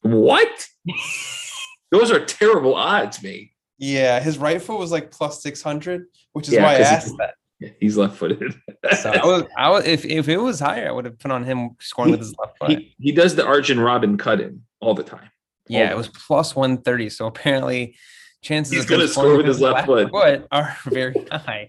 [0.02, 0.68] What?
[1.90, 3.50] Those are terrible odds, mate.
[3.78, 7.16] Yeah, his right foot was like plus 600, which is Yeah, why I asked he-
[7.18, 7.34] that.
[7.80, 8.54] He's left footed.
[9.00, 11.44] So I was, I was, if if it was higher, I would have put on
[11.44, 12.70] him scoring with his left foot.
[12.70, 15.30] he, he does the Arjen Robben cut in all the time.
[15.68, 17.08] yeah, all it was plus one thirty.
[17.08, 17.94] So apparently,
[18.42, 20.10] chances He's of gonna score scoring with his left foot.
[20.50, 21.68] are very high.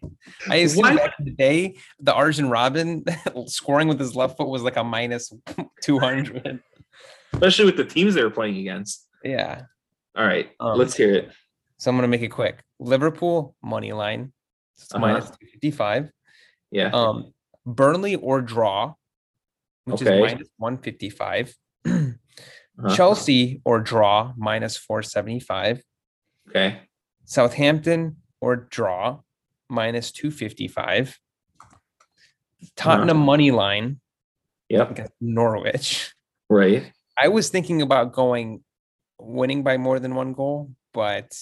[0.49, 4.47] I assume Why- back in the day, the Arjen Robben scoring with his left foot
[4.47, 5.31] was like a minus
[5.83, 6.59] two hundred.
[7.33, 9.07] Especially with the teams they were playing against.
[9.23, 9.63] Yeah.
[10.15, 11.31] All right, Um, let's hear it.
[11.77, 12.63] So I'm gonna make it quick.
[12.79, 14.31] Liverpool money line.
[14.91, 14.99] Uh-huh.
[14.99, 16.09] minus 255.
[16.71, 16.89] Yeah.
[16.93, 17.33] Um,
[17.65, 18.95] Burnley or draw,
[19.85, 20.15] which Okay.
[20.23, 21.55] is minus 155.
[22.79, 22.95] Uh-huh.
[22.95, 25.83] Chelsea or draw, minus 475.
[26.49, 26.81] Okay.
[27.23, 29.19] Southampton or draw,
[29.69, 31.19] minus 255.
[32.75, 33.99] Tottenham money line
[34.69, 35.11] Yep.
[35.21, 36.15] Norwich.
[36.49, 36.91] Right.
[37.17, 38.63] I was thinking about going
[39.19, 41.37] winning by more than one goal, but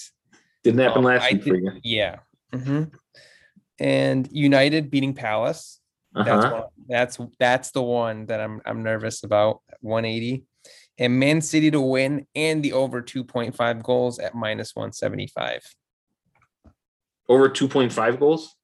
[0.62, 1.72] Didn't happen Um, last I week for you.
[1.82, 2.20] yeah.
[2.52, 2.92] Mhm.
[3.80, 5.80] And United beating Palace.
[6.14, 6.54] That's Uh-huh.
[6.60, 9.62] one, that's that's the one that I'm I'm nervous about.
[9.80, 10.44] 180.
[10.98, 15.62] And Man City to win and the over 2.5 goals at minus 175.
[17.28, 18.54] Over 2.5 goals.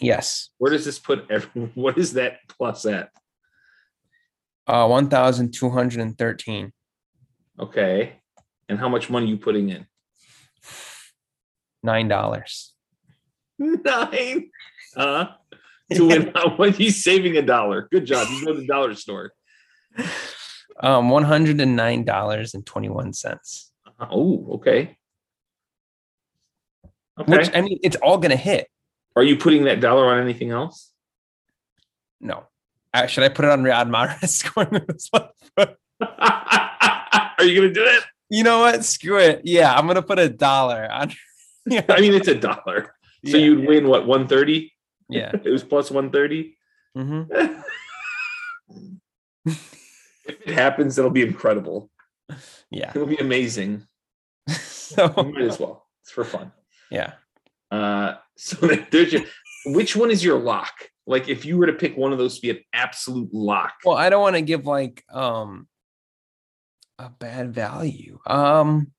[0.00, 0.50] Yes.
[0.58, 3.10] Where does this put every, what is that plus at?
[4.66, 6.72] Uh 1213.
[7.58, 8.20] Okay.
[8.68, 9.86] And how much money you putting in?
[11.82, 12.72] Nine dollars.
[13.58, 14.50] Nine.
[14.96, 15.26] Uh
[15.92, 17.88] to win much he's saving a dollar.
[17.90, 18.28] Good job.
[18.30, 19.32] You go to the dollar store.
[20.80, 23.72] Um one hundred and nine dollars and twenty one cents.
[24.00, 24.96] Oh, okay.
[27.20, 27.36] Okay.
[27.36, 28.68] Which I mean it's all gonna hit.
[29.16, 30.90] Are you putting that dollar on anything else?
[32.20, 32.44] No.
[32.94, 35.76] Uh, should I put it on Riyad Mahrez scoring with his left foot?
[36.00, 38.02] Are you gonna do it?
[38.30, 38.84] You know what?
[38.84, 39.42] Screw it.
[39.44, 41.12] Yeah, I'm gonna put a dollar on.
[41.66, 42.94] yeah, I mean, it's a dollar.
[43.26, 44.72] So yeah, you'd win what 130?
[45.08, 45.32] yeah.
[45.44, 46.56] It was plus 130.
[46.94, 47.22] hmm
[49.46, 51.90] if it happens, it'll be incredible.
[52.70, 52.90] Yeah.
[52.94, 53.86] It'll be amazing.
[54.48, 55.86] You So might as well.
[56.02, 56.52] It's for fun.
[56.90, 57.12] yeah.
[57.70, 58.56] Uh, so
[58.90, 59.22] there's your.
[59.66, 60.90] Which one is your lock?
[61.06, 63.96] Like, if you were to pick one of those to be an absolute lock, Well,
[63.96, 65.66] I don't want to give like um
[66.98, 68.20] a bad value.
[68.26, 68.92] Um,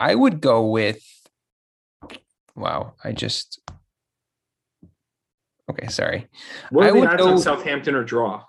[0.00, 1.02] I would go with.
[2.56, 3.60] Wow, I just.
[5.70, 6.28] Okay, sorry.
[6.70, 8.44] what I are the would odds on go- Southampton or draw?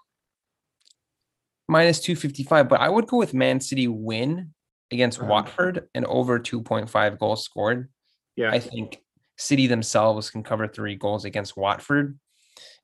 [1.68, 4.54] Minus two fifty five, but I would go with Man City win
[4.92, 5.30] against Uh-huh.
[5.30, 7.90] Watford and over two point five goals scored.
[8.36, 8.98] Yeah, I think
[9.38, 12.18] City themselves can cover three goals against Watford.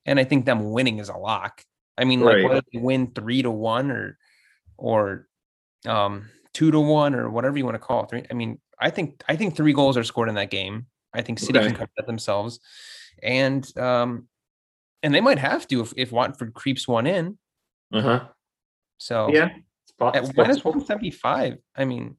[0.10, 1.64] And I think them winning is a lock.
[1.96, 4.18] I mean, like whether they win three to one or
[4.76, 5.28] or
[5.86, 8.10] um two to one or whatever you want to call it.
[8.10, 8.26] Three.
[8.32, 10.88] I mean, I think I think three goals are scored in that game.
[11.14, 11.68] I think City Okay.
[11.68, 12.60] can cover that themselves.
[13.22, 14.28] And um
[15.04, 17.38] and they might have to if, if Watford creeps one in.
[17.94, 18.28] uh huh.
[18.98, 19.50] So Yeah,
[19.84, 21.58] it's po- at it's 175.
[21.76, 22.18] I mean,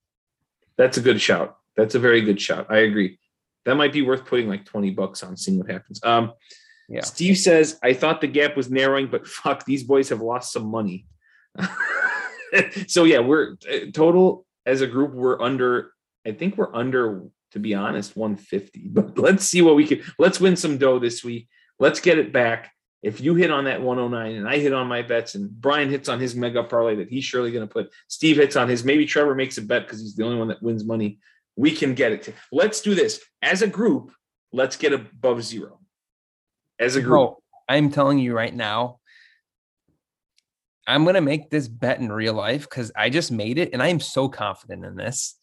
[0.77, 1.57] That's a good shout.
[1.77, 2.67] That's a very good shout.
[2.71, 3.19] I agree.
[3.65, 6.01] That might be worth putting like 20 bucks on, seeing what happens.
[6.05, 6.33] Um,
[6.91, 7.03] yeah.
[7.03, 10.67] Steve says, I thought the gap was narrowing, but fuck, these boys have lost some
[10.67, 11.07] money.
[12.89, 15.93] so, yeah, we're uh, total as a group, we're under,
[16.27, 17.23] I think we're under,
[17.53, 18.89] to be honest, 150.
[18.93, 21.49] But let's see what we can, let's win some dough this week.
[21.79, 22.73] Let's get it back.
[23.03, 26.09] If you hit on that 109 and I hit on my bets and Brian hits
[26.09, 29.07] on his mega parlay that he's surely going to put, Steve hits on his, maybe
[29.07, 31.19] Trevor makes a bet because he's the only one that wins money.
[31.57, 32.35] We can get it.
[32.53, 34.13] Let's do this as a group.
[34.53, 35.80] Let's get above zero
[36.81, 37.11] as a group.
[37.11, 38.99] Bro, I'm telling you right now,
[40.87, 43.89] I'm gonna make this bet in real life because I just made it and I
[43.89, 45.39] am so confident in this.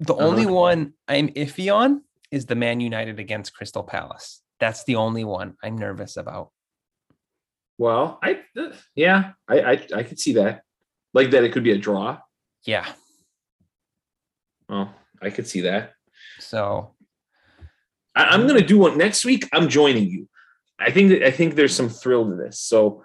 [0.00, 0.52] The only Uh-huh.
[0.54, 4.42] one I'm iffy on is the Man United against Crystal Palace.
[4.60, 6.50] That's the only one I'm nervous about.
[7.78, 8.42] Well, I
[8.94, 10.62] yeah, I, I I could see that.
[11.14, 12.18] Like that, it could be a draw.
[12.66, 12.86] Yeah.
[14.68, 14.90] Oh,
[15.22, 15.92] I could see that.
[16.40, 16.94] So
[18.14, 19.48] I, I'm gonna do one next week.
[19.52, 20.28] I'm joining you.
[20.78, 22.60] I think that I think there's some thrill to this.
[22.60, 23.04] So,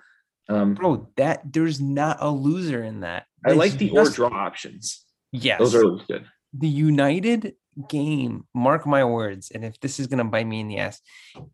[0.50, 3.26] um, bro, that there's not a loser in that.
[3.46, 5.06] I like It's the or draw options.
[5.32, 5.60] Yes.
[5.60, 6.26] Those are good.
[6.54, 7.54] the United
[7.88, 11.00] game, mark my words, and if this is gonna bite me in the ass,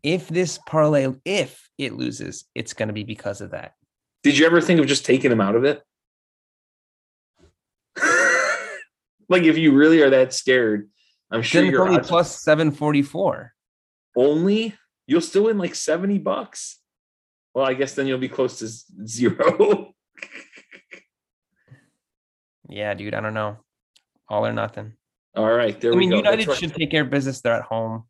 [0.02, 3.74] if this parlay, if it loses, it's gonna be because of that.
[4.24, 5.84] Did you ever think of just taking him out of it?
[9.30, 10.90] like if you really are that scared,
[11.32, 13.54] I'm sure Then you're only plus 744.
[14.16, 14.76] only
[15.08, 16.80] you'll still win like 70 bucks.
[17.54, 18.68] Well, I guess then you'll be close to
[19.08, 19.94] zero.
[22.68, 23.58] Yeah, dude, I don't know.
[24.28, 24.94] All or nothing.
[25.36, 26.16] All right, there I we mean, go.
[26.18, 27.42] United should take care of business.
[27.42, 28.06] They're at home.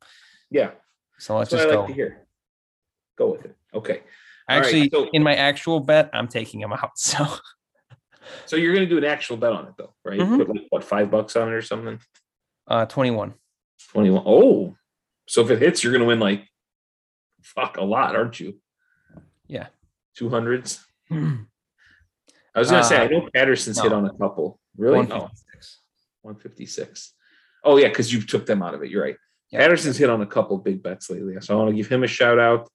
[0.49, 0.71] yeah,
[1.17, 1.79] So let's that's just go.
[1.81, 2.25] like to hear.
[3.17, 3.55] Go with it.
[3.73, 4.01] Okay.
[4.47, 6.91] All right, Actually, so- in my actual bet, I'm taking him out.
[6.97, 7.25] So
[8.45, 10.19] So you're gonna do an actual bet on it though, right?
[10.19, 10.37] Mhm.
[10.37, 11.99] Put like what five bucks on it or something?
[12.67, 13.33] uh 21.
[13.91, 14.23] 21.
[14.25, 14.75] Oh,
[15.27, 16.47] so if it hits, you're gonna win like
[17.45, 18.59] fuck a lot, aren't you?
[19.47, 19.67] Yeah.
[20.15, 20.83] Two hundreds.
[21.11, 24.59] I was gonna say I Uh, know Patterson's hit on a couple.
[24.77, 25.05] Really?
[25.07, 25.29] No.
[25.29, 25.79] 156.
[26.21, 27.13] 156.
[27.63, 28.89] Oh yeah, because you took them out of it.
[28.89, 29.17] You're right.
[29.51, 29.59] Yeah.
[29.59, 32.07] Patterson's hit on a couple big bets lately, so I want to give him a
[32.07, 32.69] shout out.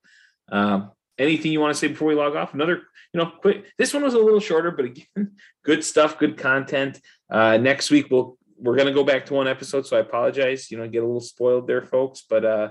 [0.50, 2.54] Um, anything you want to say before we log off?
[2.54, 2.82] Another,
[3.12, 3.66] you know, quick.
[3.78, 5.06] This one was a little shorter, but again,
[5.64, 7.00] good stuff, good content.
[7.30, 10.70] Uh, next week we'll we're gonna go back to one episode, so I apologize.
[10.70, 12.68] You know, get a little spoiled there, folks, but uh,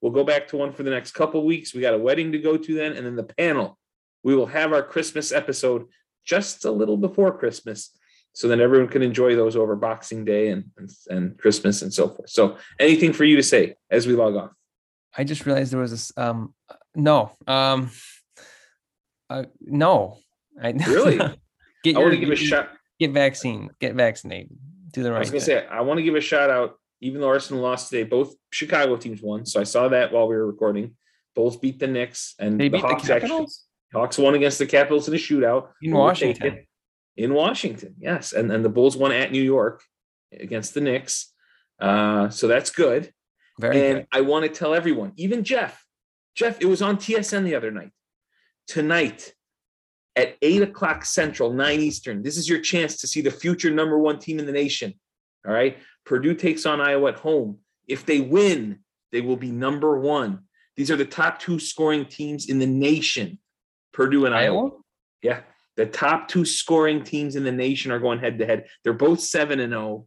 [0.00, 1.74] we'll go back to one for the next couple weeks.
[1.74, 3.78] We got a wedding to go to then, and then the panel.
[4.22, 5.86] We will have our Christmas episode
[6.24, 7.90] just a little before Christmas
[8.34, 12.08] so then everyone can enjoy those over Boxing Day and, and and Christmas and so
[12.08, 12.28] forth.
[12.28, 14.50] So, anything for you to say as we log off?
[15.16, 16.52] I just realized there was this um
[16.96, 17.30] no.
[17.46, 17.90] Um
[19.30, 20.18] uh, no.
[20.60, 21.16] I Really?
[21.84, 22.70] get I want to give a shot.
[22.98, 24.50] get vaccine, get vaccinated.
[24.92, 25.58] Do the right I was going to thing.
[25.62, 26.78] say I want to give a shout out.
[27.04, 29.44] Even though Arsenal lost today, both Chicago teams won.
[29.44, 30.96] So I saw that while we were recording.
[31.34, 33.46] Bulls beat the Knicks, and They the beat the Hawks actually
[33.92, 36.64] Hawks won against the Capitals in a shootout in Washington.
[37.16, 37.94] in Washington.
[37.98, 39.82] Yes, and and the Bulls won at New York
[40.32, 41.32] against the Knicks.
[41.78, 43.12] Uh, so that's good.
[43.58, 44.06] Very and good.
[44.10, 45.84] I want to tell everyone, even Jeff,
[46.34, 47.90] Jeff, it was on TSN the other night.
[48.66, 49.34] Tonight
[50.16, 52.22] at eight o'clock Central, nine Eastern.
[52.22, 54.94] This is your chance to see the future number one team in the nation.
[55.46, 55.78] All right.
[56.04, 57.58] Purdue takes on Iowa at home.
[57.86, 58.80] If they win,
[59.12, 60.40] they will be number one.
[60.76, 63.38] These are the top two scoring teams in the nation.
[63.92, 64.58] Purdue and Iowa.
[64.58, 64.70] Iowa?
[65.22, 65.40] Yeah.
[65.76, 68.66] The top two scoring teams in the nation are going head to head.
[68.82, 70.06] They're both 7 and 0.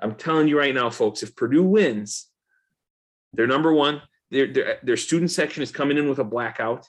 [0.00, 2.28] I'm telling you right now, folks, if Purdue wins,
[3.32, 4.02] they're number one.
[4.30, 6.86] Their, their, their student section is coming in with a blackout.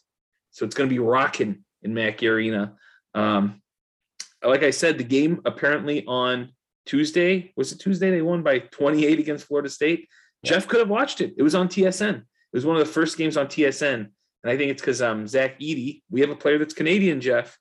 [0.51, 2.75] So it's going to be rocking in Mackey Arena.
[3.13, 3.61] Um,
[4.43, 6.51] like I said, the game apparently on
[6.87, 8.09] Tuesday was it Tuesday?
[8.09, 10.07] They won by 28 against Florida State.
[10.41, 10.51] Yeah.
[10.53, 11.33] Jeff could have watched it.
[11.37, 12.15] It was on TSN.
[12.17, 12.23] It
[12.53, 13.93] was one of the first games on TSN.
[14.43, 17.57] And I think it's because um, Zach Edey, we have a player that's Canadian, Jeff.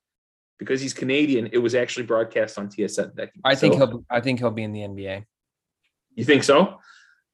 [0.59, 3.15] Because he's Canadian, it was actually broadcast on TSN.
[3.17, 4.05] That I think so- he'll.
[4.09, 5.25] I think he'll be in the NBA.
[6.15, 6.79] You think so?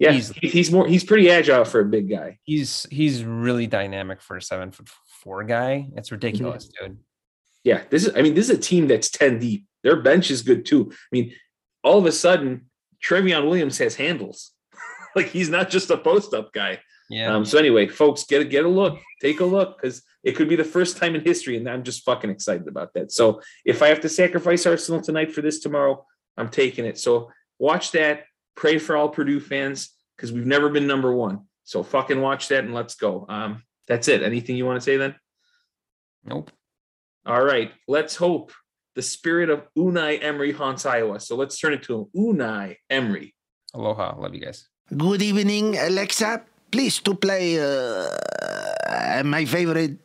[0.00, 0.38] Yeah, Easily.
[0.42, 0.88] he- he's more.
[0.88, 2.38] He's pretty agile for a big guy.
[2.42, 4.88] He's he's really dynamic for a seven foot
[5.22, 5.88] four guy.
[5.96, 6.14] It's Mm-hmm.
[6.16, 6.98] ridiculous, dude.
[7.62, 8.16] Yeah, this is.
[8.16, 9.66] I mean, this is a team that's ten deep.
[9.84, 10.90] Their bench is good too.
[10.90, 11.32] I mean,
[11.82, 12.70] all of a sudden,
[13.04, 14.52] Trevion Williams has handles.
[15.16, 16.80] like he's not just a post up guy.
[17.10, 17.34] Yeah.
[17.34, 20.48] Um, so anyway, folks, get a get a look, take a look, because it could
[20.48, 23.12] be the first time in history, and I'm just fucking excited about that.
[23.12, 26.06] So if I have to sacrifice Arsenal tonight for this tomorrow,
[26.36, 26.98] I'm taking it.
[26.98, 28.24] So watch that.
[28.54, 31.40] Pray for all Purdue fans because we've never been number one.
[31.64, 33.26] So fucking watch that and let's go.
[33.28, 34.22] Um, that's it.
[34.22, 35.14] Anything you want to say then?
[36.24, 36.50] nope.
[37.24, 38.52] All right, let's hope
[38.94, 41.20] the spirit of Unai Emery haunts Iowa.
[41.20, 42.06] So let's turn it to him.
[42.16, 43.34] Unai Emery.
[43.74, 44.14] Aloha.
[44.18, 44.68] Love you guys.
[44.94, 46.42] Good evening, Alexa.
[46.70, 49.98] Please to play uh, my favorite